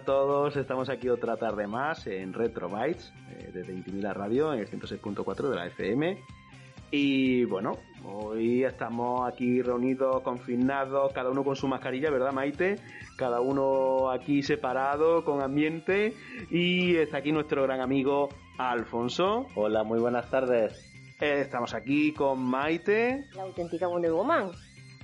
a 0.00 0.04
todos. 0.04 0.56
Estamos 0.56 0.88
aquí 0.88 1.08
otra 1.08 1.36
tarde 1.36 1.66
más 1.66 2.06
en 2.06 2.32
Retro 2.32 2.68
Bytes, 2.68 3.12
eh, 3.32 3.50
desde 3.52 3.72
Intimidad 3.72 4.14
Radio, 4.14 4.52
en 4.52 4.60
el 4.60 4.70
106.4 4.70 5.50
de 5.50 5.56
la 5.56 5.66
FM. 5.66 6.22
Y 6.90 7.44
bueno, 7.44 7.72
hoy 8.04 8.64
estamos 8.64 9.28
aquí 9.30 9.60
reunidos, 9.60 10.22
confinados, 10.22 11.12
cada 11.12 11.30
uno 11.30 11.44
con 11.44 11.54
su 11.54 11.68
mascarilla, 11.68 12.10
¿verdad, 12.10 12.32
Maite? 12.32 12.76
Cada 13.16 13.40
uno 13.40 14.10
aquí 14.10 14.42
separado, 14.42 15.24
con 15.24 15.42
ambiente. 15.42 16.14
Y 16.50 16.96
está 16.96 17.18
aquí 17.18 17.30
nuestro 17.30 17.62
gran 17.64 17.80
amigo 17.80 18.30
Alfonso. 18.58 19.46
Hola, 19.54 19.84
muy 19.84 20.00
buenas 20.00 20.30
tardes. 20.30 20.90
Eh, 21.20 21.42
estamos 21.42 21.74
aquí 21.74 22.12
con 22.14 22.42
Maite. 22.42 23.26
La 23.34 23.42
auténtica 23.42 23.86
Wonder 23.86 24.12
Woman. 24.12 24.50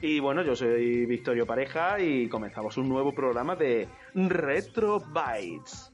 Y 0.00 0.20
bueno, 0.20 0.42
yo 0.42 0.54
soy 0.54 1.06
Victorio 1.06 1.46
Pareja 1.46 1.98
y 1.98 2.28
comenzamos 2.28 2.76
un 2.76 2.88
nuevo 2.88 3.14
programa 3.14 3.56
de 3.56 3.88
Retro 4.14 5.00
Bytes. 5.00 5.90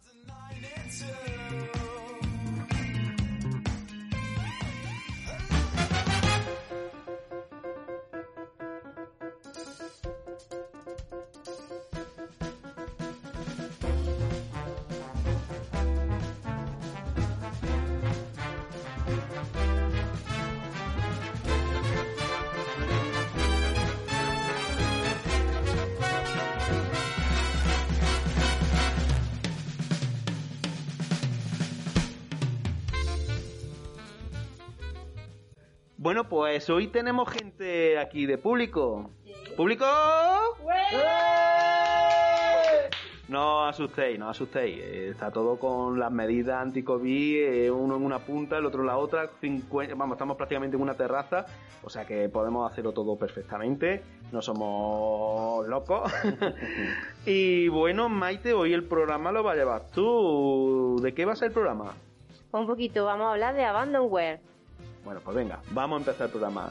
Bueno, 36.03 36.29
pues 36.29 36.69
hoy 36.69 36.89
tenemos 36.89 37.31
gente 37.31 37.97
aquí 37.97 38.27
de 38.27 38.37
público. 38.37 39.09
¿Público? 39.57 39.85
No 43.29 43.65
asustéis, 43.67 44.19
no 44.19 44.29
asustéis. 44.29 44.83
Está 44.83 45.31
todo 45.31 45.61
con 45.61 46.01
las 46.01 46.11
medidas 46.11 46.61
anti-COVID, 46.61 47.45
eh, 47.45 47.71
uno 47.71 47.95
en 47.95 48.03
una 48.05 48.19
punta, 48.19 48.59
el 48.59 48.67
otro 48.67 48.81
en 48.81 48.89
la 48.89 48.99
otra. 48.99 49.31
50 49.41 49.95
vamos, 49.95 50.17
estamos 50.17 50.37
prácticamente 50.37 50.77
en 50.77 50.83
una 50.83 50.95
terraza, 50.95 51.47
o 51.85 51.89
sea 51.89 52.05
que 52.05 52.29
podemos 52.29 52.69
hacerlo 52.69 52.91
todo 52.91 53.15
perfectamente. 53.17 54.03
No 54.33 54.43
somos 54.43 55.69
locos. 55.69 56.13
y 57.27 57.69
bueno, 57.69 58.09
Maite, 58.09 58.55
hoy 58.55 58.73
el 58.73 58.83
programa 58.83 59.31
lo 59.31 59.45
va 59.45 59.53
a 59.53 59.55
llevar 59.55 59.87
tú. 59.95 60.99
¿De 61.01 61.15
qué 61.15 61.25
va 61.25 61.35
a 61.35 61.37
ser 61.37 61.51
el 61.51 61.55
programa? 61.55 61.95
Un 62.51 62.67
poquito, 62.67 63.05
vamos 63.05 63.29
a 63.29 63.33
hablar 63.35 63.55
de 63.55 63.65
Abandonware. 63.65 64.52
Bueno, 65.05 65.21
pues 65.25 65.37
venga, 65.37 65.61
vamos 65.71 65.97
a 65.97 66.01
empezar 66.01 66.27
el 66.27 66.31
programa. 66.31 66.71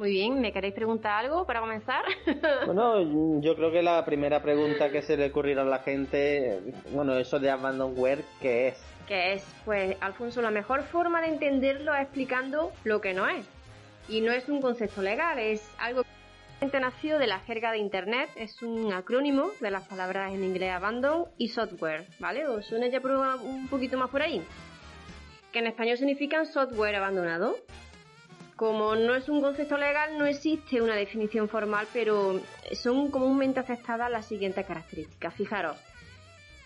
Muy 0.00 0.12
bien, 0.12 0.40
¿me 0.40 0.50
queréis 0.50 0.72
preguntar 0.72 1.12
algo 1.12 1.44
para 1.44 1.60
comenzar? 1.60 2.02
Bueno, 2.64 3.42
yo 3.42 3.54
creo 3.54 3.70
que 3.70 3.82
la 3.82 4.02
primera 4.02 4.40
pregunta 4.40 4.90
que 4.90 5.02
se 5.02 5.14
le 5.14 5.26
ocurrirá 5.26 5.60
a 5.60 5.66
la 5.66 5.80
gente, 5.80 6.58
bueno, 6.90 7.18
eso 7.18 7.38
de 7.38 7.50
abandonware, 7.50 8.24
¿qué 8.40 8.68
es? 8.68 8.82
que 9.06 9.34
es, 9.34 9.44
pues, 9.66 9.98
Alfonso, 10.00 10.40
la 10.40 10.50
mejor 10.50 10.84
forma 10.84 11.20
de 11.20 11.26
entenderlo 11.26 11.94
es 11.94 12.00
explicando 12.00 12.72
lo 12.84 13.02
que 13.02 13.12
no 13.12 13.28
es. 13.28 13.44
Y 14.08 14.22
no 14.22 14.32
es 14.32 14.48
un 14.48 14.62
concepto 14.62 15.02
legal, 15.02 15.38
es 15.38 15.68
algo 15.78 16.02
que 16.60 16.80
nació 16.80 17.18
de 17.18 17.26
la 17.26 17.40
jerga 17.40 17.70
de 17.70 17.78
Internet, 17.78 18.30
es 18.36 18.62
un 18.62 18.94
acrónimo 18.94 19.50
de 19.60 19.70
las 19.70 19.86
palabras 19.86 20.32
en 20.32 20.44
inglés 20.44 20.72
abandon 20.72 21.26
y 21.36 21.48
software, 21.48 22.06
¿vale? 22.20 22.46
¿Os 22.46 22.64
suena 22.64 22.86
ya 22.86 23.02
un 23.42 23.68
poquito 23.68 23.98
más 23.98 24.08
por 24.08 24.22
ahí? 24.22 24.42
Que 25.52 25.58
en 25.58 25.66
español 25.66 25.98
significan 25.98 26.46
software 26.46 26.96
abandonado. 26.96 27.56
Como 28.60 28.94
no 28.94 29.14
es 29.14 29.26
un 29.30 29.40
concepto 29.40 29.78
legal, 29.78 30.18
no 30.18 30.26
existe 30.26 30.82
una 30.82 30.94
definición 30.94 31.48
formal, 31.48 31.86
pero 31.94 32.38
son 32.72 33.10
comúnmente 33.10 33.58
aceptadas 33.58 34.10
las 34.10 34.26
siguientes 34.26 34.66
características. 34.66 35.32
Fijaros, 35.32 35.78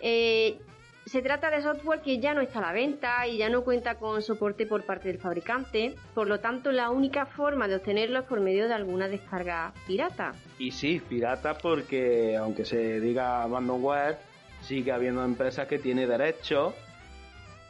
eh, 0.01 0.57
se 1.05 1.21
trata 1.21 1.49
de 1.49 1.61
software 1.61 2.01
que 2.01 2.19
ya 2.19 2.33
no 2.33 2.41
está 2.41 2.59
a 2.59 2.63
la 2.63 2.73
venta 2.73 3.25
y 3.25 3.37
ya 3.37 3.47
no 3.47 3.63
cuenta 3.63 3.95
con 3.95 4.21
soporte 4.21 4.65
por 4.65 4.83
parte 4.83 5.07
del 5.07 5.19
fabricante, 5.19 5.95
por 6.13 6.27
lo 6.27 6.41
tanto 6.41 6.73
la 6.73 6.89
única 6.89 7.25
forma 7.27 7.69
de 7.69 7.77
obtenerlo 7.77 8.19
es 8.19 8.25
por 8.25 8.41
medio 8.41 8.67
de 8.67 8.73
alguna 8.73 9.07
descarga 9.07 9.71
pirata. 9.87 10.33
Y 10.59 10.71
sí, 10.71 11.01
pirata 11.07 11.57
porque 11.57 12.35
aunque 12.35 12.65
se 12.65 12.99
diga 12.99 13.41
abandonware, 13.41 14.17
sigue 14.63 14.91
habiendo 14.91 15.23
empresas 15.23 15.65
que 15.69 15.79
tienen 15.79 16.09
derechos 16.09 16.73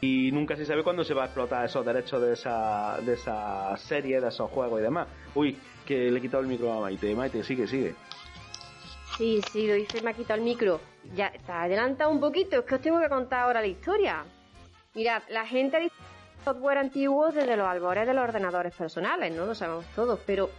y 0.06 0.30
nunca 0.30 0.54
se 0.54 0.64
sabe 0.64 0.84
cuándo 0.84 1.02
se 1.02 1.14
va 1.14 1.22
a 1.22 1.26
explotar 1.26 1.64
esos 1.64 1.84
derechos 1.84 2.22
de 2.22 2.34
esa, 2.34 2.98
de 3.00 3.14
esa 3.14 3.76
serie, 3.76 4.20
de 4.20 4.28
esos 4.28 4.48
juegos 4.50 4.78
y 4.78 4.82
demás. 4.84 5.08
Uy, 5.34 5.58
que 5.84 6.10
le 6.10 6.18
he 6.18 6.22
quitado 6.22 6.42
el 6.42 6.48
micro 6.48 6.72
a 6.72 6.80
Maite. 6.80 7.14
Maite, 7.14 7.42
sigue, 7.42 7.66
sigue. 7.66 7.94
Sí, 9.18 9.40
sí, 9.50 9.66
lo 9.66 9.74
dice, 9.74 10.00
me 10.02 10.10
ha 10.10 10.14
quitado 10.14 10.38
el 10.38 10.44
micro. 10.44 10.80
Ya, 11.14 11.32
te 11.32 11.50
adelanta 11.50 12.06
un 12.06 12.20
poquito, 12.20 12.60
es 12.60 12.64
que 12.64 12.76
os 12.76 12.80
tengo 12.80 13.00
que 13.00 13.08
contar 13.08 13.40
ahora 13.40 13.60
la 13.60 13.66
historia. 13.66 14.24
Mirad, 14.94 15.22
la 15.28 15.44
gente 15.44 15.80
dice 15.80 15.94
software 16.44 16.78
antiguo 16.78 17.32
desde 17.32 17.56
los 17.56 17.66
albores 17.66 18.06
de 18.06 18.14
los 18.14 18.22
ordenadores 18.22 18.74
personales, 18.74 19.34
¿no? 19.34 19.44
Lo 19.44 19.54
sabemos 19.56 19.86
todos, 19.96 20.20
pero 20.24 20.50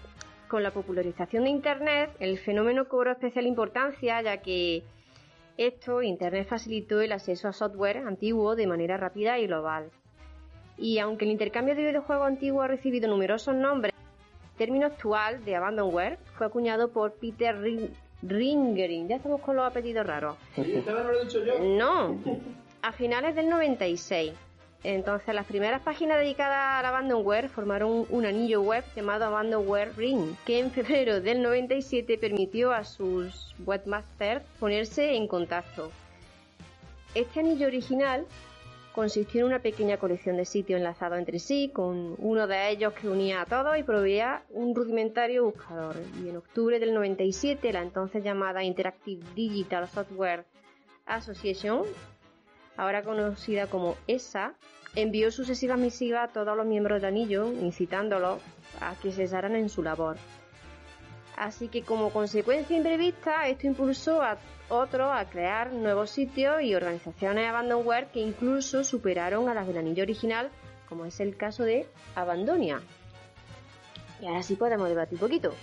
con 0.49 0.61
la 0.61 0.71
popularización 0.71 1.45
de 1.45 1.51
Internet, 1.51 2.11
el 2.19 2.37
fenómeno 2.39 2.87
cobró 2.89 3.11
especial 3.11 3.45
importancia, 3.47 4.21
ya 4.21 4.41
que 4.41 4.83
esto, 5.57 6.01
Internet 6.01 6.47
facilitó 6.47 7.01
el 7.01 7.11
acceso 7.11 7.47
a 7.47 7.53
software 7.53 7.97
antiguo 7.97 8.55
de 8.55 8.67
manera 8.67 8.97
rápida 8.97 9.39
y 9.39 9.47
global. 9.47 9.89
Y 10.77 10.99
aunque 10.99 11.25
el 11.25 11.31
intercambio 11.31 11.75
de 11.75 11.85
videojuegos 11.85 12.27
antiguos 12.27 12.63
ha 12.63 12.67
recibido 12.67 13.09
numerosos 13.09 13.55
nombres, 13.55 13.93
el 14.51 14.57
término 14.57 14.85
actual 14.85 15.43
de 15.43 15.55
abandonware 15.55 16.19
fue 16.37 16.45
acuñado 16.45 16.91
por 16.91 17.13
Peter 17.13 17.59
Ring 17.59 17.89
Ringering. 18.21 19.07
Ya 19.07 19.15
estamos 19.15 19.41
con 19.41 19.55
los 19.55 19.65
apellidos 19.65 20.05
raros. 20.05 20.37
No, 21.77 22.19
a 22.81 22.91
finales 22.91 23.35
del 23.35 23.49
96. 23.49 24.33
Entonces, 24.83 25.33
las 25.33 25.45
primeras 25.45 25.81
páginas 25.81 26.19
dedicadas 26.19 26.79
al 26.79 26.85
abandonware 26.85 27.49
formaron 27.49 28.05
un, 28.09 28.25
anillo 28.25 28.61
web 28.61 28.83
llamado 28.95 29.25
Abandonware 29.25 29.91
Ring, 29.97 30.35
que 30.45 30.59
en 30.59 30.71
febrero 30.71 31.19
del 31.19 31.41
97 31.41 32.17
permitió 32.17 32.71
a 32.71 32.83
sus 32.83 33.55
webmasters 33.65 34.45
ponerse 34.59 35.15
en 35.15 35.27
contacto. 35.27 35.91
Este 37.15 37.39
anillo 37.39 37.67
original 37.67 38.25
consistió 38.93 39.41
en 39.41 39.47
una 39.47 39.59
pequeña 39.59 39.97
colección 39.97 40.37
de 40.37 40.45
sitios 40.45 40.77
enlazados 40.79 41.19
entre 41.19 41.39
sí, 41.39 41.69
con 41.73 42.15
uno 42.17 42.47
de 42.47 42.69
ellos 42.69 42.93
que 42.93 43.07
unía 43.07 43.41
a 43.41 43.45
todos 43.45 43.77
y 43.77 43.83
proveía 43.83 44.41
un 44.49 44.73
rudimentario 44.73 45.45
buscador. 45.45 45.95
Y 46.23 46.29
en 46.29 46.37
octubre 46.37 46.79
del 46.79 46.93
97, 46.93 47.73
la 47.73 47.81
entonces 47.81 48.23
llamada 48.23 48.63
Interactive 48.63 49.23
Digital 49.35 49.87
Software 49.87 50.45
Association, 51.05 51.83
ahora 52.77 53.03
conocida 53.03 53.67
como 53.67 53.97
ESA, 54.07 54.53
envió 54.95 55.31
sucesivas 55.31 55.77
misivas 55.77 56.29
a 56.29 56.33
todos 56.33 56.55
los 56.55 56.65
miembros 56.65 57.01
del 57.01 57.09
anillo, 57.09 57.51
incitándolos 57.51 58.41
a 58.79 58.95
que 58.95 59.11
cesaran 59.11 59.55
en 59.55 59.69
su 59.69 59.83
labor. 59.83 60.17
Así 61.35 61.67
que 61.67 61.83
como 61.83 62.09
consecuencia 62.09 62.75
imprevista, 62.75 63.47
esto 63.47 63.67
impulsó 63.67 64.23
a 64.23 64.37
otros 64.69 65.09
a 65.13 65.29
crear 65.29 65.71
nuevos 65.71 66.09
sitios 66.09 66.61
y 66.61 66.73
organizaciones 66.73 67.47
abandonware 67.47 68.07
que 68.07 68.19
incluso 68.19 68.83
superaron 68.83 69.47
a 69.47 69.53
las 69.53 69.67
del 69.67 69.77
anillo 69.77 70.03
original, 70.03 70.49
como 70.89 71.05
es 71.05 71.19
el 71.19 71.37
caso 71.37 71.63
de 71.63 71.87
Abandonia. 72.15 72.81
Y 74.19 74.25
ahora 74.25 74.41
sí 74.41 74.55
podemos 74.55 74.89
debatir 74.89 75.13
un 75.15 75.19
poquito. 75.19 75.53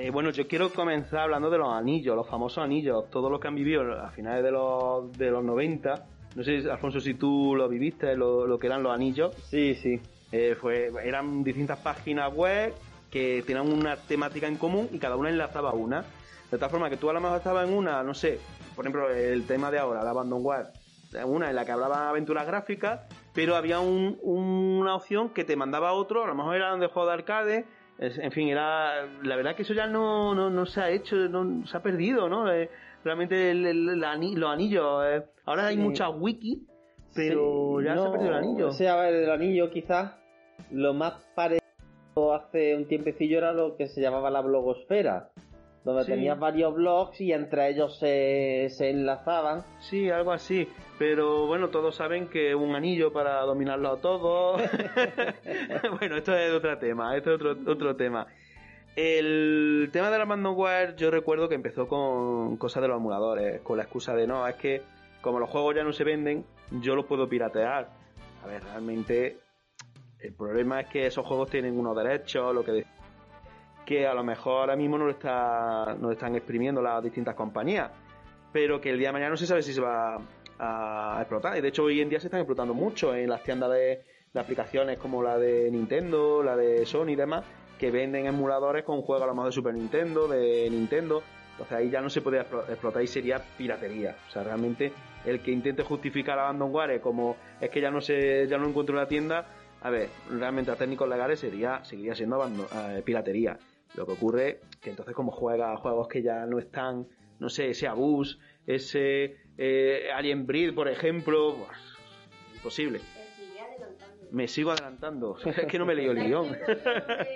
Eh, 0.00 0.10
bueno, 0.10 0.30
yo 0.30 0.46
quiero 0.46 0.72
comenzar 0.72 1.22
hablando 1.22 1.50
de 1.50 1.58
los 1.58 1.74
anillos, 1.74 2.14
los 2.14 2.28
famosos 2.28 2.62
anillos, 2.62 3.10
todos 3.10 3.32
los 3.32 3.40
que 3.40 3.48
han 3.48 3.56
vivido 3.56 4.00
a 4.00 4.12
finales 4.12 4.44
de 4.44 4.52
los, 4.52 5.12
de 5.18 5.28
los 5.28 5.42
90. 5.42 6.06
No 6.36 6.44
sé, 6.44 6.70
Alfonso, 6.70 7.00
si 7.00 7.14
tú 7.14 7.56
lo 7.56 7.68
viviste, 7.68 8.14
lo, 8.14 8.56
que 8.60 8.68
eran 8.68 8.84
los 8.84 8.94
anillos. 8.94 9.34
Sí, 9.50 9.74
sí. 9.74 10.00
Eh, 10.30 10.56
fue, 10.60 10.92
eran 11.02 11.42
distintas 11.42 11.80
páginas 11.80 12.32
web 12.32 12.74
que 13.10 13.42
tenían 13.44 13.72
una 13.72 13.96
temática 13.96 14.46
en 14.46 14.54
común 14.54 14.88
y 14.92 15.00
cada 15.00 15.16
una 15.16 15.30
enlazaba 15.30 15.72
una. 15.72 16.04
De 16.48 16.58
tal 16.58 16.70
forma 16.70 16.88
que 16.88 16.96
tú 16.96 17.10
a 17.10 17.12
lo 17.12 17.20
mejor 17.20 17.38
estabas 17.38 17.68
en 17.68 17.74
una, 17.74 18.00
no 18.04 18.14
sé, 18.14 18.38
por 18.76 18.84
ejemplo, 18.84 19.10
el 19.10 19.48
tema 19.48 19.72
de 19.72 19.80
ahora, 19.80 20.04
la 20.04 20.10
Abandonware, 20.10 20.68
una 21.24 21.50
en 21.50 21.56
la 21.56 21.64
que 21.64 21.72
hablaba 21.72 22.08
aventuras 22.08 22.46
gráficas, 22.46 23.00
pero 23.34 23.56
había 23.56 23.80
una 23.80 24.94
opción 24.94 25.30
que 25.30 25.42
te 25.42 25.56
mandaba 25.56 25.92
otro, 25.92 26.22
a 26.22 26.28
lo 26.28 26.36
mejor 26.36 26.54
eran 26.54 26.78
de 26.78 26.86
juego 26.86 27.08
de 27.08 27.14
arcade, 27.14 27.64
en 27.98 28.32
fin, 28.32 28.48
era 28.48 29.06
la 29.22 29.36
verdad 29.36 29.56
que 29.56 29.62
eso 29.62 29.74
ya 29.74 29.86
no, 29.86 30.34
no, 30.34 30.66
se 30.66 30.80
ha 30.80 30.90
hecho, 30.90 31.16
no, 31.16 31.66
se 31.66 31.76
ha 31.76 31.82
perdido, 31.82 32.28
¿no? 32.28 32.52
Eh, 32.52 32.70
realmente 33.04 33.50
el, 33.50 33.98
los 33.98 34.50
anillos, 34.50 35.04
eh, 35.04 35.24
ahora 35.44 35.66
hay 35.66 35.76
muchas 35.76 36.10
wiki, 36.16 36.66
pero 37.14 37.80
ya 37.80 37.96
se 37.96 38.06
ha 38.06 38.10
perdido 38.12 38.30
el 38.30 38.36
anillo. 38.36 38.68
O 38.68 38.72
sea, 38.72 39.08
el 39.08 39.30
anillo 39.30 39.70
quizás 39.70 40.14
lo 40.70 40.94
más 40.94 41.14
parecido 41.34 42.34
hace 42.34 42.76
un 42.76 42.86
tiempecillo 42.86 43.38
era 43.38 43.52
lo 43.52 43.76
que 43.76 43.88
se 43.88 44.00
llamaba 44.00 44.30
la 44.30 44.42
blogosfera, 44.42 45.30
donde 45.92 46.04
tenías 46.04 46.38
varios 46.38 46.74
blogs 46.74 47.20
y 47.20 47.32
entre 47.32 47.70
ellos 47.70 47.98
se, 47.98 48.68
se 48.70 48.90
enlazaban. 48.90 49.64
Sí, 49.80 50.10
algo 50.10 50.32
así. 50.32 50.68
Pero 50.98 51.46
bueno, 51.46 51.68
todos 51.68 51.96
saben 51.96 52.28
que 52.28 52.54
un 52.54 52.74
anillo 52.74 53.12
para 53.12 53.40
dominarlo 53.42 53.90
a 53.90 54.00
todos. 54.00 54.60
bueno, 55.98 56.16
esto 56.16 56.36
es 56.36 56.52
otro 56.52 56.76
tema, 56.78 57.16
esto 57.16 57.34
es 57.34 57.40
otro, 57.40 57.72
otro 57.72 57.96
tema. 57.96 58.26
El 58.96 59.90
tema 59.92 60.10
de 60.10 60.18
la 60.18 60.24
Abandonware 60.24 60.96
yo 60.96 61.10
recuerdo 61.10 61.48
que 61.48 61.54
empezó 61.54 61.86
con 61.86 62.56
cosas 62.56 62.82
de 62.82 62.88
los 62.88 62.96
emuladores, 62.96 63.60
con 63.60 63.76
la 63.76 63.84
excusa 63.84 64.14
de 64.14 64.26
no, 64.26 64.46
es 64.46 64.56
que 64.56 64.82
como 65.20 65.38
los 65.38 65.48
juegos 65.48 65.76
ya 65.76 65.84
no 65.84 65.92
se 65.92 66.04
venden, 66.04 66.44
yo 66.80 66.96
los 66.96 67.06
puedo 67.06 67.28
piratear. 67.28 67.90
A 68.42 68.46
ver, 68.46 68.64
realmente 68.64 69.38
el 70.20 70.32
problema 70.32 70.80
es 70.80 70.88
que 70.88 71.06
esos 71.06 71.24
juegos 71.24 71.48
tienen 71.48 71.78
unos 71.78 71.96
derechos, 71.96 72.52
lo 72.52 72.64
que 72.64 72.84
que 73.88 74.06
a 74.06 74.12
lo 74.12 74.22
mejor 74.22 74.60
ahora 74.60 74.76
mismo 74.76 74.98
no 74.98 75.06
lo, 75.06 75.12
está, 75.12 75.96
no 75.98 76.12
están 76.12 76.36
exprimiendo 76.36 76.82
las 76.82 77.02
distintas 77.02 77.34
compañías, 77.34 77.90
pero 78.52 78.82
que 78.82 78.90
el 78.90 78.98
día 78.98 79.08
de 79.08 79.12
mañana 79.14 79.30
no 79.30 79.38
se 79.38 79.46
sabe 79.46 79.62
si 79.62 79.72
se 79.72 79.80
va 79.80 80.20
a, 80.58 81.16
explotar. 81.20 81.56
Y 81.56 81.62
de 81.62 81.68
hecho 81.68 81.84
hoy 81.84 82.02
en 82.02 82.10
día 82.10 82.20
se 82.20 82.26
están 82.26 82.40
explotando 82.40 82.74
mucho 82.74 83.14
en 83.14 83.30
las 83.30 83.42
tiendas 83.42 83.70
de, 83.70 84.02
aplicaciones 84.34 84.98
como 84.98 85.22
la 85.22 85.38
de 85.38 85.70
Nintendo, 85.70 86.42
la 86.42 86.54
de 86.54 86.84
Sony 86.84 87.12
y 87.12 87.16
demás, 87.16 87.46
que 87.78 87.90
venden 87.90 88.26
emuladores 88.26 88.84
con 88.84 89.00
juegos 89.00 89.24
a 89.24 89.26
lo 89.26 89.32
mejor 89.32 89.48
de 89.48 89.52
Super 89.52 89.72
Nintendo, 89.72 90.28
de 90.28 90.68
Nintendo. 90.70 91.22
Entonces 91.52 91.78
ahí 91.78 91.88
ya 91.88 92.02
no 92.02 92.10
se 92.10 92.20
puede 92.20 92.40
explotar 92.40 93.02
y 93.02 93.06
sería 93.06 93.42
piratería. 93.56 94.16
O 94.28 94.30
sea, 94.30 94.44
realmente 94.44 94.92
el 95.24 95.40
que 95.40 95.50
intente 95.50 95.82
justificar 95.82 96.38
a 96.38 96.42
Abandonware 96.42 97.00
como 97.00 97.36
es 97.58 97.70
que 97.70 97.80
ya 97.80 97.90
no 97.90 98.02
se 98.02 98.46
ya 98.48 98.58
no 98.58 98.68
encuentro 98.68 98.94
la 98.94 99.08
tienda, 99.08 99.46
a 99.80 99.88
ver, 99.88 100.10
realmente 100.30 100.70
a 100.70 100.76
técnicos 100.76 101.08
legales 101.08 101.40
sería 101.40 101.82
seguiría 101.84 102.14
siendo 102.14 102.44
eh, 102.46 103.02
piratería. 103.02 103.58
Lo 103.94 104.06
que 104.06 104.12
ocurre 104.12 104.60
que 104.80 104.90
entonces 104.90 105.14
como 105.14 105.32
juega 105.32 105.76
juegos 105.76 106.08
que 106.08 106.22
ya 106.22 106.46
no 106.46 106.58
están, 106.58 107.06
no 107.40 107.48
sé, 107.48 107.70
ese 107.70 107.88
Abus, 107.88 108.38
ese 108.66 109.36
eh, 109.56 110.08
Alien 110.14 110.46
Breed, 110.46 110.74
por 110.74 110.88
ejemplo, 110.88 111.56
imposible. 112.54 113.00
Me 114.30 114.48
sigo 114.48 114.70
adelantando, 114.70 115.36
es 115.44 115.66
que 115.66 115.78
no 115.78 115.86
me 115.86 115.92
he 115.92 115.96
leído 115.96 116.12
el 116.12 116.24
guion. 116.24 116.56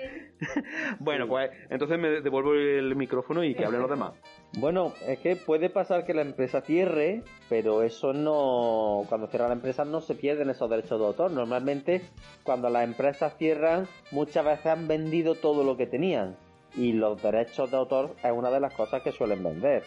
bueno, 0.99 1.27
pues 1.27 1.51
entonces 1.69 1.97
me 1.99 2.21
devuelvo 2.21 2.53
el 2.53 2.95
micrófono 2.95 3.43
y 3.43 3.55
que 3.55 3.65
hablen 3.65 3.81
los 3.81 3.89
demás. 3.89 4.13
Bueno, 4.59 4.93
es 5.07 5.19
que 5.19 5.35
puede 5.35 5.69
pasar 5.69 6.05
que 6.05 6.13
la 6.13 6.21
empresa 6.21 6.61
cierre, 6.61 7.23
pero 7.49 7.81
eso 7.81 8.13
no. 8.13 9.03
Cuando 9.09 9.27
cierra 9.27 9.47
la 9.47 9.55
empresa 9.55 9.85
no 9.85 10.01
se 10.01 10.15
pierden 10.15 10.49
esos 10.49 10.69
derechos 10.69 10.99
de 10.99 11.05
autor. 11.07 11.31
Normalmente, 11.31 12.01
cuando 12.43 12.69
las 12.69 12.83
empresas 12.83 13.35
cierran, 13.37 13.87
muchas 14.11 14.45
veces 14.45 14.67
han 14.67 14.87
vendido 14.87 15.35
todo 15.35 15.63
lo 15.63 15.75
que 15.77 15.87
tenían. 15.87 16.35
Y 16.75 16.93
los 16.93 17.21
derechos 17.21 17.71
de 17.71 17.77
autor 17.77 18.15
es 18.23 18.31
una 18.31 18.51
de 18.51 18.59
las 18.59 18.73
cosas 18.73 19.01
que 19.01 19.11
suelen 19.11 19.43
vender. 19.43 19.83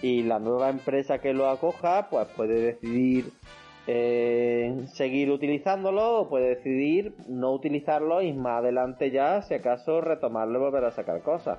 Y 0.00 0.22
la 0.22 0.38
nueva 0.38 0.70
empresa 0.70 1.18
que 1.18 1.34
lo 1.34 1.48
acoja, 1.48 2.08
pues 2.08 2.28
puede 2.28 2.60
decidir 2.60 3.32
eh, 3.90 4.84
seguir 4.92 5.30
utilizándolo 5.30 6.28
puede 6.28 6.56
decidir 6.56 7.14
no 7.26 7.52
utilizarlo 7.52 8.20
y 8.20 8.34
más 8.34 8.58
adelante 8.58 9.10
ya, 9.10 9.40
si 9.40 9.54
acaso, 9.54 10.02
retomarlo 10.02 10.58
y 10.58 10.62
volver 10.62 10.84
a 10.84 10.90
sacar 10.90 11.22
cosas. 11.22 11.58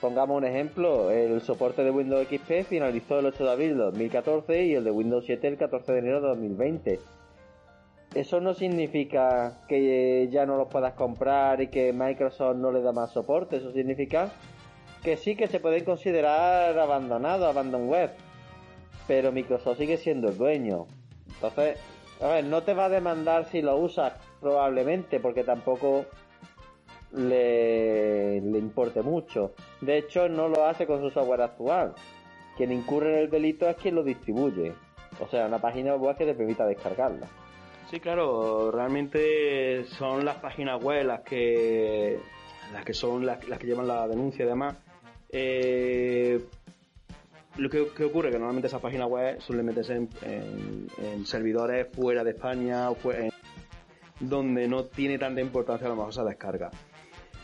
Pongamos 0.00 0.36
un 0.36 0.44
ejemplo, 0.44 1.12
el 1.12 1.40
soporte 1.42 1.84
de 1.84 1.92
Windows 1.92 2.26
XP 2.26 2.64
finalizó 2.68 3.20
el 3.20 3.26
8 3.26 3.44
de 3.44 3.50
abril 3.52 3.68
de 3.68 3.84
2014 3.84 4.64
y 4.64 4.74
el 4.74 4.82
de 4.82 4.90
Windows 4.90 5.24
7 5.26 5.46
el 5.46 5.56
14 5.56 5.92
de 5.92 5.98
enero 6.00 6.20
de 6.20 6.28
2020. 6.30 6.98
Eso 8.16 8.40
no 8.40 8.52
significa 8.52 9.60
que 9.68 10.28
ya 10.28 10.44
no 10.44 10.56
los 10.56 10.66
puedas 10.66 10.94
comprar 10.94 11.60
y 11.60 11.68
que 11.68 11.92
Microsoft 11.92 12.56
no 12.56 12.72
le 12.72 12.82
da 12.82 12.90
más 12.90 13.12
soporte, 13.12 13.58
eso 13.58 13.70
significa 13.70 14.32
que 15.04 15.16
sí 15.16 15.36
que 15.36 15.46
se 15.46 15.60
pueden 15.60 15.84
considerar 15.84 16.76
abandonados, 16.76 17.48
abandonware, 17.48 18.16
pero 19.06 19.32
Microsoft 19.32 19.78
sigue 19.78 19.96
siendo 19.96 20.28
el 20.28 20.38
dueño. 20.38 20.86
Entonces, 21.34 21.78
a 22.20 22.26
ver, 22.26 22.44
no 22.44 22.62
te 22.62 22.74
va 22.74 22.86
a 22.86 22.88
demandar 22.88 23.46
si 23.50 23.62
lo 23.62 23.76
usas 23.76 24.14
probablemente, 24.40 25.20
porque 25.20 25.44
tampoco 25.44 26.06
le, 27.12 28.40
le 28.40 28.58
importe 28.58 29.02
mucho. 29.02 29.52
De 29.80 29.98
hecho, 29.98 30.28
no 30.28 30.48
lo 30.48 30.64
hace 30.66 30.86
con 30.86 31.00
su 31.00 31.10
software 31.10 31.42
actual. 31.42 31.94
Quien 32.56 32.72
incurre 32.72 33.14
en 33.14 33.18
el 33.20 33.30
delito 33.30 33.68
es 33.68 33.76
quien 33.76 33.94
lo 33.94 34.02
distribuye. 34.02 34.72
O 35.20 35.28
sea, 35.28 35.46
una 35.46 35.58
página 35.58 35.94
web 35.96 36.16
que 36.16 36.26
te 36.26 36.34
permita 36.34 36.66
descargarla. 36.66 37.26
Sí, 37.90 38.00
claro, 38.00 38.70
realmente 38.70 39.84
son 39.84 40.24
las 40.24 40.36
páginas 40.36 40.82
web 40.82 41.04
las 41.04 41.20
que 41.20 42.18
las 42.72 42.84
que 42.84 42.94
son 42.94 43.26
las, 43.26 43.38
que 43.38 43.66
llevan 43.66 43.86
la 43.86 44.08
denuncia 44.08 44.44
y 44.44 44.48
demás. 44.48 44.76
Eh, 45.30 46.40
lo 47.56 47.68
que, 47.68 47.80
ocurre 48.04 48.30
que 48.30 48.38
normalmente 48.38 48.68
esas 48.68 48.80
páginas 48.80 49.08
web 49.08 49.40
suelen 49.40 49.66
meterse 49.66 49.94
en, 49.96 51.26
servidores 51.26 51.88
fuera 51.94 52.24
de 52.24 52.30
España 52.30 52.90
o 52.90 52.96
donde 54.20 54.68
no 54.68 54.84
tiene 54.84 55.18
tanta 55.18 55.40
importancia 55.40 55.86
a 55.86 55.90
lo 55.90 55.96
mejor 55.96 56.12
esa 56.12 56.24
descarga. 56.24 56.70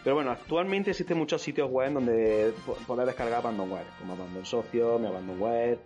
Pero 0.04 0.14
bueno, 0.14 0.30
actualmente 0.30 0.90
existen 0.90 1.18
muchos 1.18 1.42
sitios 1.42 1.70
web 1.70 1.92
donde 1.92 2.52
poder 2.86 3.06
descargar 3.06 3.40
Abandonware, 3.40 3.86
como 3.98 4.14
Abandon 4.14 4.46
Socio, 4.46 4.98
mi 4.98 5.06
Abandonware. 5.06 5.78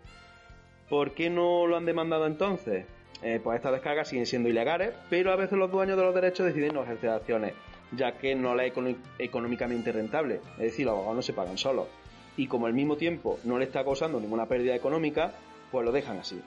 ¿Por 0.88 1.12
qué 1.12 1.30
no 1.30 1.66
lo 1.66 1.76
han 1.76 1.86
demandado 1.86 2.26
entonces? 2.26 2.84
Eh, 3.22 3.40
pues 3.42 3.56
estas 3.56 3.72
descargas 3.72 4.08
siguen 4.08 4.26
siendo 4.26 4.48
ilegales, 4.48 4.92
pero 5.08 5.32
a 5.32 5.36
veces 5.36 5.56
los 5.56 5.70
dueños 5.70 5.96
de 5.96 6.02
los 6.02 6.14
derechos 6.14 6.46
deciden 6.46 6.74
no 6.74 6.82
ejercer 6.82 7.10
acciones, 7.10 7.54
ya 7.92 8.18
que 8.18 8.34
no 8.34 8.54
la 8.54 8.66
es 8.66 8.74
económicamente 9.18 9.92
rentable. 9.92 10.40
Es 10.58 10.64
decir, 10.64 10.86
los 10.86 10.94
abogados 10.94 11.16
no 11.16 11.22
se 11.22 11.32
pagan 11.32 11.56
solos. 11.56 11.88
Y 12.36 12.46
como 12.46 12.66
al 12.66 12.74
mismo 12.74 12.96
tiempo 12.96 13.38
no 13.44 13.58
le 13.58 13.64
está 13.64 13.84
causando 13.84 14.20
ninguna 14.20 14.46
pérdida 14.46 14.74
económica, 14.74 15.32
pues 15.70 15.84
lo 15.84 15.92
dejan 15.92 16.18
así. 16.18 16.40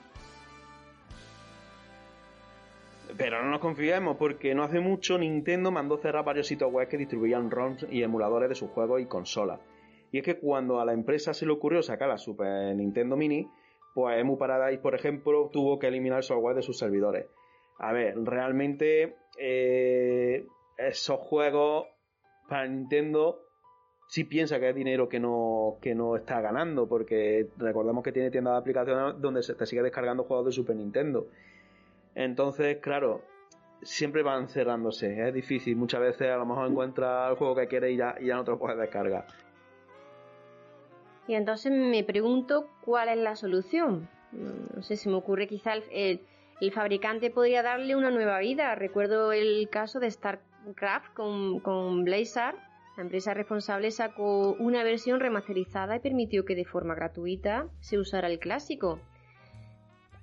Pero 3.16 3.42
no 3.42 3.50
nos 3.50 3.60
confiemos 3.60 4.16
porque 4.16 4.54
no 4.54 4.64
hace 4.64 4.80
mucho 4.80 5.16
Nintendo 5.16 5.70
mandó 5.70 5.96
cerrar 5.96 6.24
varios 6.24 6.48
sitios 6.48 6.72
web 6.72 6.88
que 6.88 6.98
distribuían 6.98 7.50
ROMs 7.50 7.86
y 7.90 8.02
emuladores 8.02 8.48
de 8.48 8.54
sus 8.54 8.70
juegos 8.70 9.00
y 9.00 9.06
consolas. 9.06 9.60
Y 10.12 10.18
es 10.18 10.24
que 10.24 10.38
cuando 10.38 10.80
a 10.80 10.84
la 10.84 10.92
empresa 10.92 11.32
se 11.32 11.46
le 11.46 11.52
ocurrió 11.52 11.82
sacar 11.82 12.08
la 12.08 12.18
Super 12.18 12.74
Nintendo 12.74 13.16
Mini, 13.16 13.48
pues 13.94 14.18
Emu 14.18 14.36
Paradise, 14.36 14.82
por 14.82 14.94
ejemplo, 14.94 15.48
tuvo 15.52 15.78
que 15.78 15.86
eliminar 15.86 16.18
el 16.18 16.24
software 16.24 16.56
de 16.56 16.62
sus 16.62 16.78
servidores. 16.78 17.26
A 17.78 17.92
ver, 17.92 18.14
realmente 18.22 19.16
eh, 19.38 20.46
esos 20.76 21.18
juegos 21.18 21.86
para 22.48 22.66
Nintendo 22.66 23.40
si 24.06 24.24
piensa 24.24 24.60
que 24.60 24.68
es 24.68 24.74
dinero 24.74 25.08
que 25.08 25.18
no, 25.18 25.78
que 25.80 25.94
no 25.94 26.16
está 26.16 26.40
ganando, 26.40 26.86
porque 26.86 27.48
recordemos 27.58 28.04
que 28.04 28.12
tiene 28.12 28.30
tiendas 28.30 28.54
de 28.54 28.58
aplicaciones 28.58 29.20
donde 29.20 29.42
se 29.42 29.54
te 29.54 29.66
sigue 29.66 29.82
descargando 29.82 30.24
juegos 30.24 30.46
de 30.46 30.52
Super 30.52 30.76
Nintendo. 30.76 31.26
Entonces, 32.14 32.78
claro, 32.78 33.22
siempre 33.82 34.22
van 34.22 34.48
cerrándose, 34.48 35.28
es 35.28 35.34
difícil. 35.34 35.76
Muchas 35.76 36.00
veces 36.00 36.30
a 36.30 36.36
lo 36.36 36.46
mejor 36.46 36.70
encuentras 36.70 37.30
el 37.30 37.36
juego 37.36 37.56
que 37.56 37.66
quieres 37.66 37.92
y 37.92 37.96
ya, 37.96 38.14
y 38.20 38.26
ya 38.26 38.36
no 38.36 38.44
te 38.44 38.52
lo 38.52 38.58
puedes 38.58 38.78
descargar. 38.78 39.26
Y 41.28 41.34
entonces 41.34 41.72
me 41.72 42.04
pregunto 42.04 42.68
cuál 42.84 43.08
es 43.08 43.18
la 43.18 43.34
solución. 43.34 44.08
No 44.32 44.82
sé, 44.82 44.96
si 44.96 45.08
me 45.08 45.16
ocurre 45.16 45.48
quizá 45.48 45.74
el, 45.74 46.20
el, 46.60 46.72
fabricante 46.72 47.30
podría 47.30 47.62
darle 47.62 47.96
una 47.96 48.10
nueva 48.10 48.38
vida. 48.38 48.74
Recuerdo 48.76 49.32
el 49.32 49.68
caso 49.68 49.98
de 49.98 50.10
StarCraft 50.10 51.12
con, 51.14 51.58
con 51.60 52.04
Blizzard. 52.04 52.56
La 52.96 53.02
empresa 53.02 53.34
responsable 53.34 53.90
sacó 53.90 54.52
una 54.54 54.82
versión 54.82 55.20
remasterizada 55.20 55.96
y 55.96 56.00
permitió 56.00 56.44
que 56.46 56.54
de 56.54 56.64
forma 56.64 56.94
gratuita 56.94 57.68
se 57.80 57.98
usara 57.98 58.28
el 58.28 58.38
clásico. 58.38 59.00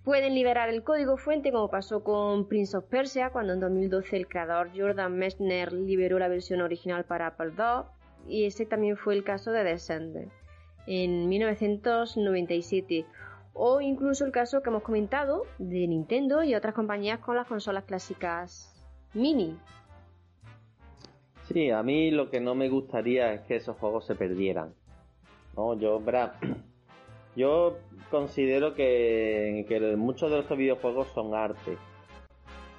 Pueden 0.04 0.34
liberar 0.34 0.70
el 0.70 0.84
código 0.84 1.16
fuente 1.16 1.52
como 1.52 1.70
pasó 1.70 2.04
con 2.04 2.48
Prince 2.48 2.76
of 2.76 2.86
Persia 2.86 3.30
cuando 3.30 3.54
en 3.54 3.60
2012 3.60 4.18
el 4.18 4.28
creador 4.28 4.72
Jordan 4.76 5.16
Messner 5.18 5.72
liberó 5.72 6.20
la 6.20 6.28
versión 6.28 6.62
original 6.62 7.06
para 7.06 7.28
Apple 7.28 7.54
II 7.58 7.86
y 8.28 8.46
ese 8.46 8.66
también 8.66 8.98
fue 8.98 9.14
el 9.14 9.24
caso 9.24 9.52
de 9.52 9.64
Descender 9.64 10.30
en 10.88 11.30
1997 11.30 13.06
o 13.54 13.82
incluso 13.82 14.26
el 14.26 14.32
caso 14.32 14.62
que 14.62 14.70
hemos 14.70 14.84
comentado 14.84 15.44
de 15.60 15.88
Nintendo 15.88 16.44
y 16.44 16.56
otras 16.56 16.74
compañías 16.74 17.20
con 17.20 17.36
las 17.36 17.48
consolas 17.48 17.86
clásicas 17.86 18.76
mini. 19.14 19.58
Sí, 21.46 21.70
a 21.70 21.84
mí 21.84 22.12
lo 22.12 22.30
que 22.30 22.40
no 22.40 22.56
me 22.56 22.70
gustaría 22.70 23.34
es 23.34 23.42
que 23.42 23.58
esos 23.58 23.78
juegos 23.78 24.06
se 24.06 24.16
perdieran. 24.16 24.74
No, 25.56 25.78
yo, 25.78 26.02
yo 27.36 27.78
considero 28.10 28.74
que, 28.74 29.66
que 29.68 29.80
muchos 29.96 30.32
de 30.32 30.40
estos 30.40 30.58
videojuegos 30.58 31.08
son 31.14 31.36
arte 31.36 31.78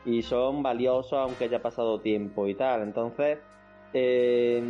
y 0.04 0.22
son 0.22 0.62
valiosos 0.62 1.14
aunque 1.14 1.44
haya 1.44 1.62
pasado 1.62 2.00
tiempo 2.00 2.46
y 2.48 2.54
tal. 2.54 2.82
Entonces, 2.82 3.38
eh, 3.92 4.62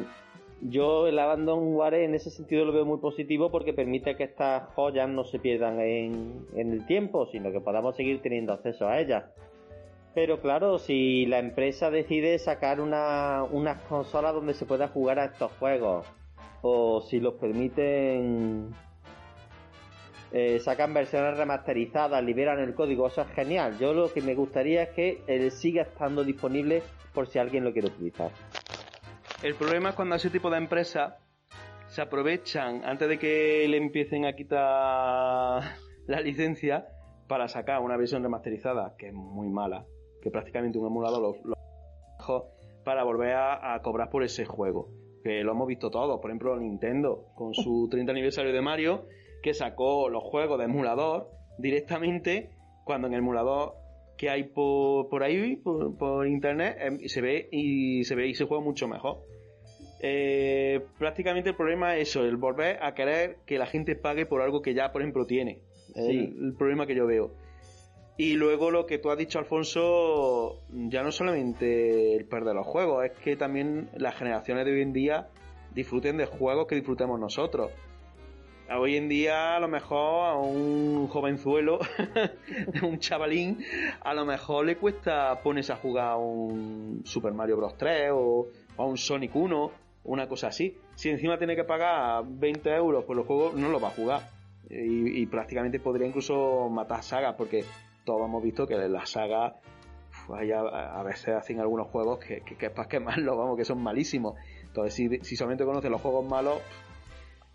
yo 0.60 1.06
el 1.06 1.18
Abandonware 1.18 2.04
en 2.04 2.14
ese 2.14 2.30
sentido 2.30 2.64
lo 2.64 2.72
veo 2.72 2.86
muy 2.86 2.98
positivo 2.98 3.50
porque 3.50 3.72
permite 3.72 4.16
que 4.16 4.24
estas 4.24 4.68
joyas 4.74 5.08
no 5.08 5.24
se 5.24 5.38
pierdan 5.38 5.80
en, 5.80 6.46
el 6.56 6.86
tiempo, 6.86 7.26
sino 7.26 7.52
que 7.52 7.60
podamos 7.60 7.96
seguir 7.96 8.22
teniendo 8.22 8.52
acceso 8.52 8.88
a 8.88 9.00
ellas. 9.00 9.24
Pero 10.14 10.40
claro, 10.40 10.78
si 10.78 11.26
la 11.26 11.38
empresa 11.38 11.90
decide 11.90 12.38
sacar 12.38 12.80
una, 12.80 13.42
unas 13.42 13.82
consolas 13.82 14.32
donde 14.32 14.54
se 14.54 14.64
pueda 14.64 14.88
jugar 14.88 15.18
a 15.18 15.24
estos 15.24 15.50
juegos, 15.52 16.06
o 16.62 17.00
si 17.00 17.18
los 17.18 17.34
permiten, 17.34 18.70
eh, 20.32 20.60
sacan 20.60 20.94
versiones 20.94 21.36
remasterizadas, 21.36 22.22
liberan 22.24 22.60
el 22.60 22.74
código, 22.74 23.06
eso 23.08 23.22
es 23.22 23.28
genial. 23.28 23.76
Yo 23.78 23.92
lo 23.92 24.12
que 24.12 24.22
me 24.22 24.34
gustaría 24.34 24.84
es 24.84 24.88
que 24.90 25.22
él 25.26 25.50
siga 25.50 25.82
estando 25.82 26.24
disponible 26.24 26.82
por 27.12 27.26
si 27.26 27.38
alguien 27.38 27.64
lo 27.64 27.72
quiere 27.72 27.88
utilizar. 27.88 28.30
El 29.42 29.54
problema 29.56 29.90
es 29.90 29.94
cuando 29.94 30.14
ese 30.14 30.30
tipo 30.30 30.48
de 30.48 30.58
empresas 30.58 31.14
se 31.88 32.02
aprovechan 32.02 32.84
antes 32.84 33.08
de 33.08 33.18
que 33.18 33.66
le 33.68 33.76
empiecen 33.76 34.26
a 34.26 34.32
quitar 34.34 35.76
la 36.06 36.20
licencia 36.20 36.86
para 37.28 37.48
sacar 37.48 37.80
una 37.80 37.96
versión 37.96 38.22
remasterizada 38.22 38.94
que 38.96 39.08
es 39.08 39.14
muy 39.14 39.48
mala, 39.48 39.84
que 40.24 40.30
prácticamente 40.30 40.78
un 40.78 40.86
emulador 40.86 41.20
lo, 41.20 41.36
lo 41.44 41.54
para 42.84 43.04
volver 43.04 43.34
a, 43.34 43.78
cobrar 43.82 44.10
por 44.10 44.24
ese 44.24 44.46
juego. 44.46 44.88
Que 45.22 45.44
lo 45.44 45.52
hemos 45.52 45.68
visto 45.68 45.90
todos, 45.90 46.20
por 46.20 46.30
ejemplo 46.30 46.58
Nintendo 46.58 47.26
con 47.34 47.54
su 47.54 47.88
30 47.90 48.10
aniversario 48.10 48.52
de 48.52 48.60
Mario, 48.60 49.06
que 49.42 49.54
sacó 49.54 50.08
los 50.08 50.22
juegos 50.24 50.58
de 50.58 50.64
emulador 50.64 51.30
directamente 51.58 52.50
cuando 52.84 53.06
en 53.06 53.14
el 53.14 53.20
emulador 53.20 53.74
que 54.16 54.30
hay 54.30 54.44
por, 54.44 55.22
ahí, 55.22 55.56
por, 55.56 56.26
internet, 56.26 56.76
em, 56.80 56.98
se 57.06 57.20
ve 57.20 57.48
y 57.50 58.04
se 58.04 58.14
ve 58.14 58.28
y 58.28 58.34
se 58.34 58.44
juega 58.44 58.62
mucho 58.62 58.88
mejor. 58.88 59.18
Eh, 60.00 60.82
prácticamente 60.98 61.50
el 61.50 61.56
problema 61.56 61.96
es 61.96 62.10
eso, 62.10 62.24
el 62.24 62.36
volver 62.36 62.82
a 62.82 62.94
querer 62.94 63.38
que 63.46 63.58
la 63.58 63.66
gente 63.66 63.96
pague 63.96 64.24
por 64.24 64.40
algo 64.40 64.62
que 64.62 64.74
ya, 64.74 64.92
por 64.92 65.02
ejemplo, 65.02 65.26
tiene. 65.26 65.62
El, 65.94 66.54
problema 66.56 66.86
que 66.86 66.94
yo 66.94 67.06
veo. 67.06 67.32
Y 68.16 68.34
luego 68.34 68.70
lo 68.70 68.86
que 68.86 68.98
tú 68.98 69.10
has 69.10 69.18
dicho, 69.18 69.40
Alfonso, 69.40 70.60
ya 70.70 71.02
no 71.02 71.10
solamente 71.10 72.14
el 72.14 72.26
perder 72.26 72.54
los 72.54 72.66
juegos, 72.66 73.04
es 73.04 73.12
que 73.12 73.36
también 73.36 73.90
las 73.96 74.14
generaciones 74.14 74.64
de 74.64 74.72
hoy 74.72 74.82
en 74.82 74.92
día 74.92 75.28
disfruten 75.74 76.16
de 76.16 76.26
juegos 76.26 76.66
que 76.66 76.76
disfrutemos 76.76 77.18
nosotros. 77.18 77.72
Hoy 78.70 78.96
en 78.96 79.08
día, 79.08 79.56
a 79.56 79.60
lo 79.60 79.68
mejor, 79.68 80.26
a 80.26 80.36
un 80.36 81.06
jovenzuelo, 81.08 81.80
un 82.82 82.98
chavalín, 82.98 83.58
a 84.00 84.14
lo 84.14 84.24
mejor 84.24 84.64
le 84.64 84.76
cuesta 84.76 85.40
ponerse 85.42 85.72
a 85.72 85.76
jugar 85.76 86.16
un 86.16 87.02
Super 87.04 87.34
Mario 87.34 87.58
Bros. 87.58 87.76
3 87.76 88.10
o, 88.12 88.46
a 88.78 88.84
un 88.84 88.96
Sonic 88.96 89.34
1, 89.36 89.70
una 90.04 90.28
cosa 90.28 90.48
así. 90.48 90.78
Si 90.94 91.10
encima 91.10 91.36
tiene 91.36 91.56
que 91.56 91.64
pagar 91.64 92.24
20 92.26 92.70
euros 92.70 93.04
por 93.04 93.16
los 93.16 93.26
juegos, 93.26 93.54
no 93.54 93.68
lo 93.68 93.80
va 93.80 93.88
a 93.88 93.90
jugar. 93.90 94.30
Y, 94.70 95.26
prácticamente 95.26 95.78
podría 95.78 96.06
incluso 96.06 96.70
matar 96.70 97.02
sagas, 97.02 97.34
porque 97.36 97.64
todos 98.04 98.26
hemos 98.26 98.42
visto 98.42 98.66
que 98.66 98.76
las 98.76 99.10
sagas 99.10 99.54
a, 100.32 101.02
veces 101.02 101.28
hacen 101.34 101.60
algunos 101.60 101.88
juegos 101.88 102.18
que, 102.18 102.40
que, 102.42 102.56
que 102.56 102.66
es 102.66 102.72
para 102.72 102.88
quemarlo, 102.88 103.36
vamos, 103.38 103.56
que 103.56 103.64
son 103.64 103.82
malísimos. 103.82 104.34
Entonces, 104.62 104.94
si, 105.22 105.36
solamente 105.36 105.64
conoces 105.64 105.90
los 105.90 106.00
juegos 106.00 106.26
malos, 106.26 106.60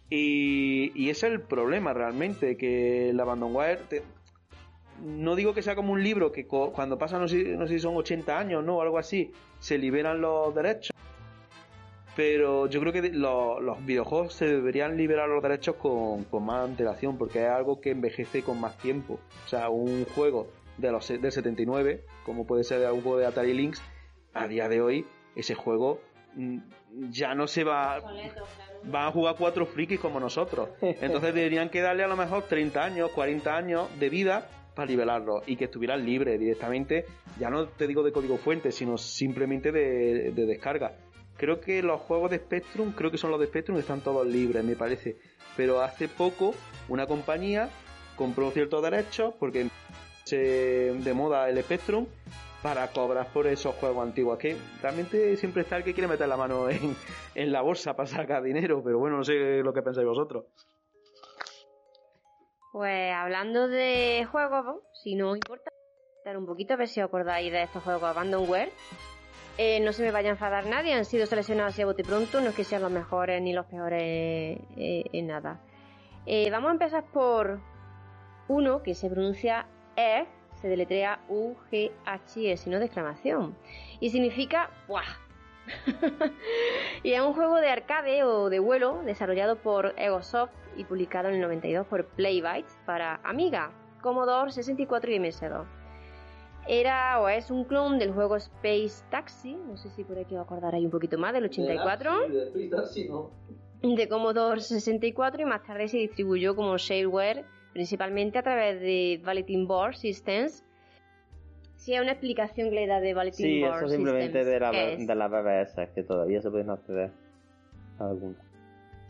y, 0.09 1.09
es 1.09 1.23
el 1.23 1.41
problema 1.41 1.93
realmente, 1.93 2.57
que 2.57 3.09
el 3.09 3.19
Abandonware, 3.19 3.79
no 5.03 5.35
digo 5.35 5.53
que 5.53 5.61
sea 5.61 5.75
como 5.75 5.93
un 5.93 6.03
libro 6.03 6.31
que 6.31 6.47
cuando 6.47 6.97
pasa, 6.97 7.19
no 7.19 7.27
sé, 7.27 7.43
no 7.57 7.67
sé 7.67 7.75
si 7.75 7.79
son 7.79 7.95
80 7.95 8.37
años, 8.37 8.63
¿no? 8.63 8.77
O 8.77 8.81
algo 8.81 8.97
así, 8.97 9.31
se 9.59 9.77
liberan 9.77 10.21
los 10.21 10.53
derechos. 10.55 10.95
Pero 12.15 12.67
yo 12.67 12.79
creo 12.81 12.91
que 12.91 13.09
los 13.09 13.85
videojuegos 13.85 14.33
se 14.33 14.45
deberían 14.45 14.97
liberar 14.97 15.29
los 15.29 15.41
derechos 15.41 15.75
con, 15.75 16.25
más 16.43 16.65
antelación, 16.65 17.17
porque 17.17 17.43
es 17.43 17.49
algo 17.49 17.79
que 17.79 17.91
envejece 17.91 18.43
con 18.43 18.59
más 18.59 18.77
tiempo. 18.77 19.19
O 19.45 19.47
sea, 19.47 19.69
un 19.69 20.05
juego 20.05 20.47
de 20.77 20.91
los, 20.91 21.07
del 21.07 21.31
79, 21.31 22.03
como 22.25 22.45
puede 22.45 22.63
ser 22.63 22.91
un 22.91 23.01
juego 23.01 23.17
de 23.17 23.25
Atari 23.25 23.53
Lynx, 23.53 23.81
a 24.33 24.47
día 24.47 24.67
de 24.67 24.81
hoy, 24.81 25.05
ese 25.35 25.55
juego 25.55 26.01
mm, 26.35 26.57
ya 27.09 27.33
no 27.33 27.47
se 27.47 27.63
va 27.63 28.01
van 28.83 29.07
a 29.07 29.11
jugar 29.11 29.35
cuatro 29.37 29.65
frikis 29.65 29.99
como 29.99 30.19
nosotros. 30.19 30.69
Entonces 30.81 31.33
deberían 31.33 31.69
que 31.69 31.81
darle 31.81 32.03
a 32.03 32.07
lo 32.07 32.15
mejor 32.15 32.43
30 32.43 32.83
años, 32.83 33.11
40 33.11 33.55
años 33.55 33.99
de 33.99 34.09
vida 34.09 34.49
para 34.75 34.87
liberarlo 34.87 35.41
y 35.45 35.55
que 35.55 35.65
estuvieran 35.65 36.05
libres 36.05 36.39
directamente, 36.39 37.05
ya 37.37 37.49
no 37.49 37.67
te 37.67 37.87
digo 37.87 38.03
de 38.03 38.11
código 38.11 38.37
fuente, 38.37 38.71
sino 38.71 38.97
simplemente 38.97 39.71
de, 39.71 40.31
descarga. 40.31 40.93
Creo 41.39 41.61
que 41.61 41.81
los 41.81 42.01
juegos 42.01 42.29
de 42.31 42.37
Spectrum, 42.37 42.91
creo 42.91 43.11
que 43.11 43.17
son 43.17 43.31
los 43.31 43.39
de 43.39 43.45
Spectrum, 43.47 43.77
están 43.77 44.01
todos 44.01 44.27
libres, 44.27 44.61
me 44.61 44.75
parece. 44.75 45.15
Pero 45.55 45.79
hace 45.79 46.09
poco 46.09 46.53
una 46.89 47.07
compañía 47.07 47.69
compró 48.17 48.51
ciertos 48.51 48.83
derechos 48.83 49.33
porque 49.39 49.69
se 50.25 50.93
de 50.93 51.13
moda 51.13 51.49
el 51.49 51.63
Spectrum 51.63 52.07
para 52.61 52.85
cobrar 52.89 53.27
por 53.27 53.47
esos 53.47 53.73
juegos 53.75 54.05
antiguos. 54.05 54.37
Que 54.37 54.57
realmente 54.81 55.37
siempre 55.37 55.61
está 55.61 55.77
el 55.77 55.85
que 55.85 55.93
quiere 55.93 56.09
meter 56.09 56.27
la 56.27 56.35
mano 56.35 56.67
en, 56.69 57.51
la 57.53 57.61
bolsa 57.61 57.95
para 57.95 58.09
sacar 58.09 58.43
dinero, 58.43 58.83
pero 58.83 58.99
bueno, 58.99 59.15
no 59.15 59.23
sé 59.23 59.61
lo 59.63 59.73
que 59.73 59.81
pensáis 59.81 60.05
vosotros. 60.05 60.43
Pues 62.73 63.13
hablando 63.13 63.69
de 63.69 64.27
juegos, 64.29 64.83
si 65.03 65.15
no 65.15 65.37
importa, 65.37 65.71
dar 66.25 66.37
un 66.37 66.45
poquito 66.45 66.73
a 66.73 66.77
ver 66.77 66.89
si 66.89 66.99
os 66.99 67.07
acordáis 67.07 67.49
de 67.49 67.63
estos 67.63 67.81
juegos 67.81 68.03
Abandonware. 68.03 68.71
Eh, 69.61 69.81
no 69.81 69.91
se 69.91 70.03
me 70.03 70.11
vaya 70.11 70.29
a 70.29 70.31
enfadar 70.31 70.67
nadie, 70.67 70.93
han 70.93 71.03
sido 71.03 71.25
seleccionados 71.25 71.73
así 71.73 71.81
a 71.81 71.85
bote 71.85 72.05
pronto, 72.05 72.39
no 72.39 72.51
es 72.51 72.55
que 72.55 72.63
sean 72.63 72.81
los 72.81 72.91
mejores 72.91 73.41
ni 73.41 73.51
los 73.51 73.65
peores 73.65 74.01
eh, 74.01 75.03
en 75.11 75.27
nada. 75.27 75.59
Eh, 76.25 76.49
vamos 76.49 76.69
a 76.69 76.71
empezar 76.71 77.03
por 77.03 77.59
uno 78.47 78.81
que 78.83 78.95
se 78.95 79.09
pronuncia 79.09 79.67
E 79.97 80.25
se 80.61 80.69
deletrea 80.69 81.19
U-G-H-S, 81.27 82.69
no 82.69 82.79
de 82.79 82.85
exclamación. 82.85 83.53
Y 83.99 84.11
significa 84.11 84.69
¡buah! 84.87 85.03
y 87.03 87.11
es 87.11 87.19
un 87.19 87.33
juego 87.33 87.57
de 87.57 87.69
arcade 87.69 88.23
o 88.23 88.49
de 88.49 88.59
vuelo 88.59 89.01
desarrollado 89.03 89.57
por 89.57 89.93
Egosoft 89.97 90.53
y 90.77 90.85
publicado 90.85 91.27
en 91.27 91.35
el 91.35 91.41
92 91.41 91.85
por 91.85 92.05
Playbytes 92.05 92.77
para 92.85 93.19
Amiga, 93.25 93.71
Commodore 94.01 94.53
64 94.53 95.11
y 95.11 95.19
MS2. 95.19 95.78
Era 96.71 97.19
o 97.19 97.27
es 97.27 97.49
un 97.49 97.63
clon 97.63 97.97
del 97.97 98.11
juego 98.11 98.35
Space 98.35 99.03
Taxi, 99.09 99.55
no 99.55 99.75
sé 99.75 99.89
si 99.89 100.03
por 100.03 100.19
aquí 100.19 100.35
os 100.35 100.41
acordaréis 100.41 100.85
un 100.85 100.91
poquito 100.91 101.17
más, 101.17 101.33
del 101.33 101.45
84. 101.45 102.11
De 103.81 104.07
Commodore 104.07 104.61
64 104.61 105.41
y 105.41 105.45
más 105.45 105.63
tarde 105.63 105.87
se 105.87 105.97
distribuyó 105.97 106.55
como 106.55 106.77
shareware 106.77 107.43
principalmente 107.73 108.37
a 108.37 108.43
través 108.43 108.79
de 108.81 109.19
Bulletin 109.25 109.67
Board 109.67 109.95
Systems. 109.95 110.63
Si 111.75 111.95
hay 111.95 112.01
una 112.01 112.11
explicación 112.11 112.69
que 112.69 112.75
le 112.75 112.85
da 112.85 112.99
de 112.99 113.15
Bulletin 113.15 113.45
sí, 113.47 113.61
Board 113.61 113.79
Systems. 113.79 113.89
Sí, 113.89 113.95
eso 113.95 113.95
simplemente 113.95 114.45
de 114.45 114.59
la, 114.59 114.71
de 114.71 115.15
la 115.15 115.27
BBS, 115.27 115.89
que 115.95 116.03
todavía 116.03 116.39
se 116.39 116.51
pueden 116.51 116.69
acceder 116.69 117.09
a 117.97 118.09
algunos. 118.09 118.37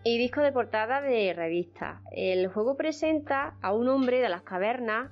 y 0.05 0.17
disco 0.17 0.41
de 0.41 0.53
portada 0.53 1.01
de 1.01 1.33
revista. 1.33 2.01
El 2.13 2.47
juego 2.47 2.77
presenta 2.77 3.57
a 3.61 3.73
un 3.73 3.89
hombre 3.89 4.21
de 4.21 4.29
las 4.29 4.43
cavernas 4.43 5.11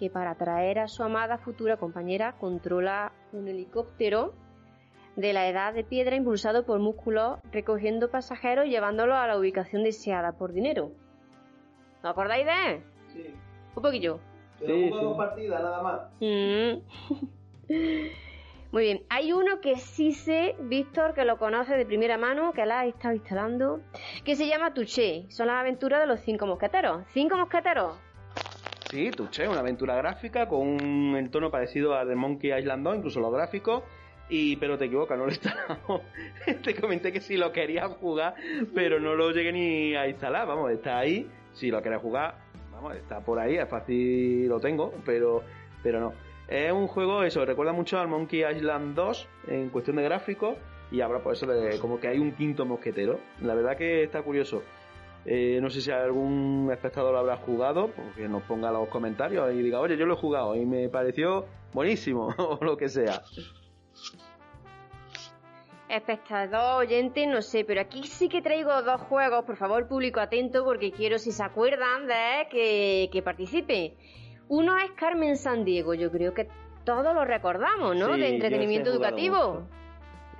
que 0.00 0.10
para 0.10 0.30
atraer 0.32 0.78
a 0.78 0.88
su 0.88 1.02
amada 1.04 1.36
futura 1.38 1.76
compañera 1.76 2.32
controla 2.40 3.12
un 3.32 3.46
helicóptero 3.46 4.32
de 5.14 5.34
la 5.34 5.46
edad 5.46 5.74
de 5.74 5.84
piedra 5.84 6.16
impulsado 6.16 6.64
por 6.64 6.78
músculos 6.80 7.38
recogiendo 7.52 8.10
pasajeros 8.10 8.66
y 8.66 8.70
llevándolos 8.70 9.16
a 9.16 9.26
la 9.26 9.36
ubicación 9.38 9.84
deseada 9.84 10.32
por 10.32 10.52
dinero. 10.54 10.90
¿No 12.02 12.08
acordáis 12.08 12.46
de 12.46 12.52
él? 12.74 12.82
Sí. 13.12 13.34
Un 13.76 13.82
poquillo. 13.82 14.18
Pero 14.58 14.74
Sí, 14.74 14.84
sí. 14.90 15.06
partida, 15.18 15.58
nada 15.60 15.82
más. 15.82 16.00
Mm. 16.20 16.80
Muy 18.72 18.84
bien, 18.84 19.02
hay 19.10 19.32
uno 19.32 19.60
que 19.60 19.76
sí 19.76 20.12
sé, 20.12 20.54
Víctor, 20.60 21.12
que 21.12 21.24
lo 21.24 21.38
conoce 21.38 21.76
de 21.76 21.84
primera 21.84 22.16
mano, 22.18 22.52
que 22.52 22.64
la 22.64 22.80
ha 22.80 22.86
estado 22.86 23.14
instalando, 23.14 23.80
que 24.24 24.36
se 24.36 24.46
llama 24.46 24.72
Touché. 24.72 25.26
Son 25.28 25.48
las 25.48 25.56
aventuras 25.56 26.00
de 26.00 26.06
los 26.06 26.20
cinco 26.20 26.46
mosqueteros. 26.46 27.02
¿Cinco 27.12 27.36
mosqueteros? 27.36 27.98
Sí, 28.90 29.10
Touché, 29.12 29.46
una 29.48 29.60
aventura 29.60 29.94
gráfica 29.96 30.48
con 30.48 30.60
un 30.66 31.14
entorno 31.16 31.50
parecido 31.50 31.94
al 31.94 32.08
de 32.08 32.16
Monkey 32.16 32.52
Island 32.58 32.84
2, 32.84 32.96
incluso 32.96 33.20
los 33.20 33.32
gráficos. 33.32 33.82
Y, 34.28 34.56
pero 34.56 34.78
te 34.78 34.84
equivocas, 34.86 35.16
no 35.18 35.24
lo 35.26 35.30
he 35.30 35.34
instalado. 35.34 36.02
te 36.62 36.74
comenté 36.74 37.12
que 37.12 37.20
sí 37.20 37.36
lo 37.36 37.52
quería 37.52 37.88
jugar, 37.88 38.34
pero 38.74 38.98
no 39.00 39.14
lo 39.14 39.30
llegué 39.32 39.52
ni 39.52 39.94
a 39.94 40.08
instalar. 40.08 40.46
Vamos, 40.46 40.70
está 40.72 40.98
ahí. 40.98 41.28
Si 41.52 41.70
lo 41.70 41.80
quieres 41.82 42.00
jugar, 42.00 42.36
vamos, 42.72 42.94
está 42.96 43.20
por 43.20 43.38
ahí, 43.40 43.56
es 43.56 43.68
fácil, 43.68 44.48
lo 44.48 44.60
tengo, 44.60 44.92
pero, 45.04 45.42
pero 45.82 46.00
no. 46.00 46.12
Es 46.48 46.72
un 46.72 46.86
juego, 46.88 47.22
eso, 47.22 47.44
recuerda 47.44 47.72
mucho 47.72 47.98
al 48.00 48.08
Monkey 48.08 48.44
Island 48.44 48.94
2 48.96 49.28
en 49.48 49.68
cuestión 49.70 49.96
de 49.96 50.02
gráficos. 50.04 50.56
Y 50.92 51.00
ahora 51.00 51.20
por 51.20 51.34
eso 51.34 51.46
le- 51.46 51.78
como 51.78 52.00
que 52.00 52.08
hay 52.08 52.18
un 52.18 52.32
quinto 52.32 52.64
mosquetero. 52.66 53.20
La 53.42 53.54
verdad 53.54 53.76
que 53.76 54.02
está 54.02 54.22
curioso. 54.22 54.64
Eh, 55.26 55.58
no 55.60 55.68
sé 55.68 55.80
si 55.80 55.90
algún 55.90 56.70
espectador 56.72 57.12
lo 57.12 57.18
habrá 57.18 57.36
jugado, 57.36 57.90
porque 57.90 58.28
nos 58.28 58.42
ponga 58.44 58.70
los 58.70 58.88
comentarios 58.88 59.52
y 59.52 59.62
diga, 59.62 59.80
oye, 59.80 59.96
yo 59.96 60.06
lo 60.06 60.14
he 60.14 60.16
jugado 60.16 60.56
y 60.56 60.64
me 60.64 60.88
pareció 60.88 61.46
buenísimo, 61.72 62.28
o 62.38 62.58
lo 62.62 62.76
que 62.76 62.88
sea. 62.88 63.22
Espectador, 65.88 66.84
oyente, 66.84 67.26
no 67.26 67.42
sé, 67.42 67.64
pero 67.64 67.80
aquí 67.80 68.04
sí 68.04 68.28
que 68.28 68.40
traigo 68.40 68.82
dos 68.82 69.00
juegos, 69.02 69.44
por 69.44 69.56
favor, 69.56 69.88
público 69.88 70.20
atento, 70.20 70.64
porque 70.64 70.92
quiero, 70.92 71.18
si 71.18 71.32
se 71.32 71.42
acuerdan 71.42 72.06
de 72.06 72.46
que, 72.48 73.10
que 73.12 73.22
participe. 73.22 73.96
Uno 74.48 74.78
es 74.78 74.90
Carmen 74.92 75.36
San 75.36 75.64
Diego, 75.64 75.94
yo 75.94 76.10
creo 76.10 76.32
que 76.32 76.48
todos 76.84 77.14
lo 77.14 77.24
recordamos, 77.24 77.96
¿no? 77.96 78.14
Sí, 78.14 78.20
de 78.20 78.28
entretenimiento 78.34 78.90
educativo. 78.90 79.52
mucho. 79.52 79.79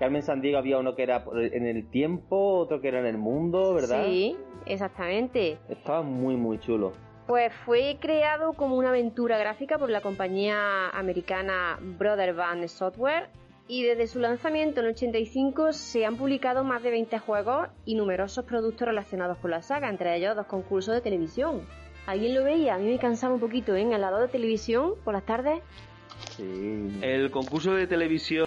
Carmen 0.01 0.23
Sandiego 0.23 0.57
había 0.57 0.79
uno 0.79 0.97
que 0.97 1.03
era 1.03 1.23
en 1.35 1.67
el 1.67 1.91
tiempo, 1.91 2.57
otro 2.59 2.81
que 2.81 2.89
era 2.89 3.01
en 3.01 3.07
el 3.07 3.19
mundo, 3.19 3.75
¿verdad? 3.75 4.07
Sí, 4.07 4.35
exactamente. 4.65 5.59
Estaba 5.69 6.01
muy, 6.01 6.37
muy 6.37 6.59
chulo. 6.59 6.93
Pues 7.27 7.53
fue 7.67 7.99
creado 8.01 8.55
como 8.55 8.77
una 8.77 8.89
aventura 8.89 9.37
gráfica 9.37 9.77
por 9.79 9.91
la 9.91 10.01
compañía 10.01 10.89
americana 10.89 11.79
Brother 11.99 12.35
Band 12.35 12.67
Software 12.69 13.29
y 13.69 13.83
desde 13.83 14.07
su 14.07 14.21
lanzamiento 14.21 14.81
en 14.81 14.87
85 14.87 15.75
se 15.75 16.07
han 16.07 16.17
publicado 16.17 16.65
más 16.65 16.83
de 16.83 16.91
20 16.91 17.19
juegos 17.19 17.69
y 17.85 17.95
numerosos 17.95 18.47
productos 18.47 18.89
relacionados 18.89 19.37
con 19.37 19.51
la 19.51 19.61
saga, 19.61 19.91
entre 19.91 20.17
ellos 20.17 20.35
dos 20.35 20.47
concursos 20.47 20.95
de 20.95 21.03
televisión. 21.03 21.61
¿Alguien 22.07 22.35
lo 22.35 22.43
veía? 22.43 22.77
A 22.77 22.79
mí 22.79 22.89
me 22.89 22.99
cansaba 22.99 23.35
un 23.35 23.41
poquito, 23.41 23.75
¿eh? 23.75 23.83
En 23.83 23.93
el 23.93 24.01
lado 24.01 24.19
de 24.19 24.29
televisión, 24.29 24.95
por 25.05 25.13
las 25.13 25.27
tardes. 25.27 25.61
Sí. 26.37 26.99
El 27.03 27.31
concurso 27.31 27.75
de 27.75 27.87
televisión, 27.87 28.47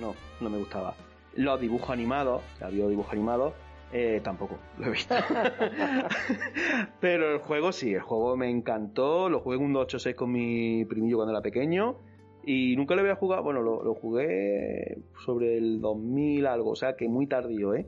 no, 0.00 0.14
no 0.40 0.50
me 0.50 0.58
gustaba. 0.58 0.94
Los 1.36 1.60
dibujos 1.60 1.90
animados, 1.90 2.42
que 2.58 2.64
había 2.64 2.86
dibujos 2.86 3.12
animados, 3.12 3.54
eh, 3.92 4.20
tampoco 4.24 4.58
lo 4.78 4.86
he 4.86 4.90
visto. 4.90 5.14
Pero 7.00 7.34
el 7.34 7.38
juego 7.38 7.70
sí, 7.70 7.94
el 7.94 8.00
juego 8.00 8.36
me 8.36 8.50
encantó. 8.50 9.28
Lo 9.28 9.40
jugué 9.40 9.56
en 9.56 9.62
un 9.62 9.72
286 9.72 10.16
con 10.16 10.32
mi 10.32 10.84
primillo 10.84 11.18
cuando 11.18 11.32
era 11.32 11.42
pequeño. 11.42 11.96
Y 12.44 12.76
nunca 12.76 12.94
lo 12.94 13.00
había 13.00 13.14
jugado, 13.14 13.42
bueno, 13.42 13.62
lo, 13.62 13.82
lo 13.82 13.94
jugué 13.94 14.98
sobre 15.24 15.56
el 15.56 15.80
2000 15.80 16.46
algo, 16.46 16.70
o 16.72 16.76
sea 16.76 16.94
que 16.94 17.08
muy 17.08 17.26
tardío, 17.26 17.74
¿eh? 17.74 17.86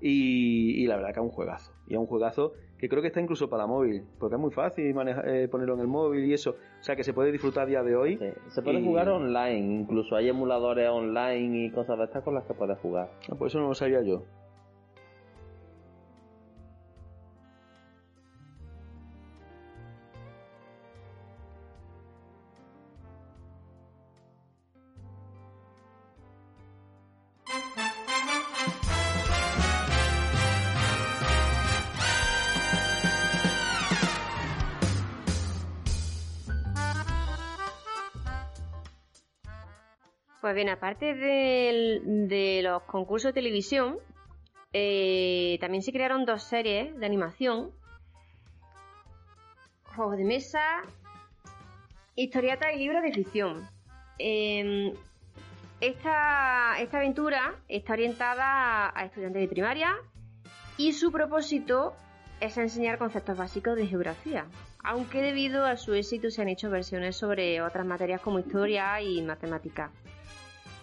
Y, 0.00 0.82
y 0.82 0.86
la 0.86 0.96
verdad 0.96 1.12
que 1.12 1.20
es 1.20 1.24
un 1.24 1.30
juegazo. 1.30 1.72
Y 1.86 1.94
es 1.94 2.00
un 2.00 2.06
juegazo 2.06 2.54
que 2.82 2.88
creo 2.88 3.00
que 3.00 3.06
está 3.08 3.20
incluso 3.20 3.48
para 3.48 3.64
móvil, 3.64 4.02
porque 4.18 4.34
es 4.34 4.40
muy 4.40 4.50
fácil 4.50 4.92
manejar, 4.92 5.28
eh, 5.28 5.46
ponerlo 5.46 5.74
en 5.74 5.80
el 5.82 5.86
móvil 5.86 6.24
y 6.24 6.34
eso. 6.34 6.56
O 6.80 6.82
sea 6.82 6.96
que 6.96 7.04
se 7.04 7.14
puede 7.14 7.30
disfrutar 7.30 7.62
a 7.62 7.66
día 7.66 7.82
de 7.84 7.94
hoy. 7.94 8.18
Sí. 8.18 8.26
Se 8.48 8.60
puede 8.60 8.80
Y- 8.80 8.84
jugar 8.84 9.08
online, 9.08 9.82
incluso 9.82 10.16
hay 10.16 10.28
emuladores 10.28 10.88
online 10.90 11.66
y 11.66 11.70
cosas 11.70 11.96
de 11.96 12.04
estas 12.06 12.24
con 12.24 12.34
las 12.34 12.42
que 12.44 12.54
puedes 12.54 12.76
jugar. 12.80 13.08
Ah, 13.30 13.36
Por 13.36 13.46
eso 13.46 13.60
no 13.60 13.68
lo 13.68 13.74
sabía 13.76 14.02
yo. 14.02 14.24
Pues 40.52 40.68
aparte 40.68 41.14
de 41.14 42.60
los 42.62 42.82
concursos 42.82 43.30
de 43.30 43.40
televisión, 43.40 43.96
eh, 44.74 45.56
también 45.62 45.82
se 45.82 45.92
crearon 45.92 46.26
dos 46.26 46.42
series 46.42 46.94
de 46.94 47.06
animación, 47.06 47.70
juegos 49.96 50.18
de 50.18 50.24
mesa, 50.24 50.82
historietas 52.16 52.74
y 52.74 52.80
libros 52.80 53.02
de 53.02 53.12
ficción. 53.14 53.66
Eh, 54.18 54.92
esta, 55.80 56.74
esta 56.80 56.98
aventura 56.98 57.54
está 57.68 57.94
orientada 57.94 58.92
a 58.94 59.06
estudiantes 59.06 59.40
de 59.40 59.48
primaria 59.48 59.96
y 60.76 60.92
su 60.92 61.10
propósito 61.10 61.94
es 62.40 62.58
enseñar 62.58 62.98
conceptos 62.98 63.38
básicos 63.38 63.74
de 63.76 63.86
geografía, 63.86 64.44
aunque 64.84 65.22
debido 65.22 65.64
a 65.64 65.78
su 65.78 65.94
éxito 65.94 66.30
se 66.30 66.42
han 66.42 66.50
hecho 66.50 66.68
versiones 66.68 67.16
sobre 67.16 67.62
otras 67.62 67.86
materias 67.86 68.20
como 68.20 68.38
historia 68.38 69.00
y 69.00 69.22
matemática. 69.22 69.90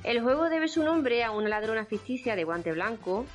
El 0.03 0.21
juego 0.21 0.49
debe 0.49 0.67
su 0.67 0.83
nombre 0.83 1.23
a 1.23 1.31
una 1.31 1.49
ladrona 1.49 1.85
ficticia 1.85 2.35
de 2.35 2.45
guante 2.45 2.71
blanco, 2.71 3.25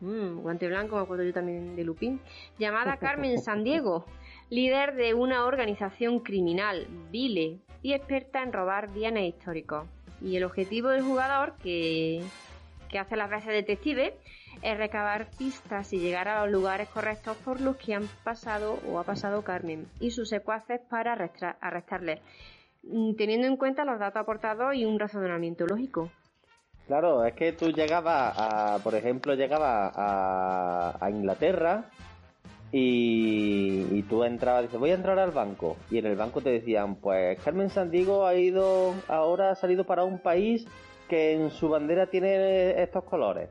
mm, 0.00 0.38
guante 0.42 0.68
blanco, 0.68 0.96
me 0.96 1.02
acuerdo 1.02 1.24
yo 1.24 1.32
también 1.32 1.74
de 1.74 1.84
Lupin, 1.84 2.20
llamada 2.58 2.96
Carmen 3.00 3.40
Sandiego, 3.40 4.06
líder 4.48 4.94
de 4.94 5.14
una 5.14 5.44
organización 5.44 6.20
criminal, 6.20 6.86
Vile, 7.10 7.58
y 7.82 7.92
experta 7.92 8.42
en 8.42 8.52
robar 8.52 8.92
bienes 8.92 9.34
históricos. 9.34 9.86
Y 10.22 10.36
el 10.36 10.44
objetivo 10.44 10.88
del 10.88 11.02
jugador, 11.02 11.54
que, 11.62 12.22
que 12.88 12.98
hace 12.98 13.16
las 13.16 13.28
veces 13.28 13.48
de 13.48 13.54
detective, 13.54 14.16
es 14.62 14.78
recabar 14.78 15.28
pistas 15.36 15.92
y 15.92 15.98
llegar 15.98 16.28
a 16.28 16.44
los 16.44 16.52
lugares 16.52 16.88
correctos 16.88 17.36
por 17.38 17.60
los 17.60 17.76
que 17.76 17.94
han 17.94 18.08
pasado 18.22 18.78
o 18.88 18.98
ha 18.98 19.04
pasado 19.04 19.42
Carmen 19.42 19.86
y 20.00 20.12
sus 20.12 20.28
secuaces 20.28 20.80
para 20.88 21.12
arrestarles, 21.12 22.20
mm, 22.20 22.24
teniendo 23.16 23.46
en 23.46 23.56
cuenta 23.56 23.84
los 23.84 23.98
datos 23.98 24.22
aportados 24.22 24.74
y 24.74 24.84
un 24.84 24.98
razonamiento 24.98 25.66
lógico. 25.66 26.10
Claro, 26.86 27.24
es 27.24 27.34
que 27.34 27.52
tú 27.52 27.70
llegabas 27.70 28.34
a, 28.36 28.78
por 28.84 28.94
ejemplo, 28.94 29.34
llegabas 29.34 29.92
a, 29.96 30.98
a 31.00 31.10
Inglaterra 31.10 31.90
y, 32.70 33.86
y 33.90 34.02
tú 34.02 34.24
entrabas, 34.24 34.64
dices, 34.64 34.78
voy 34.78 34.90
a 34.90 34.94
entrar 34.94 35.18
al 35.18 35.30
banco. 35.30 35.76
Y 35.90 35.98
en 35.98 36.06
el 36.06 36.16
banco 36.16 36.42
te 36.42 36.50
decían, 36.50 36.96
pues 36.96 37.40
Carmen 37.42 37.70
Sandiego 37.70 38.26
ha 38.26 38.34
ido, 38.34 38.94
ahora 39.08 39.52
ha 39.52 39.54
salido 39.54 39.84
para 39.84 40.04
un 40.04 40.18
país 40.18 40.66
que 41.08 41.32
en 41.32 41.50
su 41.50 41.68
bandera 41.68 42.08
tiene 42.08 42.82
estos 42.82 43.04
colores. 43.04 43.48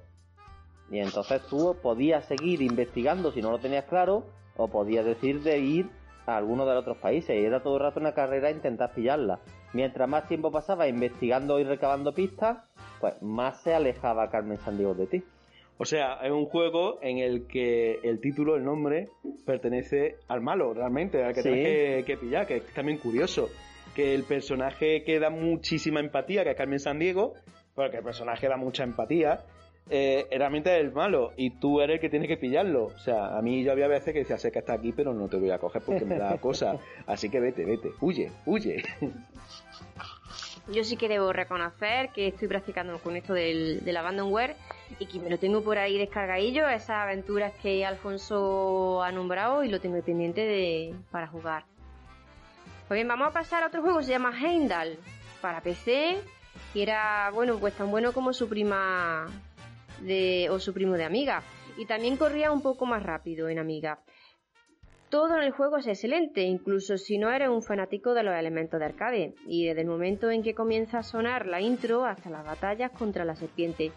Y 0.91 0.99
entonces 0.99 1.41
tú 1.49 1.75
podías 1.81 2.25
seguir 2.25 2.61
investigando 2.61 3.31
si 3.31 3.41
no 3.41 3.49
lo 3.49 3.57
tenías 3.57 3.85
claro, 3.85 4.25
o 4.55 4.67
podías 4.67 5.05
decir 5.05 5.41
de 5.41 5.57
ir 5.57 5.89
a 6.25 6.37
alguno 6.37 6.65
de 6.65 6.73
los 6.73 6.81
otros 6.81 6.97
países. 6.97 7.35
Y 7.39 7.45
era 7.45 7.61
todo 7.61 7.77
el 7.77 7.83
rato 7.83 7.99
una 7.99 8.13
carrera 8.13 8.49
intentar 8.51 8.93
pillarla. 8.93 9.39
Mientras 9.73 10.07
más 10.07 10.27
tiempo 10.27 10.51
pasaba 10.51 10.87
investigando 10.87 11.59
y 11.59 11.63
recabando 11.63 12.13
pistas, 12.13 12.57
pues 12.99 13.21
más 13.21 13.61
se 13.63 13.73
alejaba 13.73 14.29
Carmen 14.29 14.57
Sandiego 14.59 14.93
de 14.93 15.07
ti. 15.07 15.23
O 15.79 15.85
sea, 15.85 16.19
es 16.23 16.31
un 16.31 16.45
juego 16.45 16.99
en 17.01 17.17
el 17.17 17.47
que 17.47 17.99
el 18.03 18.21
título, 18.21 18.55
el 18.55 18.63
nombre, 18.63 19.09
pertenece 19.45 20.17
al 20.27 20.41
malo, 20.41 20.73
realmente, 20.73 21.23
al 21.23 21.33
que 21.33 21.41
Sí. 21.41 21.49
tienes 21.49 21.65
que, 21.65 22.13
que 22.13 22.17
pillar, 22.17 22.47
que 22.47 22.57
es 22.57 22.73
también 22.73 22.99
curioso. 22.99 23.49
Que 23.95 24.13
el 24.13 24.23
personaje 24.23 25.03
que 25.03 25.19
da 25.19 25.29
muchísima 25.29 25.99
empatía, 25.99 26.43
que 26.43 26.51
es 26.51 26.55
Carmen 26.55 26.79
Sandiego, 26.79 27.33
porque 27.75 27.97
el 27.97 28.03
personaje 28.03 28.47
da 28.47 28.55
mucha 28.57 28.83
empatía, 28.83 29.39
eh, 29.89 30.27
realmente 30.31 30.73
es 30.73 30.83
el 30.83 30.91
malo 30.91 31.33
y 31.35 31.51
tú 31.51 31.81
eres 31.81 31.95
el 31.95 31.99
que 32.01 32.09
tiene 32.09 32.27
que 32.27 32.37
pillarlo. 32.37 32.85
O 32.85 32.99
sea, 32.99 33.37
a 33.37 33.41
mí 33.41 33.63
yo 33.63 33.71
había 33.71 33.87
veces 33.87 34.13
que 34.13 34.19
decía, 34.19 34.37
sé 34.37 34.51
que 34.51 34.59
está 34.59 34.73
aquí, 34.73 34.91
pero 34.91 35.13
no 35.13 35.27
te 35.27 35.37
voy 35.37 35.51
a 35.51 35.59
coger 35.59 35.81
porque 35.85 36.05
me 36.05 36.17
da 36.17 36.37
cosa. 36.41 36.77
Así 37.05 37.29
que 37.29 37.39
vete, 37.39 37.65
vete, 37.65 37.91
huye, 38.01 38.31
huye. 38.45 38.83
Yo 40.71 40.85
sí 40.85 40.95
que 40.95 41.09
debo 41.09 41.33
reconocer 41.33 42.09
que 42.09 42.27
estoy 42.27 42.47
practicando 42.47 42.97
con 42.99 43.17
esto 43.17 43.33
del, 43.33 43.83
del 43.83 43.97
abandonware 43.97 44.55
y 44.97 45.07
que 45.07 45.19
me 45.19 45.29
lo 45.29 45.37
tengo 45.37 45.61
por 45.61 45.77
ahí 45.77 45.97
descargadillo, 45.97 46.69
esas 46.69 46.91
aventuras 46.91 47.51
que 47.61 47.85
Alfonso 47.85 49.03
ha 49.03 49.11
nombrado 49.11 49.65
y 49.65 49.69
lo 49.69 49.81
tengo 49.81 50.01
pendiente 50.01 50.41
de, 50.41 50.95
para 51.11 51.27
jugar. 51.27 51.65
Pues 52.87 52.97
bien, 52.97 53.09
vamos 53.09 53.27
a 53.27 53.31
pasar 53.31 53.63
a 53.63 53.67
otro 53.67 53.81
juego, 53.81 54.01
se 54.03 54.11
llama 54.11 54.33
Heimdall, 54.39 54.97
para 55.41 55.61
PC, 55.61 56.17
y 56.73 56.81
era, 56.81 57.29
bueno, 57.31 57.57
pues 57.57 57.73
tan 57.73 57.91
bueno 57.91 58.13
como 58.13 58.31
su 58.31 58.47
prima 58.47 59.27
de, 60.03 60.49
o 60.49 60.59
su 60.59 60.73
primo 60.73 60.93
de 60.93 61.03
Amiga. 61.03 61.43
Y 61.77 61.85
también 61.85 62.17
corría 62.17 62.51
un 62.51 62.61
poco 62.61 62.85
más 62.85 63.03
rápido 63.03 63.49
en 63.49 63.59
Amiga. 63.59 63.99
Todo 65.09 65.37
en 65.37 65.43
el 65.43 65.51
juego 65.51 65.77
es 65.77 65.85
excelente, 65.85 66.41
incluso 66.41 66.97
si 66.97 67.19
no 67.19 67.31
eres 67.31 67.49
un 67.49 67.61
fanático 67.61 68.15
de 68.15 68.23
los 68.23 68.35
elementos 68.35 68.79
de 68.79 68.85
arcade, 68.87 69.35
y 69.45 69.67
desde 69.67 69.81
el 69.81 69.87
momento 69.87 70.31
en 70.31 70.41
que 70.41 70.55
comienza 70.55 70.99
a 70.99 71.03
sonar 71.03 71.45
la 71.45 71.61
intro 71.61 72.03
hasta 72.03 72.31
las 72.31 72.43
batallas 72.43 72.89
contra 72.91 73.23
la 73.23 73.35
serpiente. 73.35 73.91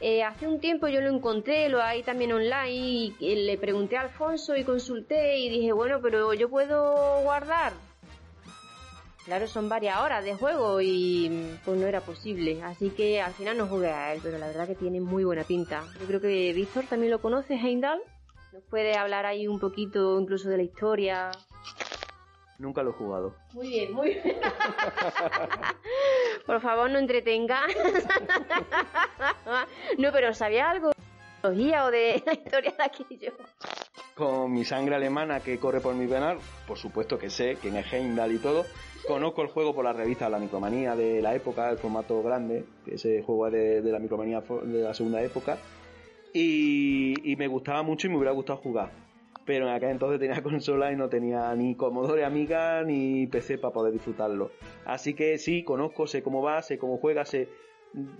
Eh, 0.00 0.22
hace 0.22 0.46
un 0.46 0.60
tiempo 0.60 0.86
yo 0.86 1.00
lo 1.00 1.10
encontré, 1.10 1.68
lo 1.68 1.82
hay 1.82 2.04
también 2.04 2.32
online, 2.32 3.12
y 3.18 3.34
le 3.44 3.58
pregunté 3.58 3.96
a 3.96 4.02
Alfonso 4.02 4.56
y 4.56 4.62
consulté 4.62 5.38
y 5.38 5.48
dije, 5.48 5.72
bueno, 5.72 6.00
pero 6.00 6.32
yo 6.32 6.48
puedo 6.48 7.22
guardar. 7.22 7.72
Claro, 9.24 9.46
son 9.46 9.68
varias 9.68 10.00
horas 10.00 10.24
de 10.24 10.34
juego 10.34 10.80
y 10.80 11.56
pues 11.64 11.78
no 11.78 11.86
era 11.86 12.00
posible, 12.00 12.60
así 12.64 12.90
que 12.90 13.20
al 13.20 13.32
final 13.32 13.56
no 13.56 13.68
jugué 13.68 13.90
a 13.90 14.12
él, 14.12 14.20
pero 14.22 14.36
la 14.36 14.48
verdad 14.48 14.66
que 14.66 14.74
tiene 14.74 15.00
muy 15.00 15.22
buena 15.22 15.44
pinta. 15.44 15.84
Yo 16.00 16.06
creo 16.06 16.20
que 16.20 16.52
Víctor 16.52 16.86
también 16.86 17.12
lo 17.12 17.20
conoce, 17.20 17.54
Heimdall. 17.54 18.02
¿Nos 18.52 18.64
puede 18.64 18.96
hablar 18.96 19.24
ahí 19.24 19.46
un 19.46 19.60
poquito 19.60 20.20
incluso 20.20 20.48
de 20.48 20.56
la 20.56 20.62
historia? 20.64 21.30
Nunca 22.58 22.82
lo 22.82 22.90
he 22.90 22.94
jugado. 22.94 23.36
Muy 23.52 23.68
bien, 23.68 23.92
muy 23.92 24.08
bien. 24.10 24.22
Por 26.46 26.60
favor, 26.60 26.90
no 26.90 26.98
entretenga. 26.98 27.62
no, 29.98 30.12
pero 30.12 30.34
¿sabía 30.34 30.70
algo 30.70 30.92
de 31.42 31.78
o 31.78 31.90
de 31.90 32.22
la 32.24 32.32
historia 32.32 32.74
de 32.76 32.84
aquello? 32.84 33.32
Con 34.14 34.52
mi 34.52 34.64
sangre 34.64 34.96
alemana 34.96 35.40
que 35.40 35.58
corre 35.58 35.80
por 35.80 35.94
mi 35.94 36.06
venar, 36.06 36.38
por 36.66 36.78
supuesto 36.78 37.18
que 37.18 37.30
sé 37.30 37.56
quién 37.60 37.76
es 37.76 37.92
Heimdall 37.92 38.32
y 38.32 38.38
todo. 38.38 38.64
Conozco 39.06 39.42
el 39.42 39.48
juego 39.48 39.74
por 39.74 39.84
la 39.84 39.92
revista 39.92 40.30
La 40.30 40.38
Micromanía 40.38 40.94
de 40.94 41.20
la 41.20 41.34
época, 41.34 41.68
el 41.70 41.78
formato 41.78 42.22
grande, 42.22 42.64
ese 42.86 43.22
juego 43.22 43.50
de, 43.50 43.82
la 43.82 43.98
Micromanía 43.98 44.40
de 44.40 44.82
la 44.82 44.94
segunda 44.94 45.20
época 45.22 45.58
y, 46.32 47.34
me 47.36 47.46
gustaba 47.46 47.82
mucho 47.82 48.06
y 48.06 48.10
me 48.10 48.16
hubiera 48.16 48.32
gustado 48.32 48.58
jugar. 48.58 48.90
Pero 49.44 49.68
en 49.68 49.74
aquel 49.74 49.90
entonces 49.90 50.20
tenía 50.20 50.40
consola 50.42 50.92
y 50.92 50.96
no 50.96 51.08
tenía 51.08 51.52
ni 51.54 51.74
Commodore 51.74 52.24
Amiga 52.24 52.82
ni 52.84 53.26
PC 53.26 53.58
para 53.58 53.74
poder 53.74 53.92
disfrutarlo. 53.92 54.52
Así 54.84 55.14
que 55.14 55.38
sí, 55.38 55.64
conozco, 55.64 56.06
sé 56.06 56.22
cómo 56.22 56.42
va, 56.42 56.62
sé 56.62 56.78
cómo 56.78 56.98
juega, 56.98 57.24
sé 57.24 57.48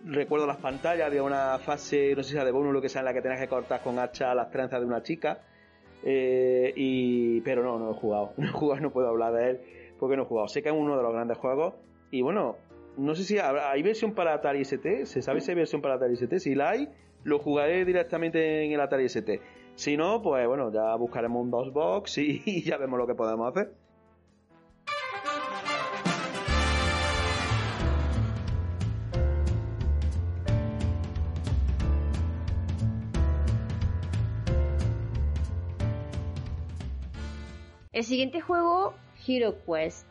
recuerdo 0.05 0.47
las 0.47 0.59
pantallas, 0.59 1.07
había 1.07 1.23
una 1.23 1.59
fase, 1.59 2.15
no 2.15 2.23
sé 2.23 2.31
si 2.31 2.37
era 2.37 2.45
de 2.45 2.51
bonus 2.51 2.75
lo 2.75 2.83
que 2.83 2.91
sea, 2.91 3.01
en 3.01 3.07
la 3.07 3.15
que 3.15 3.23
tenías 3.23 3.41
que 3.41 3.49
cortar 3.49 3.83
con 3.83 3.99
hacha 3.99 4.35
las 4.35 4.51
trenzas 4.51 4.81
de 4.81 4.87
una 4.87 5.03
chica. 5.03 5.43
Eh, 6.05 6.73
y, 6.75 7.41
pero 7.43 7.63
no, 7.63 7.79
no 7.79 7.93
he 7.93 7.95
jugado. 7.95 8.33
No 8.37 8.49
he 8.49 8.51
jugado, 8.51 8.83
no 8.83 8.91
puedo 8.91 9.09
hablar 9.09 9.33
de 9.33 9.51
él 9.51 9.61
porque 10.03 10.17
no 10.17 10.25
he 10.25 10.27
jugado. 10.27 10.49
Sé 10.49 10.65
que 10.65 10.69
es 10.69 10.75
uno 10.77 10.97
de 10.97 11.03
los 11.05 11.13
grandes 11.13 11.39
juegos. 11.39 11.75
Y 12.11 12.23
bueno, 12.23 12.57
no 12.97 13.15
sé 13.15 13.23
si 13.23 13.39
hay 13.39 13.81
versión 13.85 14.15
para 14.15 14.35
Atari 14.35 14.63
ST. 14.63 15.07
¿Se 15.07 15.23
sabe 15.23 15.41
si 15.41 15.53
hay 15.53 15.55
versión 15.55 15.81
para 15.81 15.95
Atari 15.95 16.15
ST? 16.15 16.41
Si 16.41 16.57
la 16.57 16.71
hay, 16.71 16.89
lo 17.23 17.39
jugaré 17.39 17.85
directamente 17.85 18.65
en 18.65 18.73
el 18.73 18.81
Atari 18.81 19.05
ST. 19.05 19.41
Si 19.77 19.97
no, 19.97 20.21
pues 20.21 20.45
bueno, 20.49 20.73
ya 20.73 20.97
buscaremos 20.97 21.41
un 21.41 21.53
DOSBox 21.53 22.19
y, 22.19 22.43
y 22.47 22.63
ya 22.65 22.79
vemos 22.79 22.99
lo 22.99 23.07
que 23.07 23.15
podemos 23.15 23.49
hacer. 23.49 23.73
El 37.93 38.03
siguiente 38.03 38.41
juego, 38.41 38.95
Hero 39.27 39.57
Quest. 39.67 40.07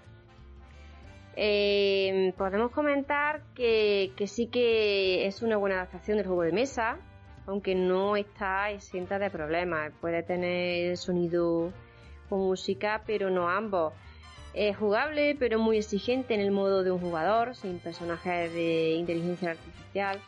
Eh, 1.35 2.33
podemos 2.37 2.71
comentar 2.71 3.41
que, 3.55 4.11
sí 4.27 4.47
que 4.47 5.25
es 5.27 5.41
una 5.41 5.57
buena 5.57 5.75
adaptación 5.77 6.17
del 6.17 6.27
juego 6.27 6.43
de 6.43 6.51
mesa, 6.51 6.97
aunque 7.47 7.73
no 7.73 8.15
está 8.15 8.71
exenta 8.71 9.17
de 9.19 9.29
problemas. 9.29 9.91
Puede 10.01 10.23
tener 10.23 10.97
sonido 10.97 11.71
o 12.29 12.37
música, 12.37 13.03
pero 13.05 13.29
no 13.29 13.49
ambos. 13.49 13.93
Es 14.53 14.75
jugable, 14.75 15.35
pero 15.39 15.59
muy 15.59 15.77
exigente 15.77 16.33
en 16.33 16.41
el 16.41 16.51
modo 16.51 16.83
de 16.83 16.91
un 16.91 16.99
jugador, 16.99 17.55
sin 17.55 17.79
personajes 17.79 18.53
de 18.53 18.91
inteligencia 18.91 19.51
artificial. 19.51 20.19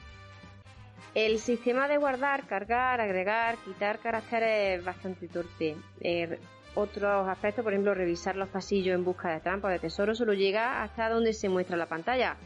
El 1.14 1.38
sistema 1.40 1.88
de 1.88 1.98
guardar, 1.98 2.48
cargar, 2.48 3.02
agregar, 3.02 3.58
quitar 3.58 4.00
caracteres 4.00 4.80
es 4.80 4.86
bastante 4.86 5.28
torpe. 5.28 5.76
Eh, 6.02 6.40
otros 6.76 7.28
aspectos, 7.28 7.64
por 7.64 7.74
ejemplo, 7.74 7.94
revisar 7.94 8.36
los 8.36 8.50
pasillos 8.50 8.96
en 8.96 9.06
busca 9.06 9.32
de 9.32 9.40
trampas 9.40 9.72
de 9.72 9.80
tesoro 9.80 10.16
solo 10.16 10.34
llega 10.34 10.82
hasta 10.84 11.10
donde 11.10 11.34
se 11.34 11.50
muestra 11.50 11.78
la 11.78 11.86
pantalla. 11.86 12.38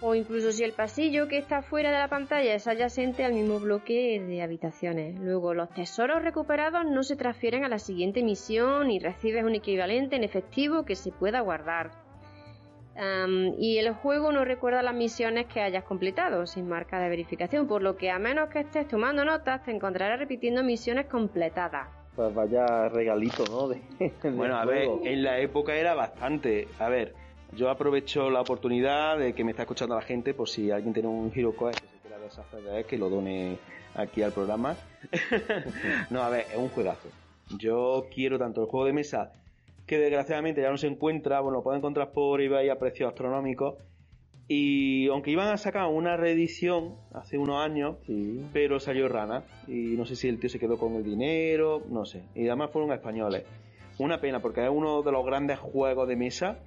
O 0.00 0.14
incluso 0.14 0.52
si 0.52 0.64
el 0.64 0.72
pasillo 0.72 1.28
que 1.28 1.38
está 1.38 1.62
fuera 1.62 1.90
de 1.90 1.98
la 1.98 2.08
pantalla 2.08 2.54
es 2.54 2.66
adyacente 2.66 3.24
al 3.24 3.32
mismo 3.32 3.60
bloque 3.60 4.20
de 4.20 4.42
habitaciones. 4.42 5.18
Luego, 5.18 5.54
los 5.54 5.70
tesoros 5.70 6.22
recuperados 6.22 6.84
no 6.84 7.02
se 7.02 7.16
transfieren 7.16 7.64
a 7.64 7.68
la 7.68 7.78
siguiente 7.78 8.22
misión 8.22 8.90
y 8.90 8.98
recibes 8.98 9.44
un 9.44 9.54
equivalente 9.54 10.16
en 10.16 10.24
efectivo 10.24 10.84
que 10.84 10.96
se 10.96 11.12
pueda 11.12 11.40
guardar. 11.40 11.90
y 13.58 13.78
el 13.78 13.92
juego 13.92 14.30
no 14.30 14.44
recuerda 14.44 14.82
las 14.82 14.94
misiones 14.94 15.46
que 15.46 15.60
hayas 15.60 15.82
completado 15.84 16.46
sin 16.46 16.68
marca 16.68 17.00
de 17.00 17.08
verificación, 17.08 17.66
por 17.66 17.82
lo 17.82 17.96
que 17.96 18.10
a 18.10 18.18
menos 18.20 18.50
que 18.50 18.60
estés 18.60 18.86
tomando 18.86 19.24
notas 19.24 19.64
te 19.64 19.72
encontrarás 19.72 20.18
repitiendo 20.20 20.62
misiones 20.62 21.06
completadas. 21.06 22.03
Pues 22.16 22.34
vaya 22.34 22.88
regalito, 22.88 23.44
¿no? 23.46 23.74
bueno, 24.36 24.56
a 24.56 24.64
ver, 24.64 24.88
en 25.02 25.22
la 25.22 25.38
época 25.40 25.74
era 25.74 25.94
bastante. 25.94 26.68
A 26.78 26.88
ver, 26.88 27.14
yo 27.52 27.70
aprovecho 27.70 28.30
la 28.30 28.40
oportunidad 28.40 29.18
de 29.18 29.34
que 29.34 29.44
me 29.44 29.50
está 29.50 29.62
escuchando 29.62 29.96
la 29.96 30.02
gente 30.02 30.34
por 30.34 30.48
si 30.48 30.70
alguien 30.70 30.94
tiene 30.94 31.08
un 31.08 31.32
Hero 31.34 31.52
que 31.52 31.72
se 31.74 32.00
quiera 32.02 32.18
deshacer 32.18 32.84
que 32.86 32.98
lo 32.98 33.10
done 33.10 33.58
aquí 33.94 34.22
al 34.22 34.32
programa. 34.32 34.76
no, 36.10 36.22
a 36.22 36.28
ver, 36.28 36.46
es 36.50 36.56
un 36.56 36.68
juegazo. 36.68 37.08
Yo 37.58 38.06
quiero 38.14 38.38
tanto 38.38 38.62
el 38.62 38.68
juego 38.68 38.86
de 38.86 38.92
mesa, 38.92 39.32
que 39.86 39.98
desgraciadamente 39.98 40.62
ya 40.62 40.70
no 40.70 40.78
se 40.78 40.86
encuentra, 40.86 41.40
bueno, 41.40 41.58
lo 41.58 41.62
puedo 41.62 41.76
encontrar 41.76 42.12
por 42.12 42.40
eBay 42.40 42.68
a 42.70 42.78
precios 42.78 43.08
astronómicos, 43.08 43.74
y 44.46 45.08
aunque 45.08 45.30
iban 45.30 45.48
a 45.48 45.56
sacar 45.56 45.86
una 45.86 46.16
reedición 46.16 46.96
hace 47.12 47.38
unos 47.38 47.64
años, 47.64 47.96
pero 48.52 48.78
salió 48.78 49.08
rana. 49.08 49.44
Y 49.66 49.96
no 49.96 50.04
sé 50.04 50.16
si 50.16 50.28
el 50.28 50.38
tío 50.38 50.50
se 50.50 50.58
quedó 50.58 50.76
con 50.76 50.94
el 50.94 51.04
dinero, 51.04 51.82
no 51.88 52.04
sé. 52.04 52.24
Y 52.34 52.46
además 52.46 52.70
fueron 52.70 52.92
españoles. 52.92 53.44
Una 53.98 54.20
pena, 54.20 54.40
porque 54.40 54.64
es 54.64 54.70
uno 54.70 55.02
de 55.02 55.12
los 55.12 55.24
grandes 55.24 55.58
juegos 55.58 56.08
de 56.08 56.16
mesa. 56.16 56.58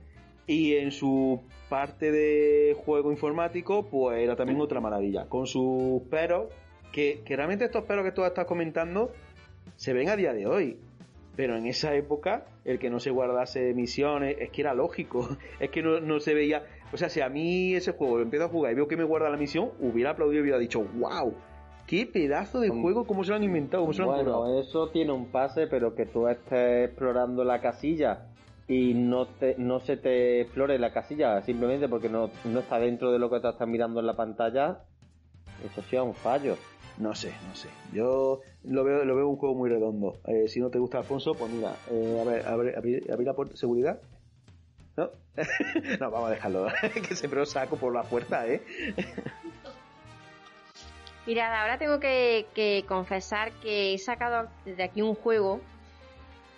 Y 0.47 0.75
en 0.75 0.91
su 0.91 1.41
parte 1.69 2.11
de 2.11 2.75
juego 2.85 3.11
informático, 3.11 3.85
pues 3.89 4.19
era 4.19 4.35
también 4.35 4.59
otra 4.59 4.79
maravilla. 4.79 5.27
Con 5.27 5.45
sus 5.45 6.01
peros, 6.09 6.47
que, 6.91 7.21
que 7.25 7.35
realmente 7.35 7.65
estos 7.65 7.83
peros 7.83 8.05
que 8.05 8.11
tú 8.11 8.23
estás 8.23 8.45
comentando 8.45 9.11
se 9.75 9.93
ven 9.93 10.09
a 10.09 10.15
día 10.15 10.33
de 10.33 10.47
hoy. 10.47 10.79
Pero 11.35 11.55
en 11.55 11.67
esa 11.67 11.93
época, 11.93 12.45
el 12.65 12.79
que 12.79 12.89
no 12.89 12.99
se 12.99 13.11
guardase 13.11 13.73
misiones, 13.75 14.37
es 14.39 14.49
que 14.49 14.61
era 14.61 14.73
lógico. 14.73 15.29
Es 15.59 15.69
que 15.69 15.83
no, 15.83 15.99
no 15.99 16.19
se 16.19 16.33
veía 16.33 16.63
o 16.91 16.97
sea, 16.97 17.09
si 17.09 17.21
a 17.21 17.29
mí 17.29 17.73
ese 17.73 17.91
juego 17.91 18.17
lo 18.17 18.23
empiezo 18.23 18.45
a 18.45 18.49
jugar 18.49 18.71
y 18.71 18.75
veo 18.75 18.87
que 18.87 18.97
me 18.97 19.03
guarda 19.03 19.29
la 19.29 19.37
misión, 19.37 19.71
hubiera 19.79 20.11
aplaudido 20.11 20.39
y 20.39 20.43
hubiera 20.43 20.59
dicho, 20.59 20.83
wow, 20.95 21.33
qué 21.85 22.05
pedazo 22.05 22.59
de 22.59 22.69
juego, 22.69 23.05
cómo 23.05 23.23
se 23.23 23.31
lo 23.31 23.35
han 23.37 23.43
inventado, 23.43 23.83
cómo 23.83 23.93
se 23.93 24.01
lo 24.01 24.13
han 24.13 24.25
Bueno, 24.25 24.59
eso 24.59 24.89
tiene 24.89 25.11
un 25.11 25.27
pase, 25.27 25.67
pero 25.67 25.95
que 25.95 26.05
tú 26.05 26.27
estés 26.27 26.89
explorando 26.89 27.43
la 27.43 27.59
casilla 27.59 28.27
y 28.67 28.93
no 28.93 29.25
te, 29.25 29.55
no 29.57 29.79
se 29.79 29.97
te 29.97 30.41
explore 30.41 30.77
la 30.79 30.91
casilla 30.91 31.41
simplemente 31.41 31.87
porque 31.87 32.09
no, 32.09 32.29
no 32.45 32.59
está 32.59 32.79
dentro 32.79 33.11
de 33.11 33.19
lo 33.19 33.29
que 33.29 33.39
te 33.39 33.49
estás 33.49 33.67
mirando 33.67 33.99
en 33.99 34.05
la 34.05 34.15
pantalla, 34.15 34.83
eso 35.65 35.81
sí 35.89 35.95
es 35.95 36.01
un 36.01 36.13
fallo. 36.13 36.55
No 36.97 37.13
sé, 37.13 37.31
no 37.47 37.53
sé. 37.53 37.69
Yo 37.93 38.39
lo 38.63 38.83
veo, 38.83 39.05
lo 39.05 39.15
veo 39.15 39.27
un 39.27 39.35
juego 39.35 39.53
muy 39.53 39.69
redondo. 39.69 40.15
Eh, 40.25 40.47
si 40.47 40.59
no 40.59 40.71
te 40.71 40.79
gusta 40.79 40.97
Alfonso, 40.97 41.33
pues 41.35 41.51
mira, 41.51 41.75
eh, 41.91 42.19
a 42.19 42.23
ver, 42.25 42.47
abrir, 42.47 43.11
abrir 43.11 43.27
la 43.27 43.35
puerta 43.35 43.51
de 43.51 43.57
seguridad 43.57 44.01
¿No? 44.97 45.11
no, 45.99 46.11
vamos 46.11 46.29
a 46.29 46.31
dejarlo. 46.33 46.67
que 47.07 47.15
siempre 47.15 47.39
lo 47.39 47.45
saco 47.45 47.77
por 47.77 47.93
la 47.93 48.03
puerta, 48.03 48.47
¿eh? 48.47 48.61
Mirad, 51.27 51.53
ahora 51.53 51.77
tengo 51.77 51.99
que, 51.99 52.85
confesar 52.87 53.51
que 53.61 53.93
he 53.93 53.97
sacado 53.97 54.49
desde 54.65 54.83
aquí 54.83 55.01
un 55.01 55.13
juego 55.13 55.59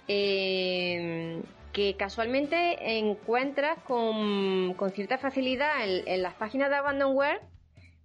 eh, 0.07 1.41
que 1.73 1.95
casualmente 1.95 2.97
encuentras 2.99 3.79
con, 3.79 4.75
cierta 4.93 5.17
facilidad 5.17 5.71
en, 5.83 6.21
las 6.21 6.35
páginas 6.35 6.69
de 6.69 6.75
Abandonware, 6.75 7.41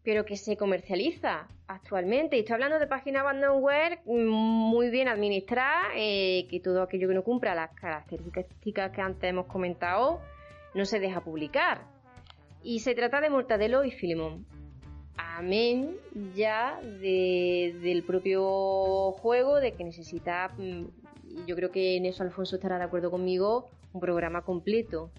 pero 0.05 0.25
que 0.25 0.37
se 0.37 0.57
comercializa 0.57 1.49
actualmente. 1.67 2.37
Y 2.37 2.41
estoy 2.41 2.55
hablando 2.55 2.79
de 2.79 2.87
páginas 2.87 3.23
Abandonware 3.23 4.01
muy 4.05 4.91
bien 4.91 5.09
administradas, 5.09 5.93
eh, 5.97 6.47
que 6.51 6.61
todo 6.61 6.83
aquello 6.83 7.09
que 7.09 7.15
no 7.15 7.23
cumpla 7.25 7.55
las 7.55 7.71
características 7.73 8.93
que 8.93 9.01
antes 9.01 9.31
hemos 9.31 9.47
comentado 9.47 10.21
no 10.75 10.85
se 10.85 11.01
deja 11.01 11.23
publicar. 11.23 11.83
Y 12.63 12.81
se 12.81 12.95
trata 12.95 13.21
de 13.21 13.31
Mortadelo 13.31 13.85
y 13.85 13.91
Filemón. 13.91 14.47
amén 15.17 15.97
ya 16.35 16.81
del 16.83 18.03
propio 18.07 19.13
juego, 19.13 19.61
de 19.61 19.73
que 19.73 19.85
necesita, 19.85 20.49
mm, 20.59 21.47
yo 21.47 21.57
creo 21.57 21.71
que 21.71 21.97
en 21.97 22.07
eso 22.07 22.23
Alfonso 22.23 22.57
estará 22.57 22.79
de 22.79 22.85
acuerdo 22.85 23.11
conmigo, 23.11 23.69
un 23.93 24.01
programa 24.01 24.43
completo. 24.43 25.11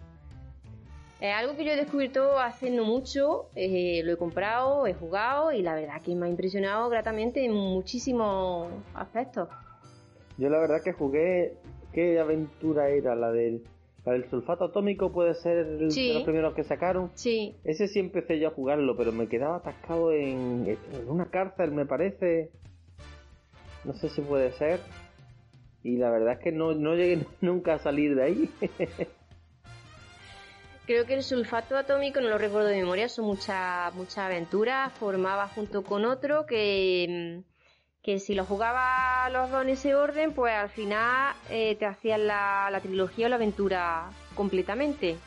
Es 1.20 1.34
algo 1.34 1.56
que 1.56 1.64
yo 1.64 1.72
he 1.72 1.78
descubierto 1.78 2.38
hace 2.40 2.70
no 2.70 2.84
mucho, 2.84 3.50
eh, 3.56 4.02
lo 4.04 4.12
he 4.12 4.18
comprado, 4.18 4.86
he 4.86 4.94
jugado 4.94 5.54
y 5.54 5.62
la 5.62 5.74
verdad 5.74 6.02
que 6.02 6.14
me 6.14 6.26
ha 6.26 6.30
impresionado 6.30 6.90
gratamente 6.90 7.46
en 7.46 7.54
muchísimos 7.54 8.68
aspectos. 8.94 9.48
Yo 10.38 10.50
la 10.50 10.60
verdad 10.60 10.82
que 10.84 10.92
jugué, 10.92 11.54
¿qué 11.94 12.20
aventura 12.20 12.90
era? 12.90 13.16
La 13.16 13.32
del, 13.32 13.64
sulfato 14.30 14.66
atómico 14.66 15.14
puede 15.14 15.34
ser 15.36 15.58
el 15.58 15.90
de 15.90 16.14
los 16.16 16.24
primeros 16.24 16.54
que 16.54 16.66
sacaron. 16.66 17.10
Sí. 17.16 17.56
Ese 17.64 17.88
sí 17.88 18.00
empecé 18.00 18.38
yo 18.38 18.50
a 18.50 18.52
jugarlo, 18.52 18.98
pero 18.98 19.14
me 19.14 19.28
quedaba 19.28 19.58
atascado 19.58 20.12
en, 20.12 20.68
en 20.68 21.10
una 21.10 21.30
cárcel, 21.30 21.72
me 21.72 21.86
parece. 21.86 22.52
No 23.86 23.94
sé 23.94 24.10
si 24.10 24.22
puede 24.22 24.52
ser. 24.52 24.82
Y 25.82 25.98
la 25.98 26.10
verdad 26.10 26.34
es 26.34 26.40
que 26.40 26.52
no, 26.52 26.74
no 26.74 26.96
llegué 26.96 27.26
nunca 27.42 27.76
a 27.76 27.80
salir 27.80 28.16
de 28.16 28.24
ahí. 28.24 28.50
Creo 30.86 31.06
que 31.08 31.16
el 31.16 31.24
sulfato 31.24 31.78
atómico, 31.78 32.22
no 32.22 32.30
lo 32.30 32.38
recuerdo 32.38 32.68
de 32.68 32.78
memoria, 32.78 33.10
son 33.10 33.26
muchas 33.26 33.94
mucha 33.96 34.28
aventuras. 34.28 34.94
Formaba 34.94 35.48
junto 35.48 35.84
con 35.84 36.06
otro 36.06 36.46
que, 36.46 37.42
que 38.04 38.20
si 38.20 38.36
lo 38.36 38.46
jugaba 38.46 39.28
los 39.32 39.50
dos 39.50 39.64
en 39.64 39.70
ese 39.70 39.96
orden, 39.96 40.34
pues 40.34 40.54
al 40.54 40.70
final 40.70 41.36
eh, 41.50 41.76
te 41.76 41.88
hacían 41.88 42.28
la, 42.28 42.70
la 42.72 42.82
trilogía 42.82 43.26
o 43.26 43.30
la 43.30 43.38
aventura 43.38 44.12
completamente. 44.36 45.18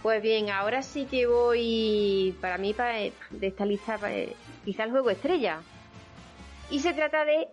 Pues 0.00 0.22
bien, 0.22 0.48
ahora 0.50 0.82
sí 0.82 1.06
que 1.06 1.26
voy, 1.26 2.36
para 2.40 2.56
mí, 2.56 2.72
para, 2.72 2.98
de 2.98 3.12
esta 3.40 3.66
lista, 3.66 3.98
quizá 4.64 4.84
el 4.84 4.92
juego 4.92 5.10
estrella. 5.10 5.60
Y 6.70 6.78
se 6.78 6.92
trata 6.92 7.24
de 7.24 7.48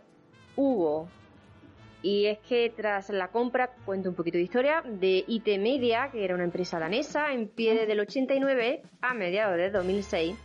Hugo. 0.56 1.08
Y 2.06 2.28
es 2.28 2.38
que 2.38 2.70
tras 2.70 3.10
la 3.10 3.30
compra, 3.30 3.72
cuento 3.84 4.10
un 4.10 4.16
poquito 4.16 4.38
de 4.38 4.44
historia, 4.44 4.84
de 4.86 5.24
IT 5.28 5.48
Media, 5.58 6.12
que 6.12 6.24
era 6.24 6.36
una 6.36 6.44
empresa 6.44 6.78
danesa, 6.78 7.34
en 7.34 7.48
pie 7.48 7.74
desde 7.74 7.94
el 7.94 8.00
89 8.00 8.84
a 9.02 9.16
mediados 9.16 9.58
de 9.58 9.72
2006, 9.72 10.36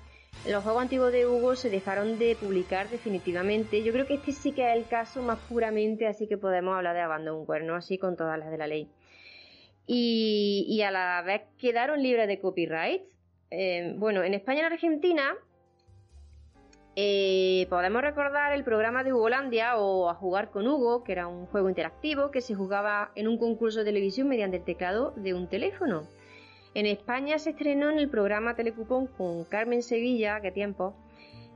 los 0.48 0.64
juegos 0.64 0.80
antiguos 0.80 1.12
de 1.12 1.26
Hugo 1.26 1.56
se 1.56 1.68
dejaron 1.68 2.18
de 2.18 2.34
publicar 2.34 2.88
definitivamente. 2.88 3.84
Yo 3.84 3.92
creo 3.92 4.06
que 4.06 4.14
este 4.14 4.32
sí 4.32 4.52
que 4.52 4.70
es 4.70 4.74
el 4.74 4.86
caso 4.86 5.20
más 5.20 5.38
puramente, 5.50 6.06
así 6.06 6.26
que 6.26 6.38
podemos 6.38 6.74
hablar 6.74 6.94
de 6.94 7.02
abandono 7.02 7.44
cuerno, 7.44 7.74
así 7.74 7.98
con 7.98 8.16
todas 8.16 8.38
las 8.38 8.50
de 8.50 8.56
la 8.56 8.66
ley. 8.66 8.88
Y, 9.86 10.80
a 10.80 10.90
la 10.90 11.20
vez 11.20 11.42
quedaron 11.58 12.02
libres 12.02 12.26
de 12.26 12.40
copyright. 12.40 13.02
Eh, 13.50 13.92
bueno, 13.98 14.22
en 14.22 14.32
España 14.32 14.60
y 14.60 14.64
en 14.64 14.72
Argentina 14.72 15.36
eh, 17.02 17.66
podemos 17.70 18.02
recordar 18.02 18.52
el 18.52 18.62
programa 18.62 19.02
de 19.02 19.14
Hugolandia 19.14 19.78
o 19.78 20.10
A 20.10 20.14
jugar 20.14 20.50
con 20.50 20.68
Hugo, 20.68 21.02
que 21.02 21.12
era 21.12 21.28
un 21.28 21.46
juego 21.46 21.70
interactivo 21.70 22.30
que 22.30 22.42
se 22.42 22.54
jugaba 22.54 23.10
en 23.14 23.26
un 23.26 23.38
concurso 23.38 23.78
de 23.78 23.86
televisión 23.86 24.28
mediante 24.28 24.58
el 24.58 24.64
teclado 24.64 25.14
de 25.16 25.32
un 25.32 25.48
teléfono. 25.48 26.06
En 26.74 26.84
España 26.84 27.38
se 27.38 27.50
estrenó 27.50 27.88
en 27.88 27.98
el 27.98 28.10
programa 28.10 28.54
Telecupón 28.54 29.06
con 29.06 29.44
Carmen 29.44 29.82
Sevilla, 29.82 30.42
que 30.42 30.52
tiempo, 30.52 30.94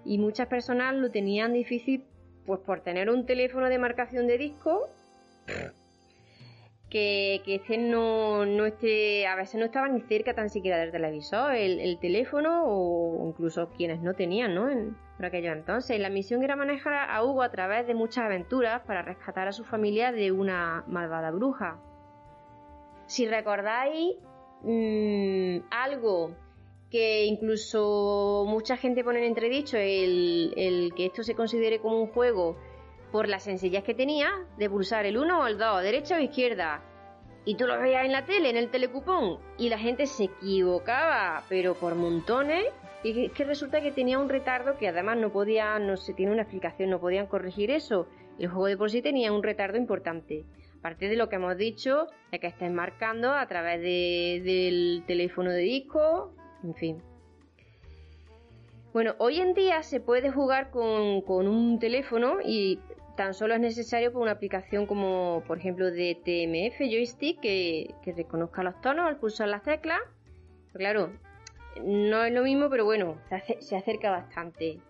y 0.03 0.17
muchas 0.17 0.47
personas 0.47 0.95
lo 0.95 1.11
tenían 1.11 1.53
difícil 1.53 2.05
pues 2.47 2.61
por 2.61 2.81
tener 2.81 3.11
un 3.11 3.27
teléfono 3.27 3.69
de 3.69 3.79
marcación 3.79 4.27
de 4.27 4.39
disco 4.39 4.89
que, 6.95 7.43
que 7.45 7.57
este 7.57 7.77
no, 7.77 8.47
no 8.47 8.67
esté, 8.67 9.27
a 9.27 9.35
veces 9.35 9.57
no 9.57 9.65
estaba 9.67 9.89
ni 9.89 10.01
cerca 10.03 10.33
tan 10.33 10.49
siquiera 10.49 10.79
del 10.79 10.93
televisor, 10.93 11.53
el, 11.53 11.99
teléfono 11.99 12.63
o 12.67 13.27
incluso 13.27 13.69
quienes 13.71 14.01
no 14.01 14.15
tenían, 14.15 14.55
¿no? 14.55 14.69
Por 15.17 15.27
aquello 15.27 15.51
entonces. 15.51 15.99
La 15.99 16.09
misión 16.09 16.45
era 16.45 16.55
manejar 16.55 17.11
a 17.11 17.25
Hugo 17.25 17.43
a 17.43 17.51
través 17.51 17.89
de 17.89 17.95
muchas 17.95 18.27
aventuras 18.27 18.83
para 18.83 19.03
rescatar 19.03 19.49
a 19.49 19.53
su 19.53 19.65
familia 19.65 20.13
de 20.13 20.31
una 20.31 20.85
malvada 20.87 21.33
bruja. 21.33 21.81
Si 23.07 23.27
recordáis 23.27 24.15
mmm, 24.63 25.67
algo 25.73 26.31
que 26.93 27.25
incluso 27.25 28.45
mucha 28.47 28.77
gente 28.77 29.03
pone 29.03 29.19
en 29.19 29.25
entredicho 29.25 29.79
el, 29.79 30.55
el 30.57 30.95
que 30.95 31.07
esto 31.07 31.25
se 31.25 31.35
considere 31.35 31.81
como 31.81 32.01
un 32.01 32.07
juego 32.07 32.57
por 33.15 33.29
la 33.29 33.39
sencillez 33.39 33.85
que 33.85 33.95
tenía 33.95 34.29
de 34.59 34.69
pulsar 34.69 35.07
el 35.07 35.17
1 35.17 35.39
o 35.41 35.47
el 35.47 35.57
2, 35.57 35.83
derecha 35.85 36.17
o 36.17 36.21
izquierda. 36.21 36.83
Y 37.45 37.55
tú 37.55 37.65
lo 37.65 37.79
veías 37.79 38.05
en 38.05 38.11
la 38.11 38.25
tele, 38.27 38.51
en 38.51 38.57
el 38.57 38.71
telecupón, 38.71 39.39
y 39.57 39.69
la 39.69 39.79
gente 39.79 40.07
se 40.07 40.25
equivocaba, 40.25 41.45
pero 41.49 41.75
por 41.75 41.95
montones. 41.95 42.65
Y 43.05 43.27
es 43.27 43.31
que 43.31 43.45
resulta 43.45 43.81
que 43.81 43.93
tenía 43.93 44.19
un 44.19 44.29
retardo 44.29 44.77
que 44.79 44.89
además 44.89 45.17
no 45.19 45.31
podía, 45.31 45.79
no 45.79 45.97
se 45.97 46.13
tiene 46.13 46.33
una 46.33 46.43
explicación, 46.43 46.91
no 46.91 46.99
podían 46.99 47.29
corregir 47.29 47.71
eso. 47.71 48.09
El 48.37 48.49
juego 48.49 48.67
de 48.67 48.77
por 48.77 48.91
sí 48.91 49.01
tenía 49.01 49.31
un 49.31 49.45
retardo 49.45 49.79
importante. 49.79 50.45
Aparte 50.81 51.07
de 51.07 51.15
lo 51.15 51.29
que 51.29 51.37
hemos 51.37 51.57
dicho, 51.57 52.09
de 52.33 52.41
que 52.41 52.49
estés 52.49 52.73
marcando 52.73 53.33
a 53.33 53.47
través 53.47 53.81
del 53.81 55.05
teléfono 55.07 55.53
de 55.53 55.61
disco, 55.61 56.35
en 56.65 56.75
fin. 56.75 57.03
Bueno, 58.93 59.15
hoy 59.19 59.41
en 59.41 59.55
día 59.55 59.83
se 59.83 59.99
puede 59.99 60.31
jugar 60.31 60.71
con, 60.71 61.23
con 61.23 61.49
un 61.49 61.81
teléfono 61.81 62.39
y 62.45 62.79
tan 63.17 63.35
solo 63.35 63.55
es 63.55 63.61
necesario 63.61 64.13
por 64.13 64.23
una 64.23 64.33
aplicación 64.33 64.87
como 64.87 65.43
por 65.47 65.59
ejemplo 65.59 65.91
de 65.91 66.15
TMF 66.15 66.79
Joystick 66.79 67.41
que, 67.41 67.95
reconozca 68.17 68.63
los 68.63 68.81
tonos 68.81 69.07
al 69.07 69.17
pulsar 69.17 69.49
las 69.49 69.63
teclas. 69.63 70.01
Claro, 70.73 71.13
no 71.83 72.25
es 72.25 72.33
lo 72.33 72.43
mismo, 72.43 72.69
pero 72.69 72.85
bueno, 72.85 73.19
se, 73.61 73.77
acerca 73.77 74.11
bastante. 74.11 74.81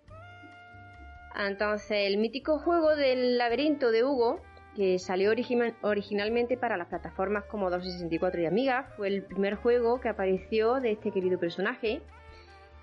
Entonces, 1.36 2.06
el 2.06 2.16
mítico 2.16 2.58
juego 2.58 2.96
del 2.96 3.38
laberinto 3.38 3.90
de 3.90 4.04
Hugo, 4.04 4.40
que 4.76 4.98
salió 4.98 5.32
originalmente 5.82 6.56
para 6.56 6.76
las 6.76 6.88
plataformas 6.88 7.44
como 7.44 7.70
264 7.70 8.40
y 8.40 8.46
Amiga, 8.46 8.84
fue 8.96 9.08
el 9.08 9.22
primer 9.24 9.56
juego 9.56 10.00
que 10.00 10.08
apareció 10.08 10.80
de 10.80 10.92
este 10.92 11.10
querido 11.10 11.38
personaje 11.38 12.02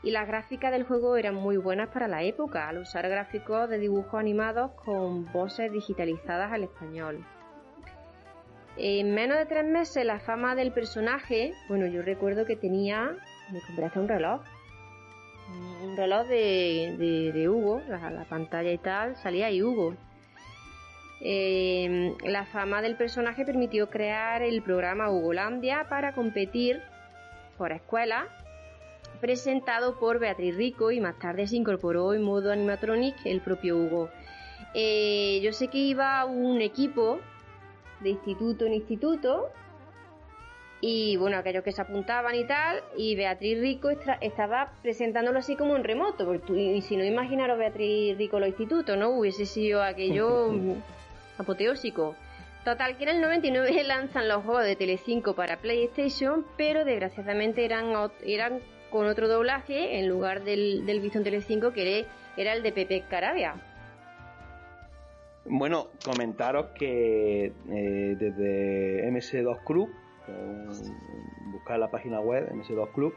y 0.03 0.11
las 0.11 0.27
gráficas 0.27 0.71
del 0.71 0.83
juego 0.83 1.15
eran 1.15 1.35
muy 1.35 1.57
buenas 1.57 1.89
para 1.89 2.07
la 2.07 2.23
época, 2.23 2.67
al 2.67 2.79
usar 2.79 3.07
gráficos 3.07 3.69
de 3.69 3.77
dibujos 3.77 4.19
animados 4.19 4.71
con 4.83 5.31
voces 5.31 5.71
digitalizadas 5.71 6.51
al 6.51 6.63
español. 6.63 7.23
En 8.77 9.13
menos 9.13 9.37
de 9.37 9.45
tres 9.45 9.65
meses 9.65 10.05
la 10.05 10.19
fama 10.19 10.55
del 10.55 10.71
personaje, 10.71 11.53
bueno, 11.67 11.85
yo 11.85 12.01
recuerdo 12.01 12.45
que 12.45 12.55
tenía, 12.55 13.15
me 13.51 13.61
compré 13.61 13.85
hasta 13.85 13.99
un 13.99 14.07
reloj, 14.07 14.41
un 15.83 15.97
reloj 15.97 16.27
de, 16.27 17.47
Hugo, 17.49 17.81
la, 17.87 18.25
pantalla 18.29 18.71
y 18.71 18.77
tal, 18.77 19.15
salía 19.17 19.47
ahí 19.47 19.61
Hugo. 19.61 19.95
Eh, 21.23 22.15
la 22.23 22.45
fama 22.45 22.81
del 22.81 22.95
personaje 22.95 23.45
permitió 23.45 23.89
crear 23.91 24.41
el 24.41 24.63
programa 24.63 25.11
Hugolandia 25.11 25.85
para 25.87 26.13
competir 26.13 26.81
por 27.57 27.71
escuelas 27.71 28.25
presentado 29.21 29.97
por 29.99 30.19
Beatriz 30.19 30.55
Rico 30.55 30.91
y 30.91 30.99
más 30.99 31.17
tarde 31.19 31.47
se 31.47 31.55
incorporó 31.55 32.13
en 32.13 32.23
modo 32.23 32.51
animatronic 32.51 33.15
el 33.25 33.39
propio 33.39 33.77
Hugo. 33.77 34.10
Eh, 34.73 35.39
yo 35.43 35.53
sé 35.53 35.67
que 35.67 35.77
iba 35.77 36.25
un 36.25 36.62
equipo 36.62 37.19
de 38.01 38.10
instituto 38.10 38.65
en 38.65 38.73
instituto 38.73 39.49
y 40.81 41.15
bueno, 41.17 41.38
aquellos 41.38 41.63
que 41.63 41.71
se 41.71 41.81
apuntaban 41.81 42.34
y 42.34 42.43
tal, 42.45 42.81
y 42.97 43.15
Beatriz 43.15 43.60
Rico 43.60 43.89
estaba 43.91 44.73
presentándolo 44.81 45.38
así 45.38 45.55
como 45.55 45.75
en 45.75 45.84
remoto, 45.84 46.25
porque 46.25 46.53
y 46.53 46.81
si 46.81 46.97
no 46.97 47.03
imaginaros 47.03 47.60
Beatriz 47.60 48.17
Rico 48.17 48.39
los 48.39 48.49
institutos, 48.49 48.97
¿no? 48.97 49.10
Hubiese 49.12 49.45
sido 49.45 49.84
aquello 49.84 50.51
apoteósico. 51.38 52.15
Total, 52.65 52.97
que 52.97 53.03
en 53.03 53.10
el 53.10 53.21
99 53.21 53.84
lanzan 53.86 54.27
los 54.27 54.43
juegos 54.43 54.63
de 54.63 54.75
Telecinco 54.75 55.36
para 55.36 55.57
PlayStation, 55.57 56.45
pero 56.57 56.84
desgraciadamente 56.84 57.63
eran, 57.63 58.12
eran 58.23 58.60
con 58.91 59.08
otro 59.08 59.27
doblaje 59.27 59.99
en 59.99 60.08
lugar 60.08 60.43
del, 60.43 60.86
del 60.86 60.99
Visto 60.99 61.17
en 61.17 61.23
Telecinco 61.23 61.71
que 61.71 62.06
era 62.38 62.54
el 62.54 62.62
de 62.62 62.71
Pepe 62.71 63.04
Carabia. 63.10 63.56
Bueno, 65.45 65.88
comentaros 66.06 66.67
que 66.77 67.45
eh, 67.45 68.15
desde 68.19 69.10
MS2 69.10 69.63
Club, 69.65 69.89
buscar 71.51 71.80
la 71.80 71.89
página 71.89 72.19
web 72.19 72.47
MS2 72.51 72.91
Club, 72.93 73.13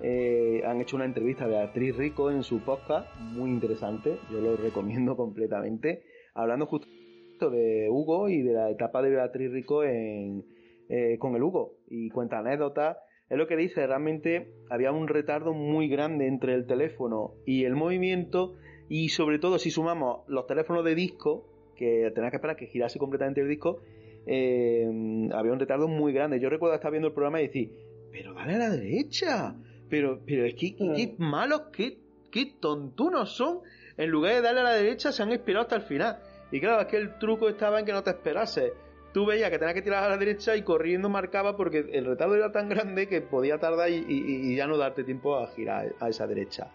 eh, 0.00 0.62
han 0.66 0.80
hecho 0.80 0.96
una 0.96 1.04
entrevista 1.04 1.44
a 1.44 1.48
Beatriz 1.48 1.96
Rico 1.96 2.30
en 2.30 2.42
su 2.42 2.60
podcast, 2.60 3.14
muy 3.18 3.50
interesante, 3.50 4.18
yo 4.30 4.40
lo 4.40 4.56
recomiendo 4.56 5.16
completamente, 5.16 6.02
hablando 6.34 6.66
justo 6.66 7.50
de 7.50 7.88
Hugo 7.90 8.28
y 8.28 8.42
de 8.42 8.52
la 8.52 8.70
etapa 8.70 9.02
de 9.02 9.10
Beatriz 9.10 9.52
Rico 9.52 9.84
en, 9.84 10.44
eh, 10.88 11.18
con 11.18 11.34
el 11.34 11.42
Hugo, 11.42 11.74
y 11.88 12.08
cuenta 12.10 12.38
anécdotas 12.38 12.96
es 13.28 13.36
lo 13.36 13.46
que 13.46 13.56
dice, 13.56 13.86
realmente 13.86 14.52
había 14.70 14.92
un 14.92 15.08
retardo 15.08 15.52
muy 15.52 15.88
grande 15.88 16.26
entre 16.26 16.54
el 16.54 16.66
teléfono 16.66 17.34
y 17.44 17.64
el 17.64 17.74
movimiento 17.74 18.54
y 18.88 19.08
sobre 19.08 19.38
todo 19.38 19.58
si 19.58 19.70
sumamos 19.70 20.20
los 20.28 20.46
teléfonos 20.46 20.84
de 20.84 20.94
disco, 20.94 21.48
que 21.76 22.10
tenías 22.14 22.30
que 22.30 22.36
esperar 22.36 22.56
que 22.56 22.66
girase 22.66 22.98
completamente 22.98 23.40
el 23.40 23.48
disco, 23.48 23.80
eh, 24.26 24.84
había 25.32 25.52
un 25.52 25.58
retardo 25.58 25.88
muy 25.88 26.12
grande. 26.12 26.40
Yo 26.40 26.48
recuerdo 26.50 26.74
estar 26.74 26.90
viendo 26.90 27.08
el 27.08 27.14
programa 27.14 27.40
y 27.40 27.48
decir, 27.48 27.72
pero 28.12 28.32
dale 28.34 28.54
a 28.54 28.58
la 28.58 28.70
derecha, 28.70 29.54
Pero, 29.88 30.20
pero 30.24 30.44
es 30.44 30.54
que 30.54 30.74
qué 30.74 31.14
malos, 31.18 31.62
qué, 31.72 31.98
qué 32.30 32.54
tontunos 32.60 33.36
son. 33.36 33.60
En 33.96 34.10
lugar 34.10 34.34
de 34.34 34.42
darle 34.42 34.60
a 34.60 34.64
la 34.64 34.74
derecha, 34.74 35.12
se 35.12 35.22
han 35.22 35.32
esperado 35.32 35.62
hasta 35.62 35.76
el 35.76 35.82
final. 35.82 36.18
Y 36.50 36.60
claro, 36.60 36.80
es 36.82 36.86
que 36.86 36.96
el 36.96 37.18
truco 37.18 37.48
estaba 37.48 37.80
en 37.80 37.86
que 37.86 37.92
no 37.92 38.02
te 38.02 38.10
esperase. 38.10 38.72
Tú 39.16 39.24
veías 39.24 39.48
que 39.48 39.58
tenías 39.58 39.72
que 39.72 39.80
tirar 39.80 40.04
a 40.04 40.10
la 40.10 40.18
derecha 40.18 40.56
y 40.56 40.62
corriendo 40.62 41.08
marcaba 41.08 41.56
porque 41.56 41.88
el 41.90 42.04
retardo 42.04 42.34
era 42.34 42.52
tan 42.52 42.68
grande 42.68 43.08
que 43.08 43.22
podía 43.22 43.58
tardar 43.58 43.88
y, 43.88 44.54
ya 44.54 44.66
no 44.66 44.76
darte 44.76 45.04
tiempo 45.04 45.38
a 45.38 45.46
girar 45.46 45.94
a 46.00 46.10
esa 46.10 46.26
derecha. 46.26 46.70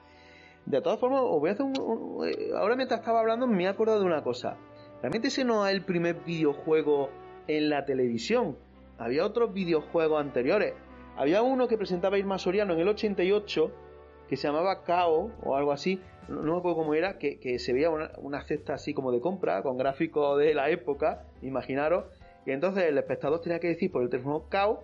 De 0.66 0.82
todas 0.82 1.00
formas, 1.00 1.22
os 1.24 1.40
voy 1.40 1.52
a 1.52 1.54
hacer 1.54 1.68
un, 1.68 2.28
eh, 2.28 2.50
ahora 2.56 2.76
mientras 2.76 3.02
estaba 3.02 3.20
hablando 3.20 3.46
me 3.46 3.66
he 3.66 3.68
acordado 3.68 4.00
de 4.00 4.08
una 4.08 4.24
cosa. 4.24 4.58
Realmente 5.04 5.28
ese 5.28 5.46
no 5.46 5.68
es 5.68 5.76
el 5.76 5.86
primer 5.86 6.16
videojuego 6.26 7.12
en 7.46 7.70
la 7.70 7.86
televisión. 7.86 8.58
Había 8.98 9.24
otros 9.24 9.54
videojuegos 9.54 10.20
anteriores. 10.20 10.74
Había 11.18 11.44
uno 11.44 11.68
que 11.68 11.78
presentaba 11.78 12.18
Irma 12.18 12.40
Soriano 12.40 12.74
en 12.74 12.80
el 12.80 12.88
88 12.88 13.72
que 14.28 14.36
se 14.36 14.48
llamaba 14.48 14.84
Kao 14.84 15.30
o 15.44 15.56
algo 15.56 15.74
así. 15.74 16.02
No, 16.28 16.42
me 16.42 16.58
acuerdo 16.58 16.78
cómo 16.78 16.96
era, 16.96 17.20
que, 17.20 17.60
se 17.60 17.72
veía 17.72 17.92
una, 17.92 18.42
cesta 18.42 18.74
así 18.74 18.96
como 18.96 19.12
de 19.12 19.20
compra 19.20 19.62
con 19.62 19.78
gráficos 19.78 20.40
de 20.40 20.56
la 20.56 20.72
época, 20.72 21.26
imaginaros. 21.44 22.06
Y 22.46 22.52
entonces 22.52 22.86
el 22.86 22.98
espectador 22.98 23.42
tenía 23.42 23.60
que 23.60 23.68
decir 23.68 23.92
por 23.92 24.04
el 24.04 24.10
teléfono 24.10 24.46
Kao 24.50 24.84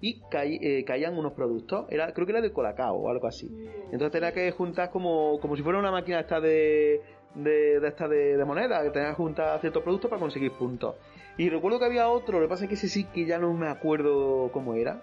y 0.00 0.22
eh, 0.32 0.84
caían 0.84 1.18
unos 1.18 1.32
productos. 1.32 1.86
Era, 1.90 2.12
creo 2.12 2.26
que 2.26 2.32
era 2.32 2.40
de 2.40 2.52
Colacao 2.52 2.96
o 2.96 3.10
algo 3.10 3.26
así. 3.26 3.50
Entonces 3.92 4.10
tenía 4.12 4.32
que 4.32 4.50
juntar 4.52 4.90
como, 4.90 5.38
como 5.40 5.56
si 5.56 5.62
fuera 5.62 5.78
una 5.78 5.90
máquina 5.90 6.20
esta 6.20 6.40
de, 6.40 7.02
de, 7.34 7.80
de 7.80 7.88
esta 7.88 8.08
de, 8.08 8.42
moneda, 8.44 8.82
que 8.82 8.90
tenía 8.90 9.10
que 9.10 9.16
juntar 9.16 9.60
ciertos 9.60 9.82
productos 9.82 10.08
para 10.08 10.20
conseguir 10.20 10.52
puntos. 10.52 10.94
Y 11.36 11.48
recuerdo 11.48 11.78
que 11.78 11.84
había 11.84 12.08
otro, 12.08 12.38
lo 12.38 12.46
que 12.46 12.50
pasa 12.50 12.64
es 12.64 12.68
que 12.68 12.74
ese 12.74 12.88
sí 12.88 13.04
que 13.04 13.26
ya 13.26 13.38
no 13.38 13.52
me 13.52 13.68
acuerdo 13.68 14.50
cómo 14.52 14.74
era. 14.74 15.02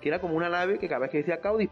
Que 0.00 0.08
era 0.08 0.20
como 0.20 0.36
una 0.36 0.48
nave 0.48 0.78
que 0.78 0.88
cada 0.88 1.00
vez 1.00 1.10
que 1.10 1.18
decía 1.18 1.40
Caudi 1.40 1.68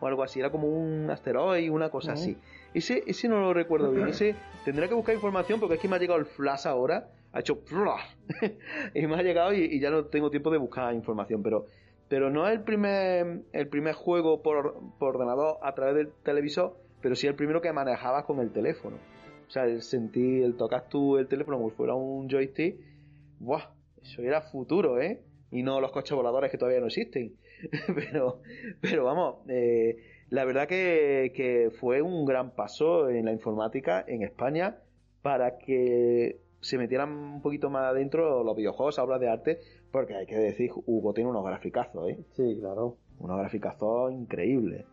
o 0.00 0.06
algo 0.06 0.22
así, 0.22 0.40
era 0.40 0.50
como 0.50 0.66
un 0.66 1.10
asteroide, 1.10 1.68
una 1.68 1.90
cosa 1.90 2.12
así. 2.12 2.38
Ese, 2.72 3.04
ese 3.06 3.28
no 3.28 3.38
lo 3.40 3.52
recuerdo 3.52 3.92
bien, 3.92 4.08
ese 4.08 4.34
tendré 4.64 4.88
que 4.88 4.94
buscar 4.94 5.14
información 5.14 5.60
porque 5.60 5.74
es 5.74 5.80
que 5.80 5.88
me 5.88 5.96
ha 5.96 5.98
llegado 5.98 6.18
el 6.18 6.24
flash 6.24 6.66
ahora 6.66 7.10
ha 7.32 7.40
hecho 7.40 7.62
y 8.94 9.06
me 9.06 9.14
ha 9.16 9.22
llegado 9.22 9.52
y, 9.52 9.78
ya 9.80 9.90
no 9.90 10.06
tengo 10.06 10.30
tiempo 10.30 10.50
de 10.50 10.58
buscar 10.58 10.94
información, 10.94 11.42
pero 11.42 11.66
pero 12.08 12.28
no 12.28 12.48
es 12.48 12.54
el 12.54 12.62
primer 12.62 13.42
el 13.52 13.68
primer 13.68 13.94
juego 13.94 14.42
por, 14.42 14.76
ordenador 14.98 15.58
a 15.62 15.74
través 15.74 15.94
del 15.94 16.12
televisor, 16.24 16.76
pero 17.00 17.14
sí 17.14 17.26
el 17.26 17.36
primero 17.36 17.60
que 17.60 17.72
manejabas 17.72 18.24
con 18.24 18.40
el 18.40 18.50
teléfono. 18.52 18.96
O 19.46 19.50
sea, 19.50 19.64
el 19.64 19.82
sentir, 19.82 20.44
el 20.44 20.56
tocar 20.56 20.88
tú 20.88 21.18
el 21.18 21.26
teléfono 21.26 21.56
como 21.58 21.70
si 21.70 21.76
fuera 21.76 21.94
un 21.94 22.28
joystick, 22.28 22.76
¡buah! 23.40 23.70
Eso 24.02 24.22
era 24.22 24.40
futuro, 24.40 25.00
¿eh? 25.00 25.22
Y 25.50 25.62
no 25.62 25.80
los 25.80 25.90
coches 25.90 26.16
voladores 26.16 26.50
que 26.50 26.58
todavía 26.58 26.80
no 26.80 26.86
existen. 26.86 27.34
pero, 27.94 28.40
pero 28.80 29.04
vamos, 29.04 29.38
eh, 29.48 29.96
la 30.30 30.44
verdad 30.44 30.68
que, 30.68 31.32
que 31.34 31.70
fue 31.80 32.00
un 32.00 32.24
gran 32.24 32.54
paso 32.54 33.08
en 33.08 33.24
la 33.24 33.32
informática 33.32 34.04
en 34.06 34.22
España 34.22 34.78
para 35.22 35.58
que 35.58 36.40
se 36.60 36.78
metieran 36.78 37.10
un 37.10 37.42
poquito 37.42 37.70
más 37.70 37.84
adentro 37.84 38.44
los 38.44 38.56
videojuegos, 38.56 38.98
obras 38.98 39.20
de 39.20 39.30
arte, 39.30 39.60
porque 39.90 40.14
hay 40.14 40.26
que 40.26 40.36
decir, 40.36 40.70
Hugo 40.86 41.12
tiene 41.12 41.30
unos 41.30 41.44
graficazos, 41.44 42.10
¿eh? 42.10 42.18
Sí, 42.32 42.56
claro. 42.60 42.96
Unos 43.18 43.38
graficazos 43.38 44.12
increíbles. 44.12 44.84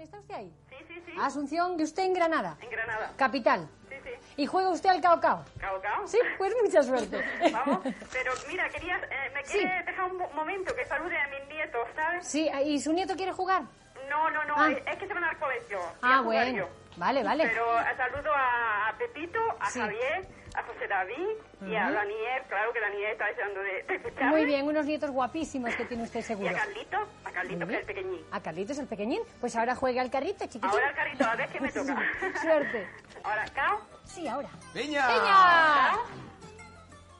¿Está 0.00 0.18
usted 0.18 0.34
ahí? 0.34 0.52
Sí, 0.68 0.76
sí, 0.88 0.94
sí. 1.06 1.12
Asunción, 1.20 1.76
de 1.76 1.84
usted 1.84 2.04
en 2.04 2.14
Granada. 2.14 2.56
En 2.62 2.70
Granada. 2.70 3.12
Capital. 3.16 3.68
Sí, 3.88 3.94
sí. 4.02 4.10
¿Y 4.42 4.46
juega 4.46 4.70
usted 4.70 4.88
al 4.88 5.00
Cao 5.00 5.20
Cao? 5.20 5.44
¿Cao 5.58 5.80
Cao? 5.80 6.06
Sí, 6.06 6.18
pues 6.38 6.54
mucha 6.62 6.82
suerte. 6.82 7.22
Vamos, 7.52 7.80
pero 8.10 8.32
mira, 8.48 8.68
querías, 8.70 9.02
eh, 9.02 9.30
me 9.34 9.42
quieres 9.42 9.86
dejar 9.86 10.10
un 10.10 10.18
momento 10.34 10.74
que 10.74 10.84
salude 10.86 11.16
a 11.16 11.28
mis 11.28 11.48
nietos, 11.54 11.86
¿sabes? 11.94 12.26
Sí, 12.26 12.48
¿y 12.64 12.80
su 12.80 12.92
nieto 12.92 13.14
quiere 13.14 13.32
jugar? 13.32 13.62
No, 14.08 14.30
no, 14.30 14.44
no, 14.46 14.54
ah. 14.56 14.70
es 14.72 14.98
que 14.98 15.06
se 15.06 15.14
van 15.14 15.24
al 15.24 15.38
colegio. 15.38 15.78
Ah, 16.02 16.22
bueno. 16.22 16.66
Vale, 16.96 17.22
vale. 17.22 17.46
Pero 17.46 17.64
saludo 17.96 18.30
a, 18.34 18.94
Pepito, 18.98 19.38
a 19.60 19.66
Javier, 19.66 20.26
a 20.54 20.62
José 20.64 20.88
David 20.88 21.36
y 21.66 21.74
a 21.76 21.90
Daniel. 21.90 22.42
Claro 22.48 22.72
que 22.72 22.80
Daniel 22.80 23.12
está 23.12 23.26
deseando 23.26 23.60
de, 23.60 23.82
de 23.82 24.24
Muy 24.26 24.44
bien, 24.44 24.66
unos 24.66 24.86
nietos 24.86 25.10
guapísimos 25.10 25.74
que 25.74 25.84
tiene 25.84 26.02
usted 26.04 26.20
seguro. 26.22 26.50
Y 26.50 26.54
a 26.54 26.58
Carlito, 26.58 26.96
a 27.24 27.30
Carlito 27.30 27.66
que 27.66 27.72
es 27.74 27.80
el 27.80 27.86
pequeñín. 27.86 28.24
A 28.30 28.40
Carlito 28.40 28.72
es 28.72 28.78
el 28.78 28.86
pequeñín. 28.86 29.22
Pues 29.40 29.56
ahora 29.56 29.74
juega 29.74 30.02
al 30.02 30.10
carrito, 30.10 30.44
chiquitín. 30.44 30.70
Ahora 30.70 30.88
al 30.88 30.94
carrito, 30.94 31.24
a 31.24 31.36
ver 31.36 31.48
qué 31.48 31.60
me 31.60 31.68
toca. 31.72 31.96
Suerte. 32.40 32.88
Ahora, 33.22 33.44
¿cao? 33.54 33.80
Sí, 34.04 34.26
ahora. 34.26 34.48
¡Peña! 34.72 35.06
¡Peña! 35.06 35.92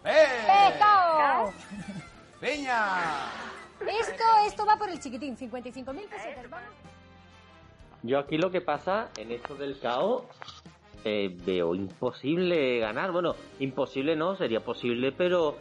¡Eh! 0.05 0.73
¡Pecao! 0.73 1.53
¡Peña! 2.40 2.87
Esto, 4.01 4.25
esto 4.47 4.66
va 4.66 4.77
por 4.77 4.88
el 4.90 5.01
chiquitín, 5.01 5.37
55.000 5.37 6.09
pesetas, 6.09 6.51
vamos. 6.51 6.69
Yo 8.03 8.19
aquí 8.19 8.38
lo 8.38 8.51
que 8.51 8.61
pasa 8.61 9.09
en 9.19 9.31
esto 9.31 9.55
del 9.55 9.79
caos 9.79 10.25
eh, 11.05 11.35
veo 11.45 11.75
imposible 11.75 12.79
ganar. 12.79 13.13
Bueno, 13.13 13.35
imposible 13.59 14.17
no, 14.17 14.37
sería 14.37 14.61
posible, 14.61 15.13
pero 15.13 15.57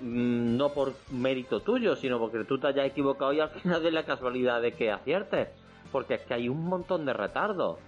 mm, 0.00 0.56
no 0.56 0.70
por 0.70 0.94
mérito 1.10 1.60
tuyo, 1.60 1.96
sino 1.96 2.18
porque 2.18 2.44
tú 2.44 2.58
te 2.58 2.68
hayas 2.68 2.86
equivocado 2.86 3.32
y 3.32 3.40
al 3.40 3.50
final 3.50 3.82
de 3.82 3.90
la 3.90 4.04
casualidad 4.04 4.60
de 4.60 4.72
que 4.72 4.90
aciertes. 4.90 5.48
Porque 5.92 6.14
es 6.14 6.22
que 6.22 6.34
hay 6.34 6.48
un 6.48 6.64
montón 6.64 7.06
de 7.06 7.12
retardos. 7.12 7.78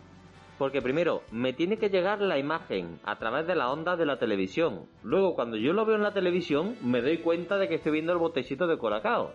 Porque 0.56 0.82
primero, 0.82 1.22
me 1.30 1.52
tiene 1.52 1.76
que 1.76 1.88
llegar 1.88 2.20
la 2.20 2.38
imagen 2.38 2.98
a 3.04 3.16
través 3.16 3.46
de 3.46 3.54
la 3.54 3.70
onda 3.70 3.96
de 3.96 4.06
la 4.06 4.18
televisión. 4.18 4.86
Luego, 5.04 5.34
cuando 5.34 5.56
yo 5.56 5.72
lo 5.72 5.84
veo 5.84 5.94
en 5.94 6.02
la 6.02 6.12
televisión, 6.12 6.76
me 6.82 7.00
doy 7.00 7.18
cuenta 7.18 7.58
de 7.58 7.68
que 7.68 7.76
estoy 7.76 7.92
viendo 7.92 8.12
el 8.12 8.18
botecito 8.18 8.66
de 8.66 8.76
Colacao 8.76 9.34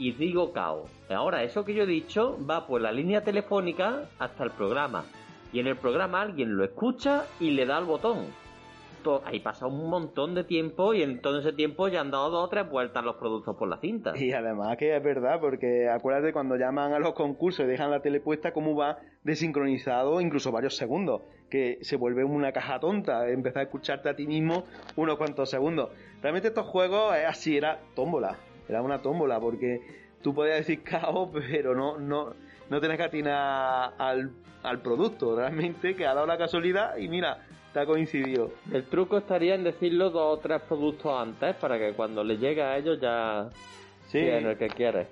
y 0.00 0.12
digo 0.12 0.52
cao. 0.52 0.86
Ahora, 1.14 1.44
eso 1.44 1.64
que 1.64 1.74
yo 1.74 1.84
he 1.84 1.86
dicho 1.86 2.36
va 2.48 2.66
por 2.66 2.80
la 2.80 2.90
línea 2.90 3.22
telefónica 3.22 4.08
hasta 4.18 4.44
el 4.44 4.50
programa. 4.50 5.04
Y 5.52 5.60
en 5.60 5.66
el 5.66 5.76
programa 5.76 6.20
alguien 6.20 6.56
lo 6.56 6.64
escucha 6.64 7.24
y 7.40 7.50
le 7.50 7.66
da 7.66 7.76
al 7.76 7.84
botón. 7.84 8.26
Ahí 9.24 9.40
pasa 9.40 9.66
un 9.66 9.88
montón 9.88 10.34
de 10.34 10.44
tiempo 10.44 10.92
y 10.92 11.02
en 11.02 11.22
todo 11.22 11.40
ese 11.40 11.54
tiempo 11.54 11.88
ya 11.88 12.02
han 12.02 12.10
dado 12.10 12.28
dos 12.28 12.44
o 12.44 12.48
tres 12.50 12.68
vueltas 12.68 13.02
los 13.02 13.16
productos 13.16 13.56
por 13.56 13.66
la 13.66 13.78
cinta. 13.78 14.12
Y 14.14 14.32
además 14.32 14.76
que 14.76 14.94
es 14.94 15.02
verdad, 15.02 15.40
porque 15.40 15.88
acuérdate 15.88 16.34
cuando 16.34 16.56
llaman 16.56 16.92
a 16.92 16.98
los 16.98 17.14
concursos 17.14 17.64
y 17.64 17.68
dejan 17.68 17.90
la 17.90 18.02
tele 18.02 18.20
puesta, 18.20 18.52
cómo 18.52 18.76
va 18.76 18.98
desincronizado 19.24 20.20
incluso 20.20 20.52
varios 20.52 20.76
segundos, 20.76 21.22
que 21.48 21.78
se 21.80 21.96
vuelve 21.96 22.24
una 22.24 22.52
caja 22.52 22.78
tonta, 22.78 23.26
empezar 23.30 23.60
a 23.60 23.64
escucharte 23.64 24.10
a 24.10 24.16
ti 24.16 24.26
mismo 24.26 24.64
unos 24.96 25.16
cuantos 25.16 25.48
segundos. 25.48 25.88
Realmente 26.20 26.48
estos 26.48 26.66
juegos 26.66 27.16
es 27.16 27.24
así, 27.24 27.56
era 27.56 27.80
tómbola 27.94 28.36
era 28.70 28.82
una 28.82 29.02
tómbola, 29.02 29.40
porque 29.40 29.80
tú 30.22 30.34
podías 30.34 30.58
decir 30.58 30.82
caos, 30.84 31.30
pero 31.32 31.74
no, 31.74 31.98
no, 31.98 32.34
no 32.70 32.80
tenés 32.80 32.96
que 32.96 33.04
atinar 33.04 33.92
al, 33.98 34.30
al 34.62 34.80
producto, 34.80 35.36
realmente, 35.36 35.94
que 35.94 36.06
ha 36.06 36.14
dado 36.14 36.26
la 36.26 36.38
casualidad 36.38 36.96
y 36.96 37.08
mira, 37.08 37.44
te 37.72 37.80
ha 37.80 37.86
coincidido. 37.86 38.52
El 38.72 38.84
truco 38.86 39.18
estaría 39.18 39.54
en 39.54 39.64
decirlo 39.64 40.10
dos 40.10 40.38
o 40.38 40.40
tres 40.40 40.62
productos 40.62 41.12
antes 41.20 41.54
para 41.56 41.78
que 41.78 41.92
cuando 41.92 42.24
le 42.24 42.38
llegue 42.38 42.62
a 42.62 42.78
ellos 42.78 42.98
ya 43.00 43.50
sí. 44.08 44.18
el 44.18 44.56
que 44.56 44.68
quieres. 44.68 45.08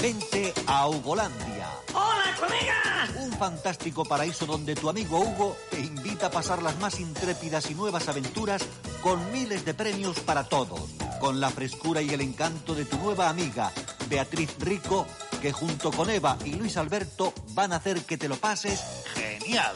Vente 0.00 0.52
a 0.66 0.88
Hugolandia. 0.88 1.68
¡Hola, 1.94 2.34
colega! 2.40 3.22
Un 3.24 3.32
fantástico 3.32 4.04
paraíso 4.04 4.46
donde 4.46 4.74
tu 4.74 4.88
amigo 4.88 5.20
Hugo 5.20 5.56
te 5.70 5.78
invita 5.78 6.26
a 6.26 6.30
pasar 6.30 6.62
las 6.62 6.78
más 6.80 6.98
intrépidas 6.98 7.70
y 7.70 7.74
nuevas 7.74 8.08
aventuras 8.08 8.66
con 9.00 9.30
miles 9.32 9.64
de 9.64 9.74
premios 9.74 10.18
para 10.20 10.48
todos 10.48 10.96
con 11.22 11.40
la 11.40 11.50
frescura 11.50 12.02
y 12.02 12.10
el 12.10 12.20
encanto 12.20 12.74
de 12.74 12.84
tu 12.84 12.98
nueva 12.98 13.28
amiga, 13.28 13.70
Beatriz 14.10 14.56
Rico, 14.58 15.06
que 15.42 15.50
junto 15.50 15.90
con 15.90 16.08
Eva 16.08 16.38
y 16.44 16.52
Luis 16.52 16.76
Alberto 16.76 17.34
van 17.48 17.72
a 17.72 17.76
hacer 17.76 18.02
que 18.02 18.16
te 18.16 18.28
lo 18.28 18.36
pases 18.36 18.80
genial. 19.12 19.74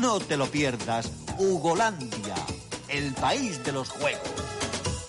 No 0.00 0.18
te 0.18 0.36
lo 0.36 0.50
pierdas, 0.50 1.08
Hugolandia, 1.38 2.34
el 2.88 3.14
país 3.14 3.62
de 3.62 3.70
los 3.70 3.88
juegos. 3.88 4.28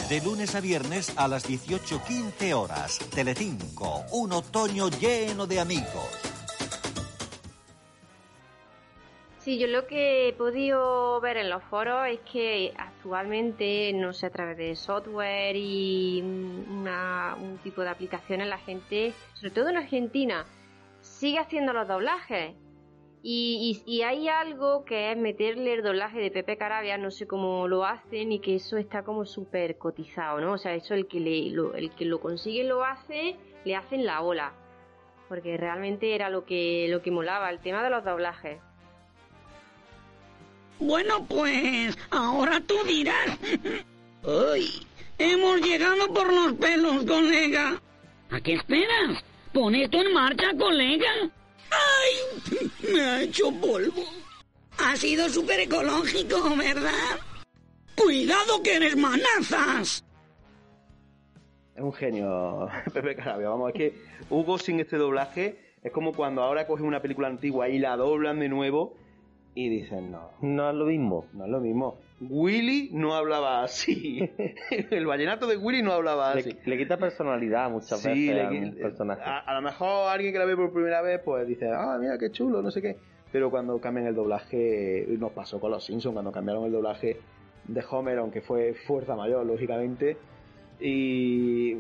De 0.10 0.22
lunes 0.22 0.54
a 0.54 0.60
viernes 0.60 1.12
a 1.16 1.28
las 1.28 1.50
18.15 1.50 2.54
horas, 2.54 3.00
Telecinco, 3.10 4.06
un 4.12 4.32
otoño 4.32 4.90
lleno 4.90 5.48
de 5.48 5.60
amigos. 5.60 6.29
Sí, 9.40 9.58
yo 9.58 9.68
lo 9.68 9.88
que 9.88 10.28
he 10.28 10.34
podido 10.34 11.22
ver 11.22 11.38
en 11.38 11.50
los 11.50 11.64
foros 11.64 12.08
es 12.10 12.20
que 12.30 12.74
actualmente, 12.78 13.94
no 13.94 14.12
sé, 14.12 14.26
a 14.26 14.32
través 14.32 14.58
de 14.58 14.76
software 14.76 15.56
y 15.56 16.22
un 16.22 17.58
tipo 17.64 17.82
de 17.82 17.90
aplicaciones, 17.90 18.50
la 18.50 18.58
gente, 18.58 19.14
sobre 19.36 19.52
todo 19.52 19.70
en 19.70 19.78
Argentina, 19.78 20.46
sigue 21.00 21.40
haciendo 21.40 21.72
los 21.72 21.88
doblajes. 21.88 22.54
Y, 23.24 24.02
hay 24.06 24.28
algo 24.28 24.84
que 24.84 25.12
es 25.12 25.18
meterle 25.18 25.74
el 25.74 25.84
doblaje 25.84 26.20
de 26.20 26.32
Pepe 26.32 26.58
Carabia, 26.58 26.98
no 26.98 27.10
sé 27.10 27.26
cómo 27.26 27.70
lo 27.70 27.86
hacen 27.86 28.34
y 28.34 28.40
que 28.40 28.56
eso 28.56 28.76
está 28.76 29.04
como 29.04 29.26
súper 29.26 29.78
cotizado, 29.78 30.42
¿no? 30.42 30.54
O 30.54 30.58
sea, 30.58 30.74
eso 30.74 30.96
el 30.96 31.08
que, 31.08 31.22
le, 31.22 31.50
lo, 31.50 31.76
el 31.76 31.92
que 31.92 32.04
lo 32.04 32.20
consigue 32.20 32.66
lo 32.66 32.84
hace, 32.84 33.38
le 33.64 33.76
hacen 33.76 34.06
la 34.06 34.22
ola. 34.22 34.54
Porque 35.30 35.56
realmente 35.56 36.14
era 36.14 36.30
lo 36.30 36.44
que, 36.44 36.88
lo 36.90 37.02
que 37.02 37.12
molaba, 37.12 37.50
el 37.50 37.60
tema 37.60 37.84
de 37.84 37.90
los 37.90 38.04
doblajes. 38.04 38.60
Bueno, 40.80 41.26
pues 41.26 41.98
ahora 42.10 42.62
tú 42.62 42.76
dirás. 42.88 43.38
¡Uy! 44.24 44.88
Hemos 45.18 45.62
llegado 45.62 46.14
por 46.14 46.32
los 46.34 46.54
pelos, 46.54 47.04
colega. 47.04 47.82
¿A 48.30 48.40
qué 48.40 48.54
esperas? 48.54 49.24
Pon 49.54 49.76
esto 49.76 50.02
en 50.02 50.14
marcha, 50.14 50.46
colega. 50.58 51.12
¡Ay! 51.72 52.72
Me 52.94 53.02
ha 53.02 53.22
hecho 53.22 53.52
polvo. 53.52 54.04
Ha 54.78 54.96
sido 54.96 55.28
súper 55.28 55.60
ecológico, 55.62 56.56
¿verdad? 56.56 57.20
¡Cuidado 57.96 58.64
que 58.64 58.76
eres 58.78 58.96
manazas! 58.96 60.06
Es 61.76 61.82
un 61.82 61.94
genio, 61.94 62.70
Pepe 62.94 63.16
Carabia. 63.16 63.50
Vamos, 63.50 63.72
es 63.74 63.76
que 63.76 64.02
Hugo 64.30 64.58
sin 64.58 64.80
este 64.80 64.96
doblaje 64.96 65.74
es 65.84 65.92
como 65.92 66.14
cuando 66.14 66.42
ahora 66.42 66.66
cogen 66.66 66.86
una 66.86 67.02
película 67.02 67.28
antigua 67.28 67.68
y 67.68 67.80
la 67.80 67.98
doblan 67.98 68.40
de 68.40 68.48
nuevo 68.48 68.96
y 69.56 69.70
dicen, 69.70 70.12
no. 70.12 70.30
No 70.42 70.70
es 70.70 70.76
lo 70.76 70.86
mismo. 70.86 71.26
No 71.34 71.46
es 71.46 71.52
lo 71.52 71.60
mismo. 71.60 71.98
Willy 72.22 72.90
no 72.94 73.14
hablaba 73.16 73.64
así. 73.64 74.20
El 74.92 75.06
vallenato 75.06 75.48
de 75.48 75.58
Willy 75.58 75.82
no 75.82 75.94
hablaba 75.94 76.32
así. 76.34 76.52
le 76.66 76.78
quita 76.78 76.98
personalidad 76.98 77.70
muchas 77.70 78.00
Sí, 78.02 78.30
veces 78.30 78.52
le 78.76 78.82
personaje. 78.82 79.22
a, 79.26 79.40
a 79.40 79.54
lo 79.56 79.62
mejor 79.62 80.10
alguien 80.10 80.34
que 80.34 80.40
la 80.40 80.46
ve 80.46 80.56
por 80.56 80.72
primera 80.74 81.02
vez, 81.02 81.22
pues 81.24 81.48
dice, 81.48 81.70
ah, 81.74 81.98
mira 82.00 82.18
qué 82.18 82.30
chulo, 82.32 82.62
no 82.62 82.72
sé 82.72 82.82
qué. 82.82 82.98
Pero 83.32 83.50
cuando 83.52 83.80
cambian 83.80 84.08
el 84.08 84.16
doblaje, 84.16 85.06
nos 85.20 85.32
pasó 85.32 85.60
con 85.60 85.72
los 85.72 85.84
Simpsons, 85.86 86.14
cuando 86.14 86.32
cambiaron 86.32 86.66
el 86.66 86.72
doblaje 86.72 87.18
de 87.68 87.84
Homer, 87.90 88.18
aunque 88.18 88.42
fue 88.42 88.74
fuerza 88.74 89.16
mayor, 89.16 89.46
lógicamente. 89.46 90.18
Y, 90.80 91.74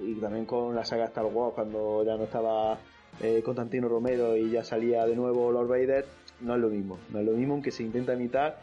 y 0.00 0.14
también 0.20 0.44
con 0.46 0.74
la 0.74 0.84
saga 0.84 1.04
Star 1.06 1.24
Wars, 1.26 1.54
cuando 1.54 2.04
ya 2.04 2.16
no 2.16 2.24
estaba 2.24 2.78
eh, 3.22 3.40
Constantino 3.44 3.88
Romero 3.88 4.36
y 4.36 4.50
ya 4.50 4.64
salía 4.64 5.06
de 5.06 5.16
nuevo 5.16 5.50
Lord 5.52 5.68
Vader, 5.68 6.04
no 6.40 6.54
es 6.54 6.60
lo 6.60 6.68
mismo. 6.68 6.98
No 7.10 7.20
es 7.20 7.26
lo 7.26 7.32
mismo, 7.32 7.54
aunque 7.54 7.70
se 7.70 7.82
intenta 7.82 8.14
imitar, 8.14 8.58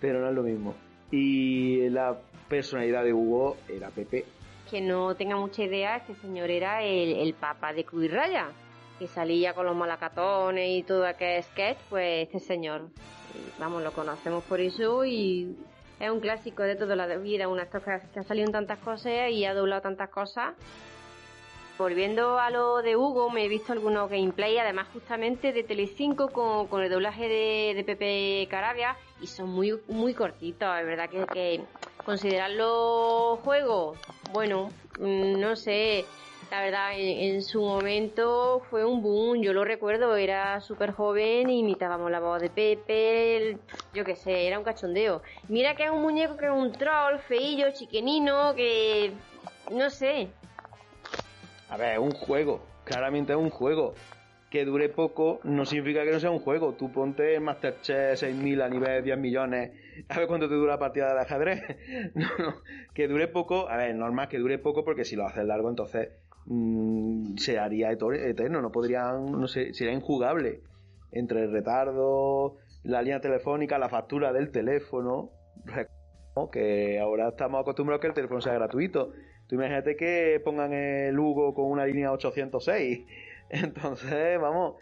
pero 0.00 0.20
no 0.20 0.28
es 0.28 0.34
lo 0.34 0.42
mismo. 0.42 0.74
Y 1.10 1.88
la 1.90 2.18
personalidad 2.48 3.04
de 3.04 3.12
Hugo 3.12 3.56
era 3.68 3.88
Pepe. 3.90 4.24
Que 4.70 4.80
no 4.80 5.14
tenga 5.14 5.36
mucha 5.36 5.62
idea, 5.62 5.96
este 5.96 6.14
señor 6.16 6.50
era 6.50 6.82
el, 6.82 7.16
el 7.16 7.34
papa 7.34 7.72
de 7.72 7.84
Cruz 7.84 8.10
Raya, 8.10 8.48
que 8.98 9.06
salía 9.06 9.54
con 9.54 9.66
los 9.66 9.76
malacatones 9.76 10.78
y 10.78 10.82
todo 10.82 11.06
aquel 11.06 11.42
sketch, 11.42 11.78
pues 11.88 12.26
este 12.26 12.40
señor, 12.40 12.88
vamos, 13.58 13.82
lo 13.82 13.92
conocemos 13.92 14.42
por 14.44 14.60
eso 14.60 15.04
y 15.04 15.56
es 16.00 16.10
un 16.10 16.20
clásico 16.20 16.62
de 16.62 16.76
toda 16.76 16.96
la 16.96 17.06
vida, 17.16 17.48
un 17.48 17.60
actor 17.60 17.82
que 17.82 18.20
ha 18.20 18.22
salido 18.24 18.46
en 18.46 18.52
tantas 18.52 18.78
cosas 18.80 19.30
y 19.30 19.44
ha 19.44 19.54
doblado 19.54 19.82
tantas 19.82 20.10
cosas. 20.10 20.54
Volviendo 21.78 22.38
a 22.38 22.50
lo 22.50 22.80
de 22.80 22.96
Hugo, 22.96 23.28
me 23.28 23.44
he 23.44 23.48
visto 23.48 23.72
algunos 23.72 24.08
gameplay, 24.08 24.56
además 24.56 24.88
justamente 24.94 25.52
de 25.52 25.62
Telecinco 25.62 26.32
con, 26.32 26.68
con 26.68 26.82
el 26.82 26.90
doblaje 26.90 27.28
de, 27.28 27.74
de 27.74 27.84
Pepe 27.84 28.48
Carabia, 28.50 28.96
y 29.20 29.26
son 29.26 29.50
muy 29.50 29.78
muy 29.86 30.14
cortitos, 30.14 30.68
es 30.78 30.86
verdad 30.86 31.10
que, 31.10 31.26
que 31.26 31.60
considerarlo 32.06 33.40
juego, 33.44 33.94
bueno, 34.32 34.70
mm, 34.98 35.38
no 35.38 35.54
sé, 35.54 36.06
la 36.50 36.62
verdad 36.62 36.92
en, 36.94 37.42
su 37.42 37.60
momento 37.60 38.62
fue 38.70 38.84
un 38.84 39.02
boom, 39.02 39.42
yo 39.42 39.52
lo 39.52 39.64
recuerdo, 39.64 40.16
era 40.16 40.60
súper 40.60 40.92
joven, 40.92 41.50
imitábamos 41.50 42.10
la 42.10 42.20
voz 42.20 42.40
de 42.40 42.48
Pepe, 42.50 43.58
yo 43.92 44.04
qué 44.04 44.16
sé, 44.16 44.46
era 44.46 44.58
un 44.58 44.64
cachondeo. 44.64 45.22
Mira 45.48 45.74
que 45.74 45.84
es 45.84 45.90
un 45.90 46.02
muñeco 46.02 46.36
que 46.36 46.46
es 46.46 46.52
un 46.52 46.72
troll, 46.72 47.18
feillo, 47.18 47.66
chiquenino, 47.72 48.54
que 48.54 49.12
no 49.70 49.90
sé, 49.90 50.28
A 51.68 51.76
ver, 51.76 51.94
es 51.94 51.98
un 51.98 52.12
juego. 52.12 52.60
Claramente 52.84 53.32
es 53.32 53.38
un 53.38 53.50
juego. 53.50 53.94
Que 54.50 54.64
dure 54.64 54.88
poco 54.88 55.40
no 55.42 55.66
significa 55.66 56.04
que 56.04 56.12
no 56.12 56.20
sea 56.20 56.30
un 56.30 56.38
juego. 56.38 56.74
Tú 56.74 56.92
ponte 56.92 57.38
Masterchef 57.40 58.18
6000 58.18 58.62
a 58.62 58.68
nivel 58.68 59.02
10 59.02 59.18
millones. 59.18 59.72
A 60.08 60.18
ver 60.18 60.28
cuánto 60.28 60.48
te 60.48 60.54
dura 60.54 60.74
la 60.74 60.78
partida 60.78 61.14
de 61.14 61.20
ajedrez. 61.20 61.62
No, 62.14 62.28
no. 62.38 62.54
Que 62.94 63.08
dure 63.08 63.28
poco. 63.28 63.68
A 63.68 63.76
ver, 63.76 63.94
normal 63.94 64.28
que 64.28 64.38
dure 64.38 64.58
poco 64.58 64.84
porque 64.84 65.04
si 65.04 65.16
lo 65.16 65.26
haces 65.26 65.44
largo, 65.44 65.68
entonces 65.68 66.10
mm, 66.46 67.36
se 67.36 67.58
haría 67.58 67.90
eterno. 67.90 68.62
No 68.62 68.70
podrían. 68.70 69.26
No 69.32 69.48
sé, 69.48 69.74
sería 69.74 69.92
injugable. 69.92 70.60
Entre 71.10 71.44
el 71.44 71.52
retardo, 71.52 72.56
la 72.84 73.02
línea 73.02 73.20
telefónica, 73.20 73.78
la 73.78 73.88
factura 73.88 74.32
del 74.32 74.50
teléfono. 74.50 75.30
¿no? 76.36 76.50
que 76.50 77.00
ahora 77.00 77.30
estamos 77.30 77.62
acostumbrados 77.62 77.98
a 77.98 78.02
que 78.02 78.06
el 78.08 78.14
teléfono 78.14 78.40
sea 78.40 78.52
gratuito. 78.54 79.12
Tú 79.46 79.54
imagínate 79.54 79.96
que 79.96 80.40
pongan 80.44 80.72
el 80.72 81.18
Hugo 81.18 81.54
con 81.54 81.66
una 81.66 81.86
línea 81.86 82.12
806. 82.12 83.06
Entonces, 83.50 84.40
vamos. 84.40 84.76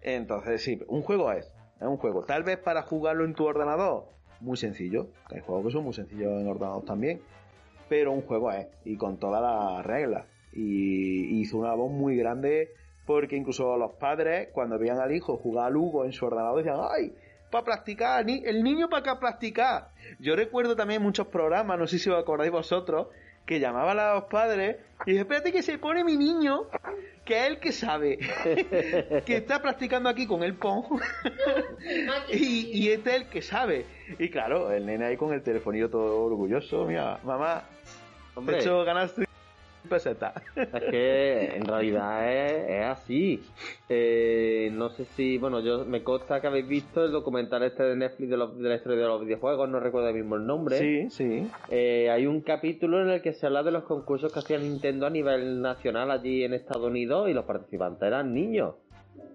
Entonces, 0.00 0.62
sí, 0.62 0.80
un 0.86 1.02
juego 1.02 1.32
es. 1.32 1.46
Es 1.80 1.86
un 1.86 1.96
juego. 1.96 2.24
Tal 2.24 2.44
vez 2.44 2.58
para 2.58 2.82
jugarlo 2.82 3.24
en 3.24 3.34
tu 3.34 3.44
ordenador, 3.44 4.06
muy 4.40 4.56
sencillo. 4.56 5.08
Hay 5.26 5.40
juegos 5.40 5.66
que 5.66 5.72
son 5.72 5.84
muy 5.84 5.94
sencillos 5.94 6.40
en 6.40 6.46
ordenador 6.46 6.84
también. 6.84 7.22
Pero 7.88 8.12
un 8.12 8.22
juego 8.22 8.52
es. 8.52 8.68
Y 8.84 8.96
con 8.96 9.18
todas 9.18 9.42
las 9.42 9.84
reglas. 9.84 10.26
Y 10.52 11.40
hizo 11.40 11.58
una 11.58 11.74
voz 11.74 11.90
muy 11.90 12.16
grande. 12.16 12.70
Porque 13.06 13.36
incluso 13.36 13.76
los 13.76 13.92
padres, 13.94 14.48
cuando 14.52 14.78
veían 14.78 14.98
al 14.98 15.12
hijo 15.12 15.36
jugar 15.36 15.66
al 15.66 15.76
Hugo 15.76 16.04
en 16.04 16.12
su 16.12 16.24
ordenador, 16.24 16.58
decían, 16.58 16.80
¡ay! 16.90 17.12
Para 17.50 17.64
practicar, 17.64 18.24
el 18.28 18.64
niño 18.64 18.88
para 18.88 19.00
acá 19.00 19.20
practicar. 19.20 19.90
Yo 20.18 20.34
recuerdo 20.34 20.74
también 20.74 21.02
muchos 21.02 21.28
programas, 21.28 21.78
no 21.78 21.86
sé 21.86 21.98
si 21.98 22.10
os 22.10 22.18
acordáis 22.18 22.50
vosotros, 22.50 23.08
que 23.46 23.60
llamaban 23.60 23.98
a 23.98 24.14
los 24.14 24.24
padres 24.24 24.76
y 25.06 25.10
dije, 25.10 25.22
espérate 25.22 25.52
que 25.52 25.62
se 25.62 25.78
pone 25.78 26.02
mi 26.02 26.16
niño, 26.16 26.62
que 27.24 27.40
es 27.40 27.46
el 27.48 27.58
que 27.58 27.72
sabe, 27.72 28.18
que 29.26 29.36
está 29.36 29.60
practicando 29.60 30.08
aquí 30.08 30.26
con 30.26 30.42
el 30.42 30.54
Pong, 30.54 30.84
y, 32.32 32.70
y 32.72 32.90
este 32.90 33.10
es 33.10 33.16
el 33.16 33.28
que 33.28 33.42
sabe. 33.42 33.84
Y 34.18 34.30
claro, 34.30 34.72
el 34.72 34.86
nene 34.86 35.04
ahí 35.06 35.16
con 35.16 35.32
el 35.34 35.42
telefonillo 35.42 35.90
todo 35.90 36.24
orgulloso, 36.24 36.84
mira, 36.86 37.18
mamá, 37.22 37.64
Hombre. 38.34 38.56
de 38.56 38.62
hecho 38.62 38.82
ganaste 38.84 39.26
peseta. 39.88 40.34
Es 40.56 40.84
que 40.90 41.56
en 41.56 41.64
realidad 41.64 42.32
es, 42.32 42.70
es 42.70 42.84
así. 42.84 43.42
Eh, 43.88 44.70
no 44.72 44.88
sé 44.90 45.04
si, 45.04 45.38
bueno, 45.38 45.60
yo 45.60 45.84
me 45.84 46.02
consta 46.02 46.40
que 46.40 46.46
habéis 46.46 46.66
visto 46.66 47.04
el 47.04 47.12
documental 47.12 47.62
este 47.62 47.82
de 47.82 47.96
Netflix 47.96 48.30
de, 48.30 48.36
los- 48.36 48.58
de 48.58 48.68
la 48.68 48.74
historia 48.76 48.98
de 48.98 49.06
los 49.06 49.20
videojuegos, 49.24 49.68
no 49.68 49.80
recuerdo 49.80 50.12
mismo 50.12 50.36
el 50.36 50.46
nombre. 50.46 50.78
Sí, 50.78 51.10
sí. 51.10 51.46
Eh, 51.70 52.10
hay 52.10 52.26
un 52.26 52.40
capítulo 52.40 53.02
en 53.02 53.10
el 53.10 53.22
que 53.22 53.32
se 53.32 53.46
habla 53.46 53.62
de 53.62 53.70
los 53.72 53.84
concursos 53.84 54.32
que 54.32 54.38
hacía 54.40 54.58
Nintendo 54.58 55.06
a 55.06 55.10
nivel 55.10 55.60
nacional 55.60 56.10
allí 56.10 56.44
en 56.44 56.54
Estados 56.54 56.86
Unidos 56.86 57.28
y 57.28 57.32
los 57.34 57.44
participantes 57.44 58.02
eran 58.06 58.32
niños. 58.34 58.74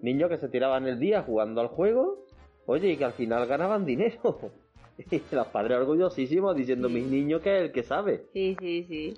Niños 0.02 0.28
que 0.30 0.38
se 0.38 0.48
tiraban 0.48 0.86
el 0.86 0.98
día 0.98 1.22
jugando 1.22 1.60
al 1.60 1.68
juego, 1.68 2.24
oye, 2.66 2.88
y 2.90 2.96
que 2.96 3.04
al 3.04 3.12
final 3.12 3.46
ganaban 3.46 3.84
dinero. 3.84 4.38
Y 5.10 5.22
los 5.34 5.46
padres 5.46 5.78
orgullosísimos 5.78 6.54
diciendo, 6.54 6.90
mi 6.90 7.00
niño 7.00 7.40
que 7.40 7.56
es 7.56 7.62
el 7.62 7.72
que 7.72 7.82
sabe. 7.82 8.26
sí, 8.34 8.54
sí, 8.60 8.84
sí. 8.86 9.14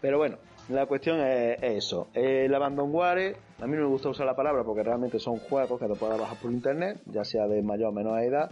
Pero 0.00 0.18
bueno, 0.18 0.36
la 0.68 0.86
cuestión 0.86 1.20
es, 1.20 1.62
es 1.62 1.84
eso. 1.84 2.08
El 2.14 2.54
abandonware, 2.54 3.36
a 3.60 3.66
mí 3.66 3.76
no 3.76 3.82
me 3.82 3.88
gusta 3.88 4.08
usar 4.08 4.26
la 4.26 4.36
palabra 4.36 4.64
porque 4.64 4.82
realmente 4.82 5.18
son 5.18 5.38
juegos 5.38 5.78
que 5.80 5.86
te 5.86 5.94
puedes 5.94 6.18
bajar 6.18 6.38
por 6.38 6.50
internet, 6.52 6.98
ya 7.06 7.24
sea 7.24 7.46
de 7.46 7.62
mayor 7.62 7.88
o 7.88 7.92
menor 7.92 8.20
edad. 8.22 8.50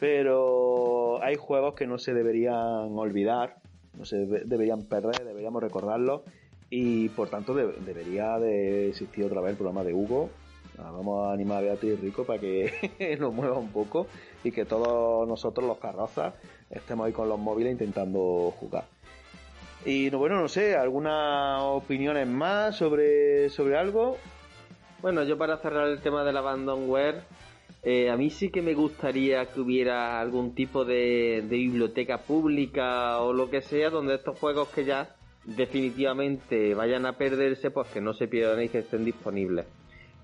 Pero 0.00 1.22
hay 1.22 1.36
juegos 1.36 1.74
que 1.74 1.86
no 1.86 1.98
se 1.98 2.12
deberían 2.14 2.56
olvidar, 2.98 3.56
no 3.98 4.04
se 4.04 4.16
debe- 4.26 4.42
deberían 4.44 4.82
perder, 4.82 5.24
deberíamos 5.24 5.62
recordarlos. 5.62 6.22
Y 6.70 7.08
por 7.10 7.28
tanto 7.28 7.54
de- 7.54 7.72
debería 7.86 8.38
de 8.38 8.88
existir 8.88 9.24
otra 9.24 9.40
vez 9.40 9.52
el 9.52 9.56
programa 9.56 9.84
de 9.84 9.94
Hugo. 9.94 10.30
Ah, 10.78 10.90
Vamos 10.92 11.26
a 11.28 11.32
animar 11.32 11.58
a 11.58 11.60
Beatriz 11.60 12.00
Rico 12.00 12.24
para 12.24 12.40
que 12.40 13.16
nos 13.20 13.32
mueva 13.32 13.56
un 13.58 13.68
poco 13.70 14.06
y 14.42 14.50
que 14.50 14.64
todos 14.64 15.26
nosotros 15.28 15.66
los 15.66 15.78
carrozas 15.78 16.34
estemos 16.70 17.06
ahí 17.06 17.12
con 17.12 17.28
los 17.28 17.38
móviles 17.38 17.72
intentando 17.72 18.52
jugar. 18.58 18.84
Y 19.84 20.10
no, 20.10 20.18
bueno, 20.18 20.40
no 20.40 20.48
sé, 20.48 20.76
¿algunas 20.76 21.62
opiniones 21.62 22.26
más 22.26 22.76
sobre, 22.76 23.50
sobre 23.50 23.76
algo? 23.76 24.16
Bueno, 25.02 25.24
yo 25.24 25.36
para 25.36 25.58
cerrar 25.58 25.88
el 25.88 26.00
tema 26.00 26.24
del 26.24 26.36
abandonware, 26.38 27.22
eh, 27.82 28.08
a 28.10 28.16
mí 28.16 28.30
sí 28.30 28.50
que 28.50 28.62
me 28.62 28.72
gustaría 28.72 29.44
que 29.46 29.60
hubiera 29.60 30.20
algún 30.20 30.54
tipo 30.54 30.86
de, 30.86 31.44
de 31.46 31.56
biblioteca 31.56 32.18
pública 32.18 33.20
o 33.20 33.34
lo 33.34 33.50
que 33.50 33.60
sea, 33.60 33.90
donde 33.90 34.14
estos 34.14 34.38
juegos 34.38 34.68
que 34.70 34.86
ya 34.86 35.14
definitivamente 35.44 36.74
vayan 36.74 37.04
a 37.04 37.18
perderse, 37.18 37.70
pues 37.70 37.88
que 37.88 38.00
no 38.00 38.14
se 38.14 38.26
pierdan 38.26 38.62
y 38.62 38.68
que 38.70 38.78
estén 38.78 39.04
disponibles. 39.04 39.66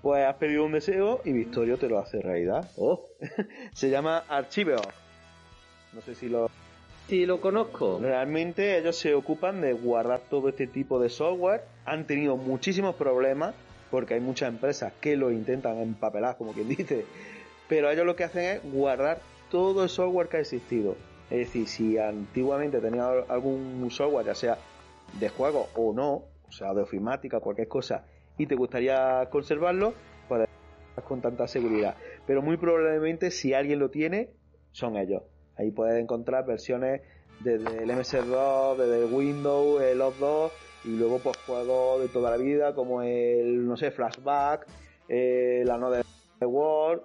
Pues 0.01 0.25
has 0.25 0.35
pedido 0.37 0.65
un 0.65 0.71
deseo 0.71 1.21
y 1.23 1.31
Victorio 1.31 1.77
te 1.77 1.87
lo 1.87 1.99
hace 1.99 2.19
realidad. 2.21 2.71
Oh, 2.77 3.07
Se 3.73 3.89
llama 3.89 4.23
Archiveo. 4.27 4.81
No 5.93 6.01
sé 6.01 6.15
si 6.15 6.29
lo... 6.29 6.49
sí 7.11 7.25
lo 7.25 7.41
conozco. 7.41 7.99
Realmente 8.01 8.77
ellos 8.77 8.95
se 8.95 9.13
ocupan 9.13 9.59
de 9.59 9.73
guardar 9.73 10.21
todo 10.29 10.47
este 10.47 10.65
tipo 10.65 10.97
de 10.97 11.09
software. 11.09 11.65
Han 11.83 12.07
tenido 12.07 12.37
muchísimos 12.37 12.95
problemas 12.95 13.53
porque 13.89 14.13
hay 14.13 14.21
muchas 14.21 14.47
empresas 14.47 14.93
que 15.01 15.17
lo 15.17 15.29
intentan 15.29 15.77
empapelar, 15.79 16.37
como 16.37 16.53
quien 16.53 16.69
dice. 16.77 17.03
Pero 17.67 17.91
ellos 17.91 18.05
lo 18.05 18.15
que 18.15 18.23
hacen 18.23 18.43
es 18.45 18.71
guardar 18.71 19.19
todo 19.49 19.83
el 19.83 19.89
software 19.89 20.29
que 20.29 20.37
ha 20.37 20.39
existido. 20.39 20.95
Es 21.29 21.39
decir, 21.39 21.67
si 21.67 21.97
antiguamente 21.97 22.79
tenía 22.79 23.09
algún 23.27 23.91
software, 23.91 24.27
ya 24.27 24.35
sea 24.35 24.57
de 25.19 25.27
juego 25.27 25.67
o 25.75 25.91
no, 25.91 26.23
o 26.47 26.51
sea, 26.53 26.73
de 26.73 26.81
ofimática, 26.81 27.41
cualquier 27.41 27.67
cosa, 27.67 28.05
y 28.37 28.47
te 28.47 28.55
gustaría 28.55 29.27
conservarlo, 29.29 29.93
pues 30.29 30.47
con 31.05 31.19
tanta 31.19 31.45
seguridad. 31.49 31.97
Pero 32.25 32.41
muy 32.41 32.55
probablemente 32.55 33.31
si 33.31 33.53
alguien 33.53 33.79
lo 33.79 33.89
tiene, 33.89 34.29
son 34.71 34.95
ellos. 34.95 35.23
Ahí 35.61 35.69
puedes 35.69 36.01
encontrar 36.01 36.43
versiones 36.43 37.01
desde 37.39 37.83
el 37.83 37.89
MS2, 37.91 38.77
desde 38.77 39.05
Windows, 39.05 39.79
el 39.83 40.01
OS2 40.01 40.49
Y 40.85 40.97
luego 40.97 41.19
pues 41.19 41.37
juegos 41.45 42.01
de 42.01 42.07
toda 42.07 42.31
la 42.31 42.37
vida 42.37 42.73
como 42.73 43.03
el, 43.03 43.67
no 43.67 43.77
sé, 43.77 43.91
Flashback, 43.91 44.65
eh, 45.07 45.61
la 45.63 45.75
Another 45.75 46.03
World, 46.41 47.03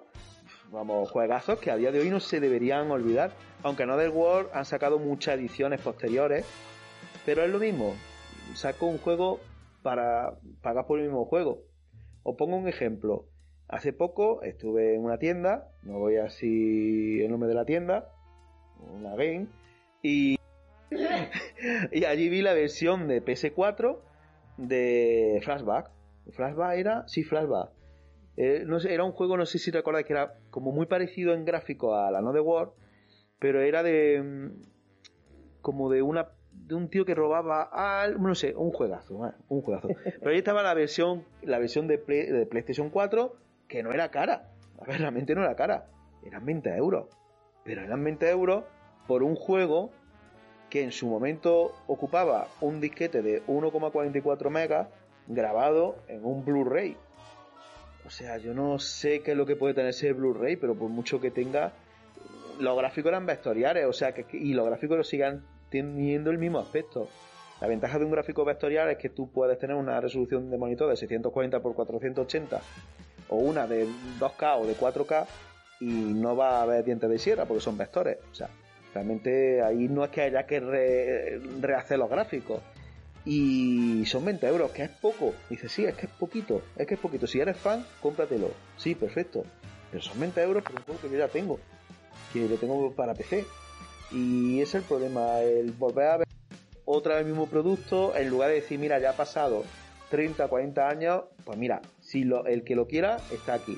vamos, 0.71 1.11
juegazos 1.11 1.59
que 1.59 1.69
a 1.69 1.75
día 1.75 1.91
de 1.91 1.99
hoy 1.99 2.09
no 2.09 2.19
se 2.19 2.39
deberían 2.39 2.89
olvidar. 2.89 3.29
Aunque 3.61 3.83
Another 3.83 4.09
World 4.09 4.49
han 4.53 4.65
sacado 4.65 4.97
muchas 4.97 5.35
ediciones 5.35 5.79
posteriores, 5.79 6.43
pero 7.27 7.43
es 7.43 7.51
lo 7.51 7.59
mismo. 7.59 7.93
Saco 8.55 8.87
un 8.87 8.97
juego 8.97 9.39
para 9.83 10.39
pagar 10.63 10.87
por 10.87 10.97
el 10.97 11.05
mismo 11.05 11.25
juego. 11.25 11.61
Os 12.23 12.35
pongo 12.35 12.57
un 12.57 12.67
ejemplo. 12.67 13.27
Hace 13.67 13.93
poco 13.93 14.41
estuve 14.41 14.95
en 14.95 15.03
una 15.03 15.19
tienda, 15.19 15.69
no 15.83 15.99
voy 15.99 16.15
así 16.15 17.21
el 17.21 17.29
nombre 17.29 17.49
de 17.49 17.55
la 17.55 17.65
tienda, 17.65 18.13
una 18.93 19.15
game, 19.15 19.47
y, 20.01 20.37
y 21.91 22.05
allí 22.05 22.29
vi 22.29 22.41
la 22.41 22.53
versión 22.53 23.07
de 23.07 23.23
PS4 23.23 23.99
de 24.57 25.39
Flashback. 25.43 25.91
Flashback 26.31 26.77
era, 26.77 27.07
sí, 27.07 27.23
Flashback. 27.23 27.69
Eh, 28.37 28.63
no 28.67 28.77
era 28.77 29.03
un 29.03 29.13
juego, 29.13 29.35
no 29.35 29.47
sé 29.47 29.57
si 29.57 29.71
recordáis 29.71 30.05
que 30.05 30.13
era 30.13 30.35
como 30.51 30.71
muy 30.71 30.85
parecido 30.85 31.33
en 31.33 31.43
gráfico 31.43 31.95
a 31.95 32.11
la 32.11 32.21
No 32.21 32.33
de 32.33 32.39
War, 32.39 32.69
pero 33.39 33.61
era 33.61 33.81
de 33.81 34.21
mm, 34.21 34.61
como 35.61 35.89
de 35.89 36.03
una 36.03 36.29
de 36.51 36.75
un 36.75 36.89
tío 36.89 37.03
que 37.03 37.15
robaba 37.15 37.63
al 37.63 38.21
no 38.21 38.35
sé, 38.35 38.53
un 38.55 38.71
juegazo, 38.71 39.19
un 39.47 39.61
juegazo. 39.61 39.89
Pero 40.03 40.31
ahí 40.31 40.37
estaba 40.37 40.61
la 40.61 40.75
versión 40.75 41.25
la 41.41 41.57
versión 41.57 41.87
de, 41.87 41.97
PlayStation 41.97 42.91
4 42.91 43.35
que 43.67 43.81
no 43.81 43.91
era 43.91 44.11
cara. 44.11 44.51
A 44.79 44.85
realmente 44.85 45.33
no 45.33 45.41
era 45.41 45.55
cara. 45.55 45.87
Eran 46.23 46.45
20 46.45 46.69
euros. 46.75 47.07
Pero 47.67 47.83
eran 47.83 48.01
20 48.01 48.29
euros 48.29 48.63
por 49.07 49.23
un 49.23 49.35
juego 49.35 49.91
que 50.69 50.83
en 50.83 50.93
su 50.93 51.07
momento 51.07 51.73
ocupaba 51.85 52.47
un 52.61 52.79
disquete 52.79 53.21
de 53.21 53.43
1,44 53.45 54.49
megas 54.49 54.87
grabado 55.27 55.97
en 56.07 56.23
un 56.23 56.45
Blu-ray. 56.45 56.95
O 58.05 58.09
sea, 58.09 58.37
yo 58.37 58.53
no 58.53 58.79
sé 58.79 59.21
qué 59.21 59.31
es 59.31 59.37
lo 59.37 59.45
que 59.45 59.57
puede 59.57 59.73
tener 59.73 59.89
ese 59.89 60.13
Blu-ray, 60.13 60.55
pero 60.55 60.75
por 60.75 60.89
mucho 60.89 61.19
que 61.19 61.29
tenga, 61.29 61.73
los 62.57 62.77
gráficos 62.77 63.09
eran 63.09 63.25
vectoriales, 63.25 63.85
o 63.85 63.91
sea, 63.91 64.13
que, 64.13 64.25
y 64.31 64.53
los 64.53 64.65
gráficos 64.65 64.97
lo 64.97 65.03
sigan 65.03 65.43
teniendo 65.69 66.31
el 66.31 66.37
mismo 66.37 66.59
aspecto. 66.59 67.09
La 67.59 67.67
ventaja 67.67 67.99
de 67.99 68.05
un 68.05 68.11
gráfico 68.11 68.45
vectorial 68.45 68.89
es 68.91 68.97
que 68.97 69.09
tú 69.09 69.29
puedes 69.29 69.59
tener 69.59 69.75
una 69.75 69.99
resolución 69.99 70.49
de 70.49 70.57
monitor 70.57 70.89
de 70.89 70.95
640 70.95 71.57
x 71.57 71.75
480 71.75 72.61
o 73.27 73.35
una 73.35 73.67
de 73.67 73.87
2K 74.19 74.61
o 74.61 74.65
de 74.65 74.73
4K 74.73 75.25
y 75.79 75.85
no 75.85 76.35
va 76.35 76.59
a 76.59 76.61
haber 76.63 76.83
dientes 76.83 77.09
de 77.09 77.19
sierra 77.19 77.45
porque 77.45 77.61
son 77.61 77.77
vectores. 77.77 78.17
O 78.31 78.35
sea, 78.35 78.49
realmente 78.93 79.61
ahí 79.61 79.87
no 79.87 80.03
es 80.03 80.11
que 80.11 80.21
haya 80.21 80.45
que 80.45 80.59
rehacer 81.61 81.99
los 81.99 82.09
gráficos. 82.09 82.61
Y 83.25 84.05
son 84.05 84.23
20 84.23 84.47
euros, 84.47 84.71
que 84.71 84.83
es 84.83 84.89
poco. 84.89 85.33
Dice, 85.49 85.67
sí, 85.67 85.83
es 85.85 85.95
que 85.95 86.05
es 86.05 86.11
poquito, 86.13 86.61
es 86.77 86.87
que 86.87 86.93
es 86.93 86.99
poquito. 86.99 87.27
Si 87.27 87.39
eres 87.39 87.57
fan, 87.57 87.85
cómpratelo. 88.01 88.51
Sí, 88.77 88.95
perfecto. 88.95 89.43
Pero 89.91 90.01
son 90.01 90.19
20 90.19 90.41
euros 90.41 90.63
por 90.63 90.73
un 90.73 90.83
juego 90.83 91.01
que 91.01 91.09
yo 91.09 91.17
ya 91.17 91.27
tengo. 91.27 91.59
Que 92.31 92.47
lo 92.47 92.55
tengo 92.55 92.93
para 92.93 93.13
PC. 93.13 93.45
Y 94.11 94.61
ese 94.61 94.77
es 94.77 94.83
el 94.83 94.87
problema, 94.87 95.41
el 95.41 95.71
volver 95.73 96.07
a 96.07 96.17
ver 96.17 96.27
otra 96.89 97.15
vez 97.15 97.23
el 97.23 97.31
mismo 97.31 97.47
producto, 97.47 98.15
en 98.15 98.29
lugar 98.29 98.47
de 98.47 98.55
decir, 98.55 98.79
mira, 98.79 98.97
ya 98.97 99.09
ha 99.09 99.13
pasado 99.13 99.65
30, 100.09 100.47
40 100.47 100.87
años, 100.87 101.23
pues 101.43 101.57
mira, 101.57 101.81
si 101.99 102.23
lo, 102.23 102.45
el 102.45 102.63
que 102.63 102.75
lo 102.75 102.87
quiera 102.87 103.17
está 103.29 103.55
aquí. 103.55 103.77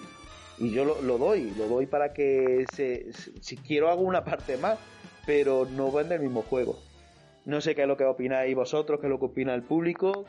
Y 0.60 0.72
yo 0.72 0.84
lo, 0.84 1.18
doy, 1.18 1.54
lo 1.58 1.68
doy 1.68 1.86
para 1.86 2.14
que 2.14 2.66
se, 2.74 3.14
si 3.14 3.56
quiero 3.58 3.90
hago 3.90 4.02
una 4.02 4.26
parte 4.26 4.58
más, 4.58 4.78
pero 5.26 5.66
no 5.66 5.92
vende 5.92 6.16
el 6.16 6.22
mismo 6.22 6.42
juego. 6.42 6.78
No 7.46 7.62
sé 7.62 7.76
qué 7.76 7.84
es 7.84 7.88
lo 7.88 7.96
que 7.96 8.04
opináis 8.04 8.56
vosotros, 8.56 9.00
qué 9.00 9.08
es 9.08 9.10
lo 9.10 9.20
que 9.20 9.26
opina 9.26 9.56
el 9.56 9.64
público. 9.64 10.26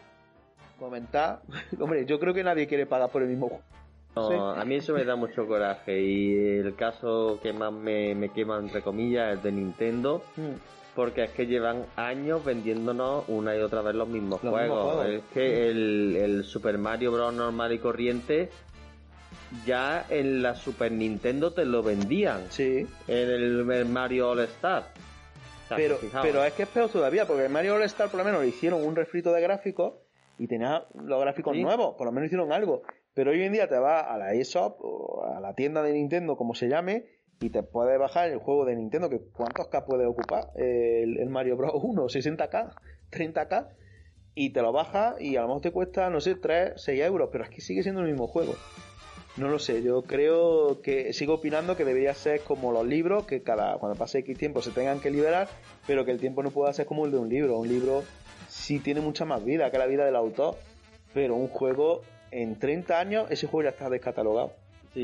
Comentad. 0.78 1.40
Hombre, 1.80 2.06
yo 2.06 2.20
creo 2.20 2.32
que 2.32 2.44
nadie 2.44 2.66
quiere 2.66 2.86
pagar 2.86 3.10
por 3.10 3.22
el 3.22 3.28
mismo 3.28 3.48
juego. 3.48 3.64
No, 4.16 4.50
a 4.50 4.64
mí 4.64 4.76
eso 4.76 4.92
me 4.92 5.04
da 5.04 5.14
mucho 5.14 5.46
coraje 5.46 6.00
y 6.00 6.58
el 6.58 6.74
caso 6.74 7.38
que 7.42 7.52
más 7.52 7.72
me, 7.72 8.14
me 8.14 8.30
quema 8.30 8.58
entre 8.58 8.82
comillas 8.82 9.36
es 9.36 9.42
de 9.44 9.52
Nintendo 9.52 10.22
hmm. 10.36 10.96
porque 10.96 11.24
es 11.24 11.30
que 11.30 11.46
llevan 11.46 11.86
años 11.94 12.44
vendiéndonos 12.44 13.24
una 13.28 13.56
y 13.56 13.60
otra 13.60 13.82
vez 13.82 13.94
los 13.94 14.08
mismos, 14.08 14.40
juegos. 14.40 15.06
Es 15.06 15.22
que 15.32 15.70
el, 15.70 16.16
el, 16.16 16.44
Super 16.44 16.76
Mario 16.76 17.12
Bros. 17.12 17.32
normal 17.32 17.72
y 17.72 17.78
corriente 17.78 18.50
ya 19.66 20.06
en 20.08 20.42
la 20.42 20.54
Super 20.54 20.92
Nintendo 20.92 21.52
te 21.52 21.64
lo 21.64 21.82
vendían. 21.82 22.50
Sí. 22.50 22.86
En 23.08 23.28
el, 23.28 23.86
Mario 23.86 24.30
All 24.30 24.40
Star. 24.40 24.84
pero, 25.68 25.98
pero 26.22 26.44
es 26.44 26.52
que 26.54 26.64
es 26.64 26.68
peor 26.68 26.90
todavía 26.90 27.26
porque 27.26 27.44
el 27.44 27.50
Mario 27.50 27.74
All 27.74 27.82
Star 27.82 28.08
por 28.08 28.18
lo 28.18 28.24
menos 28.24 28.42
le 28.42 28.48
hicieron 28.48 28.84
un 28.84 28.96
refrito 28.96 29.32
de 29.32 29.40
gráficos 29.40 29.94
y 30.38 30.46
tenía 30.46 30.86
los 30.94 31.20
gráficos 31.20 31.56
nuevos, 31.56 31.96
por 31.96 32.06
lo 32.06 32.12
menos 32.12 32.28
hicieron 32.28 32.52
algo. 32.52 32.82
Pero 33.12 33.32
hoy 33.32 33.42
en 33.42 33.52
día 33.52 33.68
te 33.68 33.78
vas 33.78 34.06
a 34.08 34.16
la 34.16 34.32
eShop 34.32 34.78
o 34.80 35.24
a 35.24 35.40
la 35.40 35.54
tienda 35.54 35.82
de 35.82 35.92
Nintendo, 35.92 36.36
como 36.36 36.54
se 36.54 36.68
llame, 36.68 37.04
y 37.40 37.50
te 37.50 37.62
puedes 37.62 37.98
bajar 37.98 38.30
el 38.30 38.38
juego 38.38 38.64
de 38.64 38.76
Nintendo, 38.76 39.10
que 39.10 39.20
¿cuántos 39.32 39.68
K 39.68 39.84
puede 39.84 40.06
ocupar? 40.06 40.50
El, 40.54 41.28
Mario 41.28 41.56
Bros. 41.56 41.72
1, 41.74 42.04
60K, 42.04 42.74
30K, 43.10 43.68
y 44.34 44.50
te 44.54 44.62
lo 44.62 44.72
bajas 44.72 45.20
y 45.20 45.36
a 45.36 45.42
lo 45.42 45.48
mejor 45.48 45.62
te 45.62 45.72
cuesta, 45.72 46.08
no 46.08 46.20
sé, 46.20 46.36
3, 46.36 46.74
6 46.76 47.02
euros, 47.02 47.28
pero 47.32 47.44
es 47.44 47.50
que 47.50 47.60
sigue 47.60 47.82
siendo 47.82 48.00
el 48.00 48.08
mismo 48.08 48.26
juego. 48.26 48.54
No 49.36 49.48
lo 49.48 49.58
sé, 49.58 49.82
yo 49.82 50.02
creo 50.02 50.80
que 50.82 51.12
sigo 51.12 51.34
opinando 51.34 51.76
que 51.76 51.84
debería 51.84 52.14
ser 52.14 52.40
como 52.40 52.72
los 52.72 52.86
libros, 52.86 53.26
que 53.26 53.42
cada 53.42 53.78
cuando 53.78 53.96
pase 53.96 54.18
X 54.18 54.36
tiempo 54.36 54.60
se 54.60 54.70
tengan 54.70 55.00
que 55.00 55.10
liberar, 55.10 55.48
pero 55.86 56.04
que 56.04 56.10
el 56.10 56.18
tiempo 56.18 56.42
no 56.42 56.50
pueda 56.50 56.72
ser 56.72 56.86
como 56.86 57.06
el 57.06 57.12
de 57.12 57.18
un 57.18 57.28
libro. 57.28 57.58
Un 57.58 57.68
libro 57.68 58.02
sí 58.48 58.80
tiene 58.80 59.00
mucha 59.00 59.24
más 59.24 59.44
vida 59.44 59.70
que 59.70 59.78
la 59.78 59.86
vida 59.86 60.04
del 60.04 60.16
autor, 60.16 60.56
pero 61.14 61.36
un 61.36 61.48
juego 61.48 62.02
en 62.30 62.58
30 62.58 62.98
años 62.98 63.30
ese 63.30 63.46
juego 63.46 63.64
ya 63.64 63.70
está 63.70 63.88
descatalogado. 63.88 64.52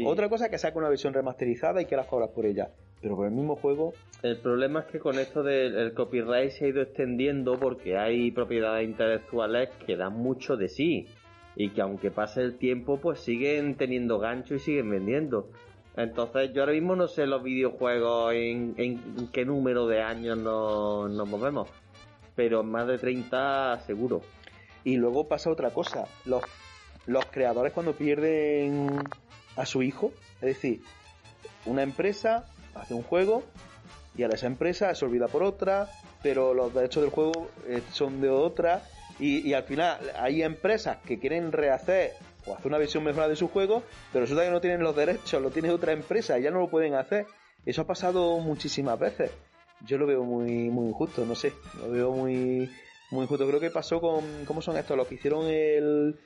Otra 0.04 0.28
cosa 0.28 0.46
es 0.46 0.50
que 0.50 0.58
saque 0.58 0.78
una 0.78 0.88
versión 0.88 1.14
remasterizada 1.14 1.80
y 1.80 1.86
que 1.86 1.96
las 1.96 2.06
cobras 2.06 2.30
por 2.30 2.44
ella. 2.44 2.70
Pero 3.00 3.14
por 3.14 3.26
el 3.26 3.32
mismo 3.32 3.56
juego. 3.56 3.94
El 4.22 4.38
problema 4.38 4.80
es 4.80 4.86
que 4.86 4.98
con 4.98 5.18
esto 5.18 5.42
del 5.42 5.94
copyright 5.94 6.50
se 6.50 6.64
ha 6.64 6.68
ido 6.68 6.82
extendiendo 6.82 7.58
porque 7.58 7.96
hay 7.96 8.32
propiedades 8.32 8.88
intelectuales 8.88 9.70
que 9.86 9.96
dan 9.96 10.14
mucho 10.14 10.56
de 10.56 10.68
sí. 10.68 11.06
Y 11.56 11.70
que 11.70 11.80
aunque 11.80 12.10
pase 12.10 12.42
el 12.42 12.58
tiempo, 12.58 13.00
pues 13.00 13.20
siguen 13.20 13.76
teniendo 13.76 14.18
gancho 14.18 14.54
y 14.54 14.58
siguen 14.58 14.90
vendiendo. 14.90 15.50
Entonces, 15.96 16.52
yo 16.52 16.62
ahora 16.62 16.74
mismo 16.74 16.94
no 16.94 17.08
sé 17.08 17.26
los 17.26 17.42
videojuegos 17.42 18.34
en, 18.34 19.30
qué 19.32 19.44
número 19.44 19.86
de 19.86 20.02
años 20.02 20.36
nos, 20.36 21.10
nos 21.10 21.28
movemos. 21.28 21.68
Pero 22.34 22.62
más 22.62 22.86
de 22.86 22.98
30 22.98 23.80
seguro. 23.80 24.20
Y 24.84 24.96
luego 24.96 25.26
pasa 25.26 25.50
otra 25.50 25.70
cosa. 25.70 26.04
Los 26.26 26.42
los 27.06 27.24
creadores 27.26 27.72
cuando 27.72 27.94
pierden 27.94 28.98
a 29.56 29.64
su 29.64 29.82
hijo, 29.82 30.12
es 30.36 30.40
decir, 30.40 30.82
una 31.64 31.82
empresa 31.82 32.46
hace 32.74 32.94
un 32.94 33.02
juego 33.02 33.42
y 34.16 34.24
a 34.24 34.26
esa 34.28 34.46
empresa 34.46 34.94
se 34.94 35.04
olvida 35.04 35.28
por 35.28 35.42
otra, 35.42 35.88
pero 36.22 36.52
los 36.52 36.74
derechos 36.74 37.02
del 37.02 37.12
juego 37.12 37.48
eh, 37.66 37.82
son 37.92 38.20
de 38.20 38.28
otra 38.28 38.82
y, 39.18 39.52
al 39.54 39.64
final 39.64 39.98
hay 40.16 40.42
empresas 40.42 40.98
que 40.98 41.18
quieren 41.18 41.52
rehacer 41.52 42.12
o 42.46 42.54
hacer 42.54 42.66
una 42.66 42.78
versión 42.78 43.02
mejor 43.02 43.28
de 43.28 43.36
su 43.36 43.48
juego, 43.48 43.82
pero 44.12 44.24
resulta 44.24 44.44
que 44.44 44.50
no 44.50 44.60
tienen 44.60 44.82
los 44.82 44.94
derechos, 44.94 45.40
lo 45.42 45.50
tiene 45.50 45.70
otra 45.70 45.92
empresa 45.92 46.38
y 46.38 46.42
ya 46.42 46.50
no 46.50 46.60
lo 46.60 46.68
pueden 46.68 46.94
hacer. 46.94 47.26
Eso 47.64 47.82
ha 47.82 47.86
pasado 47.86 48.38
muchísimas 48.38 48.98
veces. 48.98 49.30
Yo 49.86 49.98
lo 49.98 50.06
veo 50.06 50.22
muy 50.22 50.66
injusto, 50.66 51.24
no 51.24 51.34
sé, 51.34 51.52
lo 51.80 51.90
veo 51.90 52.12
muy 52.12 52.70
muy 53.10 53.22
injusto. 53.24 53.46
Creo 53.46 53.60
que 53.60 53.70
pasó 53.70 54.00
con 54.00 54.44
cómo 54.46 54.62
son 54.62 54.76
estos, 54.76 54.96
los 54.96 55.06
que 55.06 55.16
hicieron 55.16 55.46
el 55.46 56.18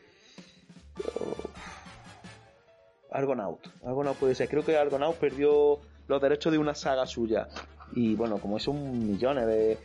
Argonaut. 3.11 3.61
Argonaut 3.84 4.16
puede 4.16 4.34
ser. 4.34 4.49
Creo 4.49 4.64
que 4.64 4.76
Argonaut 4.76 5.16
perdió 5.16 5.80
los 6.07 6.20
derechos 6.20 6.53
de 6.53 6.59
una 6.59 6.74
saga 6.74 7.07
suya. 7.07 7.49
Y 7.93 8.14
bueno, 8.14 8.38
como 8.38 8.57
es 8.57 8.68
un 8.68 9.11
millón 9.11 9.36
de. 9.36 9.78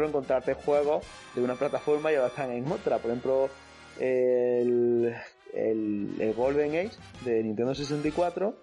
Pero 0.00 0.08
encontrarte 0.08 0.54
juegos 0.54 1.04
de 1.34 1.42
una 1.42 1.56
plataforma 1.56 2.10
y 2.10 2.14
ahora 2.14 2.28
están 2.28 2.50
en 2.52 2.66
otra. 2.72 2.96
Por 2.96 3.10
ejemplo, 3.10 3.50
el, 3.98 5.14
el, 5.52 6.34
Golden 6.34 6.70
Age 6.70 6.96
de 7.22 7.42
Nintendo 7.42 7.74
64. 7.74 8.54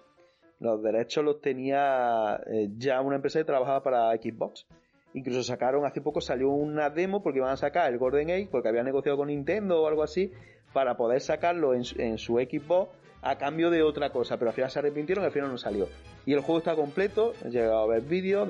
Los 0.58 0.82
derechos 0.82 1.24
los 1.24 1.40
tenía 1.40 2.40
eh, 2.50 2.70
ya 2.76 3.00
una 3.02 3.14
empresa 3.14 3.38
que 3.38 3.44
trabajaba 3.44 3.84
para 3.84 4.10
Xbox. 4.16 4.66
Incluso 5.14 5.44
sacaron, 5.44 5.86
hace 5.86 6.00
poco 6.00 6.20
salió 6.20 6.50
una 6.50 6.90
demo 6.90 7.22
porque 7.22 7.38
iban 7.38 7.52
a 7.52 7.56
sacar 7.56 7.92
el 7.92 7.98
Golden 8.00 8.32
Age 8.32 8.48
porque 8.50 8.68
habían 8.68 8.86
negociado 8.86 9.16
con 9.16 9.28
Nintendo 9.28 9.80
o 9.80 9.86
algo 9.86 10.02
así 10.02 10.32
para 10.72 10.96
poder 10.96 11.20
sacarlo 11.20 11.72
en, 11.72 11.84
su 11.84 12.34
Xbox 12.34 12.90
a 13.22 13.38
cambio 13.38 13.70
de 13.70 13.84
otra 13.84 14.10
cosa, 14.10 14.38
pero 14.38 14.50
al 14.50 14.56
final 14.56 14.72
se 14.72 14.80
arrepintieron 14.80 15.22
y 15.22 15.26
al 15.26 15.32
final 15.32 15.52
no 15.52 15.58
salió. 15.58 15.86
Y 16.26 16.32
el 16.32 16.40
juego 16.40 16.58
está 16.58 16.74
completo, 16.74 17.32
he 17.44 17.50
llegado 17.50 17.78
a 17.78 17.86
ver 17.86 18.02
vídeos 18.02 18.48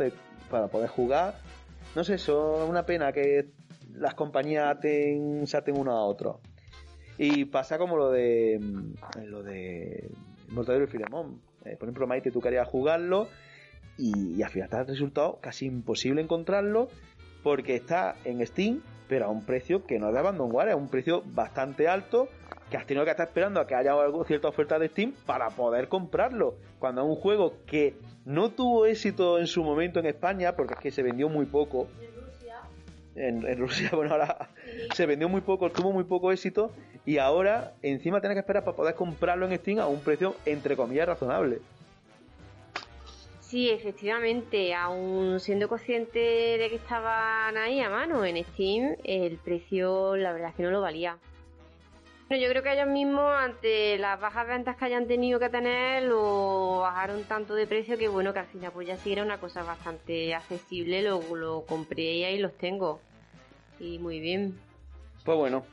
para 0.51 0.69
poder 0.69 0.89
jugar. 0.89 1.35
No 1.95 2.05
sé, 2.05 2.15
eso 2.15 2.63
es 2.63 2.69
una 2.69 2.85
pena 2.85 3.13
que 3.13 3.51
las 3.93 4.15
compañías 4.15 4.69
aten, 4.69 5.47
se 5.47 5.57
aten 5.57 5.77
uno 5.77 5.93
a 5.93 6.05
otro. 6.05 6.41
Y 7.17 7.47
pasa 7.47 7.79
como 7.79 7.97
lo 7.97 8.11
de 8.11 8.59
mm, 8.61 9.25
lo 9.27 9.43
de 9.43 10.11
Mortadelo 10.49 10.85
y 10.85 10.89
Filemón. 10.89 11.41
Eh, 11.65 11.77
por 11.77 11.89
ejemplo, 11.89 12.07
Maite, 12.07 12.31
tú 12.31 12.41
querías 12.41 12.69
jugarlo 12.69 13.29
y, 13.97 14.43
al 14.43 14.51
final 14.51 14.69
te 14.69 14.77
ha 14.77 14.85
resultado 14.85 15.39
casi 15.41 15.67
imposible 15.67 16.23
encontrarlo 16.23 16.89
porque 17.43 17.75
está 17.75 18.15
en 18.25 18.47
Steam 18.47 18.81
pero 19.09 19.25
a 19.27 19.29
un 19.31 19.45
precio 19.45 19.85
que 19.85 19.99
no 19.99 20.09
es 20.09 20.13
de 20.13 20.21
abandonware, 20.21 20.69
es 20.69 20.75
un 20.75 20.89
precio 20.89 21.23
bastante 21.25 21.89
alto 21.89 22.29
que 22.71 22.77
has 22.77 22.87
tenido 22.87 23.05
que 23.05 23.11
estar 23.11 23.27
esperando 23.27 23.61
a 23.61 23.67
que 23.67 23.75
haya 23.75 23.93
algo, 23.93 24.25
cierta 24.25 24.49
oferta 24.49 24.79
de 24.79 24.89
Steam 24.89 25.15
para 25.25 25.49
poder 25.49 25.89
comprarlo. 25.89 26.57
Cuando 26.79 27.03
es 27.03 27.09
un 27.09 27.17
juego 27.17 27.55
que 27.67 27.97
no 28.29 28.51
tuvo 28.51 28.85
éxito 28.85 29.39
en 29.39 29.47
su 29.47 29.65
momento 29.65 30.01
en 30.01 30.07
España, 30.07 30.55
porque 30.55 30.75
es 30.75 30.81
que 30.81 30.91
se 30.91 31.03
vendió 31.03 31.31
muy 31.31 31.47
poco. 31.47 31.89
En, 33.17 33.45
en 33.45 33.59
Rusia, 33.59 33.89
bueno, 33.95 34.13
ahora 34.13 34.51
se 34.95 35.07
vendió 35.07 35.31
muy 35.31 35.41
poco, 35.41 35.73
tuvo 35.73 35.93
muy 35.93 36.05
poco 36.05 36.31
éxito 36.31 36.71
y 37.07 37.17
ahora 37.19 37.73
encima 37.83 38.21
tienes 38.21 38.37
que 38.37 38.41
esperar 38.41 38.65
para 38.65 38.77
poder 38.77 38.95
comprarlo 38.95 39.49
en 39.49 39.57
Steam 39.59 39.79
a 39.79 39.87
un 39.87 40.01
precio 40.01 40.37
entre 40.45 40.77
comillas 40.77 41.09
razonable. 41.09 41.61
Sí, 43.41 43.71
efectivamente, 43.71 44.75
aún 44.75 45.41
siendo 45.41 45.67
consciente 45.67 46.19
de 46.19 46.69
que 46.69 46.77
estaban 46.77 47.57
ahí 47.57 47.81
a 47.81 47.89
mano 47.89 48.27
en 48.27 48.45
Steam, 48.45 48.95
el 49.05 49.39
precio 49.39 50.17
la 50.17 50.35
verdad 50.35 50.51
es 50.51 50.57
que 50.57 50.63
no 50.65 50.71
lo 50.71 50.83
valía. 50.83 51.17
Bueno, 52.29 52.45
yo 52.45 52.51
creo 52.51 52.63
que 52.63 52.75
ellos 52.75 52.89
mismos, 52.89 53.33
ante 53.35 53.97
las 53.97 54.21
bajas 54.21 54.47
ventas 54.47 54.77
que 54.77 54.85
hayan 54.85 55.07
tenido 55.07 55.41
que 55.41 55.49
tener, 55.49 56.03
lo 56.03 56.81
bajaron 56.81 57.25
tanto 57.25 57.55
de 57.55 57.67
precio 57.67 57.97
que 57.97 58.07
bueno, 58.07 58.35
que 58.35 58.41
al 58.41 58.47
final 58.47 58.71
pues 58.71 58.87
ya 58.87 58.99
sí 58.99 59.13
era 59.13 59.23
una 59.23 59.39
cosa 59.39 59.63
bastante 59.63 60.35
accesible, 60.35 61.01
lo, 61.01 61.23
lo 61.35 61.63
compré 61.65 62.03
y 62.03 62.25
ahí 62.25 62.39
los 62.39 62.53
tengo. 62.59 63.01
Y 63.81 63.99
muy 63.99 64.21
bien. 64.21 64.59
Pues 65.25 65.39
bueno, 65.39 65.65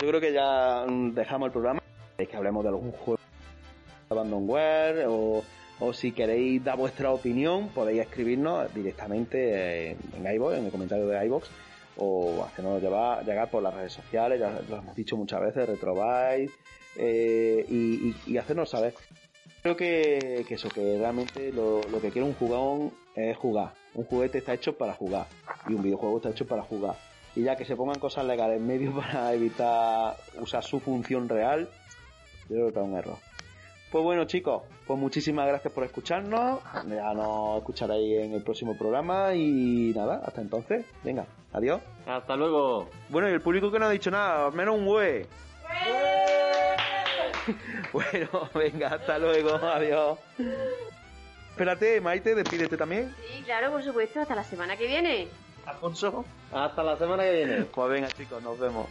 yo 0.00 0.08
creo 0.08 0.20
que 0.20 0.32
ya 0.32 0.86
dejamos 0.86 1.46
el 1.46 1.52
programa. 1.52 1.82
Es 2.16 2.28
que 2.28 2.36
hablemos 2.36 2.62
de 2.62 2.68
algún 2.68 2.92
juego 2.92 3.18
de 3.18 4.14
Abandonware 4.14 5.06
o, 5.08 5.42
o 5.80 5.92
si 5.92 6.12
queréis 6.12 6.62
dar 6.62 6.76
vuestra 6.76 7.10
opinión, 7.10 7.70
podéis 7.70 8.02
escribirnos 8.02 8.72
directamente 8.72 9.90
en, 9.90 9.98
en 10.16 10.34
iVoox, 10.34 10.58
en 10.58 10.66
el 10.66 10.70
comentario 10.70 11.08
de 11.08 11.26
iVoox, 11.26 11.48
o 11.96 12.44
hacernos 12.44 12.82
llevar, 12.82 13.24
llegar 13.24 13.50
por 13.50 13.62
las 13.62 13.74
redes 13.74 13.92
sociales, 13.92 14.40
ya 14.40 14.50
lo 14.68 14.76
hemos 14.78 14.96
dicho 14.96 15.16
muchas 15.16 15.40
veces, 15.40 15.68
Retrobyte, 15.68 16.50
eh, 16.96 17.64
y, 17.68 18.36
hacernos 18.36 18.70
saber. 18.70 18.94
Creo 19.62 19.76
que, 19.76 20.44
eso, 20.48 20.68
que 20.68 20.98
realmente 20.98 21.52
lo, 21.52 21.80
lo 21.90 22.00
que 22.00 22.10
quiere 22.10 22.26
un 22.26 22.34
jugón 22.34 22.92
es 23.14 23.36
jugar. 23.36 23.72
Un 23.94 24.04
juguete 24.04 24.38
está 24.38 24.52
hecho 24.52 24.76
para 24.76 24.92
jugar 24.92 25.26
y 25.68 25.74
un 25.74 25.82
videojuego 25.82 26.16
está 26.16 26.30
hecho 26.30 26.46
para 26.46 26.62
jugar. 26.62 26.96
Y 27.36 27.42
ya 27.42 27.56
que 27.56 27.64
se 27.64 27.76
pongan 27.76 27.98
cosas 27.98 28.24
legales 28.24 28.58
en 28.58 28.66
medio 28.66 28.94
para 28.96 29.32
evitar 29.32 30.16
usar 30.40 30.62
su 30.62 30.80
función 30.80 31.28
real, 31.28 31.68
yo 32.48 32.56
creo 32.56 32.72
que 32.72 32.78
es 32.78 32.84
un 32.84 32.96
error. 32.96 33.33
Pues 33.94 34.02
bueno 34.02 34.24
chicos, 34.24 34.64
pues 34.88 34.98
muchísimas 34.98 35.46
gracias 35.46 35.72
por 35.72 35.84
escucharnos. 35.84 36.60
Ya 36.88 37.14
nos 37.14 37.58
escucharéis 37.58 38.24
en 38.24 38.32
el 38.34 38.42
próximo 38.42 38.76
programa 38.76 39.32
y 39.36 39.92
nada, 39.94 40.20
hasta 40.26 40.40
entonces. 40.40 40.84
Venga, 41.04 41.26
adiós. 41.52 41.80
Hasta 42.04 42.34
luego. 42.34 42.90
Bueno, 43.08 43.28
y 43.30 43.32
el 43.32 43.40
público 43.40 43.70
que 43.70 43.78
no 43.78 43.84
ha 43.86 43.90
dicho 43.90 44.10
nada, 44.10 44.50
menos 44.50 44.74
un 44.74 44.86
güey. 44.86 45.24
bueno, 47.92 48.50
venga, 48.52 48.88
hasta 48.88 49.16
luego, 49.16 49.54
adiós. 49.54 50.18
Espérate, 51.50 52.00
Maite, 52.00 52.34
despídete 52.34 52.76
también. 52.76 53.14
Sí, 53.28 53.44
claro, 53.44 53.70
por 53.70 53.84
supuesto, 53.84 54.22
hasta 54.22 54.34
la 54.34 54.42
semana 54.42 54.76
que 54.76 54.88
viene. 54.88 55.28
Alfonso. 55.66 56.24
Hasta 56.52 56.82
la 56.82 56.96
semana 56.96 57.22
que 57.22 57.32
viene. 57.32 57.64
Pues 57.66 57.90
venga 57.90 58.08
chicos, 58.08 58.42
nos 58.42 58.58
vemos. 58.58 58.88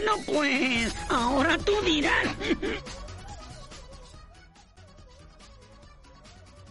Bueno, 0.00 0.22
pues 0.24 0.94
ahora 1.10 1.58
tú 1.58 1.72
dirás. 1.84 2.34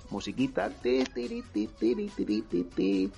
Musiquita. 0.09 0.69
Ti, 0.81 1.03
tiri, 1.13 1.43
ti, 1.53 1.67
tiri, 1.67 2.07
tiri, 2.07 2.41
ti, 2.41 2.63
ti. 2.63 3.11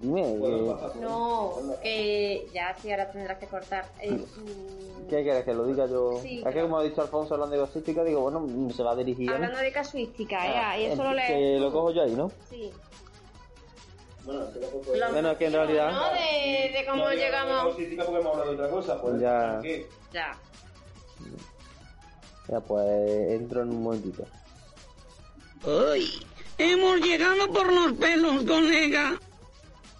Dime, 0.00 0.22
¿qué, 0.22 1.00
No, 1.00 1.52
que 1.80 2.48
ya 2.52 2.76
sí, 2.82 2.90
ahora 2.90 3.08
tendrás 3.12 3.38
que 3.38 3.46
cortar. 3.46 3.88
Eh, 4.00 4.10
mm, 4.10 5.06
qué 5.08 5.22
quieres 5.22 5.44
que 5.44 5.54
lo 5.54 5.64
diga 5.64 5.86
yo? 5.86 6.18
Sí, 6.20 6.42
es 6.44 6.52
que 6.52 6.60
como 6.60 6.78
ha 6.78 6.82
dicho 6.82 7.02
Alfonso 7.02 7.34
hablando 7.34 7.54
de 7.54 7.62
cosística, 7.62 8.02
digo, 8.02 8.22
bueno, 8.22 8.44
se 8.72 8.82
va 8.82 8.92
a 8.92 8.96
dirigir 8.96 9.30
hablando 9.30 9.58
de 9.58 9.70
casuística, 9.70 10.44
¿eh? 10.44 10.56
Ah, 10.56 10.76
y 10.76 10.86
eso 10.86 11.04
lo 11.04 11.10
que 11.10 11.14
lees. 11.14 11.60
lo 11.60 11.70
cojo 11.70 11.92
yo 11.92 12.02
ahí, 12.02 12.16
¿no? 12.16 12.32
Sí. 12.50 12.72
Bueno, 14.24 15.36
que 15.36 15.46
en 15.46 15.52
realidad... 15.52 15.90
No, 15.92 16.12
de, 16.12 16.70
de 16.78 16.86
cómo 16.88 17.10
llegamos. 17.10 17.74
porque 17.74 17.94
hemos 17.94 18.06
hablado 18.26 18.44
de 18.44 18.54
otra 18.54 18.68
cosa. 18.70 19.00
Pues, 19.00 19.20
Ya. 19.20 19.58
¿qué? 19.62 19.86
Ya. 20.12 20.38
Ya, 22.48 22.60
pues 22.60 23.30
entro 23.30 23.62
en 23.62 23.70
un 23.70 23.82
momentito. 23.82 24.24
¡Uy! 25.64 26.24
Hemos 26.58 27.00
llegado 27.00 27.48
por 27.52 27.72
los 27.72 27.92
pelos, 27.94 28.42
colega. 28.44 29.18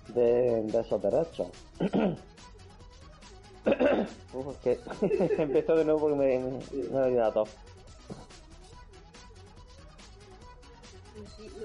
De, 0.09 0.63
de 0.63 0.81
esos 0.81 1.01
derechos. 1.03 1.49
Uf, 4.35 4.49
es 4.49 4.59
que 4.59 4.81
empiezo 5.43 5.77
de 5.77 5.85
nuevo 5.85 6.01
porque 6.01 6.17
me, 6.17 6.39
me, 6.39 6.59
me 6.91 6.99
ha 6.99 7.03
olvidado 7.05 7.33
todo. 7.33 7.47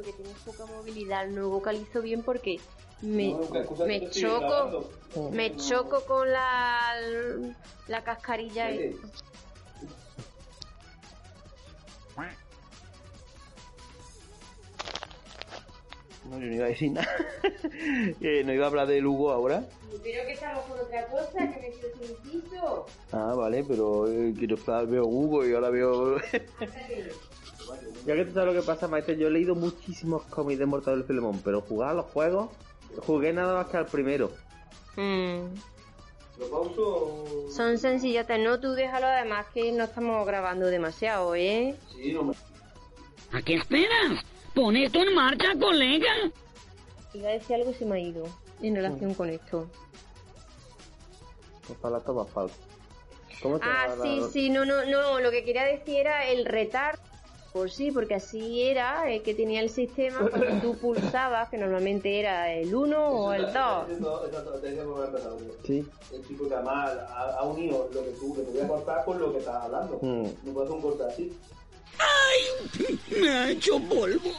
Que 0.08 0.14
tiene 0.14 0.32
es 0.32 0.38
poca 0.40 0.66
movilidad, 0.66 1.28
no 1.28 1.50
vocalizo 1.50 2.02
bien 2.02 2.24
porque 2.24 2.60
me, 3.02 3.34
No, 3.34 3.42
choco, 4.10 4.40
grabando. 4.40 4.90
me 5.32 5.50
No. 5.50 5.58
choco 5.58 6.02
con 6.06 6.32
la, 6.32 6.94
la 7.88 8.04
cascarilla 8.04 8.72
y... 8.72 8.96
No, 16.30 16.38
yo 16.40 16.46
no 16.48 16.54
iba 16.56 16.66
a 16.66 16.70
decir 16.70 16.92
nada. 16.92 17.08
Eh, 18.22 18.44
no 18.46 18.54
iba 18.54 18.66
a 18.66 18.68
hablar 18.68 18.88
del 18.88 19.06
Hugo 19.06 19.32
ahora. 19.32 19.64
Pero 20.04 20.26
que 20.26 20.34
estamos 20.34 20.66
con 20.66 20.80
otra 20.80 21.08
cosa, 21.08 21.38
que 21.38 21.60
me 21.60 21.70
quiero 21.72 21.90
sin 21.98 22.42
piso. 22.42 22.86
Ah, 23.12 23.34
vale, 23.36 23.64
pero 23.64 24.08
eh, 24.12 24.34
quiero 24.38 24.56
estar, 24.56 24.86
veo 24.88 25.06
Hugo 25.06 25.46
y 25.46 25.54
ahora 25.54 25.70
veo. 25.70 26.18
Ya 28.06 28.16
que 28.16 28.26
tú 28.26 28.34
sabes 28.34 28.54
lo 28.54 28.62
que 28.62 28.66
pasa, 28.66 28.88
maestro, 28.88 29.16
yo 29.16 29.28
he 29.28 29.32
leído 29.32 29.56
muchísimos 29.56 30.24
cómics 30.24 30.60
de 30.60 30.66
Mortadelo 30.66 31.04
y 31.04 31.08
Filemón, 31.08 31.42
pero 31.44 31.62
jugar 31.62 31.90
a 31.90 31.94
los 31.96 32.06
juegos, 32.06 32.50
jugué 33.06 33.34
nada 33.34 33.56
más 33.56 33.68
que 33.68 33.78
al 33.78 33.86
primero. 33.86 34.32
Mm, 34.96 35.54
¿Lo 36.40 36.50
pauso? 36.50 37.50
son 37.52 37.78
sencillotes, 37.78 38.40
no 38.40 38.60
tú 38.60 38.74
déjalo 38.74 39.08
además 39.08 39.46
que 39.54 39.72
no 39.72 39.86
estamos 39.86 40.26
grabando 40.26 40.68
demasiado, 40.68 41.36
¿eh? 41.36 41.76
Sí, 41.94 42.14
no 42.14 42.24
me. 42.24 42.34
¿A 43.32 43.42
qué 43.42 43.56
esperas? 43.56 44.24
Pon 44.54 44.76
esto 44.76 45.00
en 45.02 45.14
marcha, 45.14 45.54
colega. 45.60 46.14
Iba 47.14 47.30
a 47.30 47.34
decir 47.34 47.56
algo 47.56 47.72
y 47.72 47.74
se 47.74 47.86
me 47.86 47.96
ha 47.96 48.00
ido 48.00 48.26
en 48.62 48.76
relación 48.76 49.14
con 49.14 49.30
esto. 49.30 49.68
La 51.84 52.00
toma 52.00 52.26
falta. 52.26 52.56
¿Cómo 53.42 53.58
se 53.58 53.64
Ah, 53.66 53.96
sí, 54.02 54.22
sí, 54.32 54.50
no, 54.50 54.66
no, 54.66 54.86
no, 54.86 55.20
lo 55.20 55.32
que 55.32 55.44
quería 55.44 55.64
decir 55.64 55.98
era 55.98 56.26
el 56.28 56.46
retardo. 56.46 57.02
Por 57.58 57.72
sí, 57.72 57.92
porque 57.92 58.14
así 58.14 58.62
era 58.62 59.12
el 59.12 59.24
que 59.24 59.34
tenía 59.34 59.62
el 59.62 59.72
sistema 59.72 60.20
cuando 60.30 60.62
tú 60.62 60.78
pulsabas, 60.78 61.50
que 61.50 61.58
normalmente 61.58 62.20
era 62.20 62.54
el 62.54 62.74
1 62.74 63.08
o 63.10 63.34
el 63.34 63.52
2. 63.52 63.54
Sí. 65.66 65.84
El 66.14 66.28
chico 66.28 66.48
que 66.48 66.54
además 66.54 66.92
ha, 67.10 67.38
ha 67.40 67.44
unido 67.46 67.90
lo 67.92 68.04
que 68.04 68.12
tú 68.12 68.36
le 68.38 68.44
podías 68.44 68.68
cortar 68.68 69.04
con 69.06 69.20
lo 69.20 69.32
que 69.32 69.40
estás 69.40 69.56
hablando. 69.56 69.98
Mm. 70.04 70.28
No 70.44 70.54
puedes 70.54 70.70
un 70.70 70.82
corte 70.82 71.04
así. 71.04 71.36
¡Ay! 71.98 73.00
Me 73.20 73.30
ha 73.30 73.50
hecho 73.50 73.80
polvo. 73.80 74.30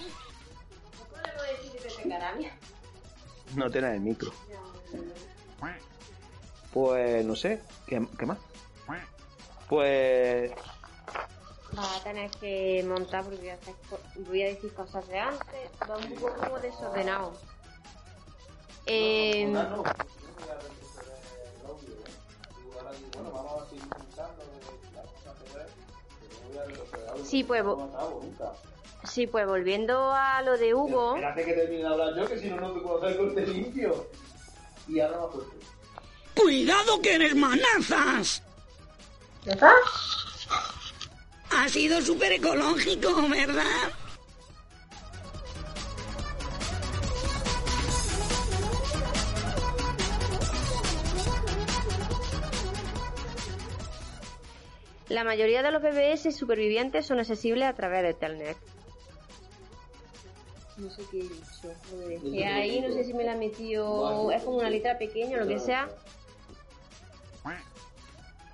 No 3.56 3.68
tenés 3.68 3.94
el 3.94 4.00
micro. 4.00 4.30
Pues 6.72 7.24
no 7.24 7.34
sé. 7.34 7.60
¿Qué, 7.84 8.06
qué 8.16 8.26
más? 8.26 8.38
Pues. 9.68 10.52
Va 11.76 11.96
a 11.96 12.02
tener 12.02 12.30
que 12.30 12.84
montar 12.88 13.24
porque 13.24 13.38
voy 13.40 13.50
a, 13.50 13.54
hacer 13.54 13.74
voy 14.26 14.42
a 14.42 14.46
decir 14.46 14.72
cosas 14.74 15.06
de 15.08 15.18
antes. 15.18 15.70
Va 15.88 15.96
un 15.96 16.14
poco 16.14 16.34
como 16.34 16.58
desordenado. 16.58 17.32
Eh, 18.86 19.52
sí, 27.24 27.44
pues, 27.44 27.62
sí, 29.04 29.26
pues 29.26 29.46
volviendo 29.46 30.10
a 30.12 30.40
lo 30.42 30.56
de 30.56 30.74
Hugo. 30.74 31.16
Espérate 31.16 31.44
que 31.44 31.52
termine 31.52 31.82
de 31.82 31.86
hablar 31.86 32.16
yo, 32.16 32.26
que 32.26 32.38
si 32.38 32.48
no, 32.48 32.60
no 32.60 32.72
te 32.72 32.80
puedo 32.80 32.96
hacer 32.98 33.18
corte 33.18 33.46
limpio. 33.46 34.06
Y 34.88 35.00
ahora 35.00 35.18
más 35.18 35.30
fuerte. 35.32 35.56
¡Cuidado 36.34 37.00
que 37.02 37.14
eres 37.16 37.34
manazas! 37.34 38.42
¿Verdad? 39.44 39.72
Ha 41.50 41.68
sido 41.68 42.00
súper 42.02 42.32
ecológico, 42.32 43.14
¿verdad? 43.28 43.92
La 55.08 55.24
mayoría 55.24 55.62
de 55.62 55.72
los 55.72 55.82
BBS 55.82 56.36
supervivientes 56.36 57.06
son 57.06 57.18
accesibles 57.18 57.66
a 57.66 57.72
través 57.72 58.02
de 58.02 58.14
Telnet. 58.14 58.56
No 60.76 60.90
sé 60.90 61.02
qué 61.10 61.20
he 61.20 61.22
dicho. 61.22 61.74
lo 61.92 62.08
que 62.08 62.18
dejé 62.18 62.46
ahí, 62.46 62.80
no 62.80 62.92
sé 62.92 63.04
si 63.04 63.14
me 63.14 63.24
la 63.24 63.34
metió. 63.34 64.30
Es 64.30 64.42
como 64.42 64.58
una 64.58 64.70
letra 64.70 64.98
pequeña 64.98 65.38
o 65.38 65.40
lo 65.40 65.48
que 65.48 65.58
sea. 65.58 65.88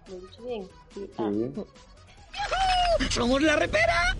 ¿Lo 0.08 0.16
he 0.16 0.20
dicho 0.20 0.42
bien? 0.42 0.68
Sí. 0.94 1.10
Ah. 1.18 1.30
¡Somos 3.10 3.42
la 3.42 3.56
repera! 3.56 4.16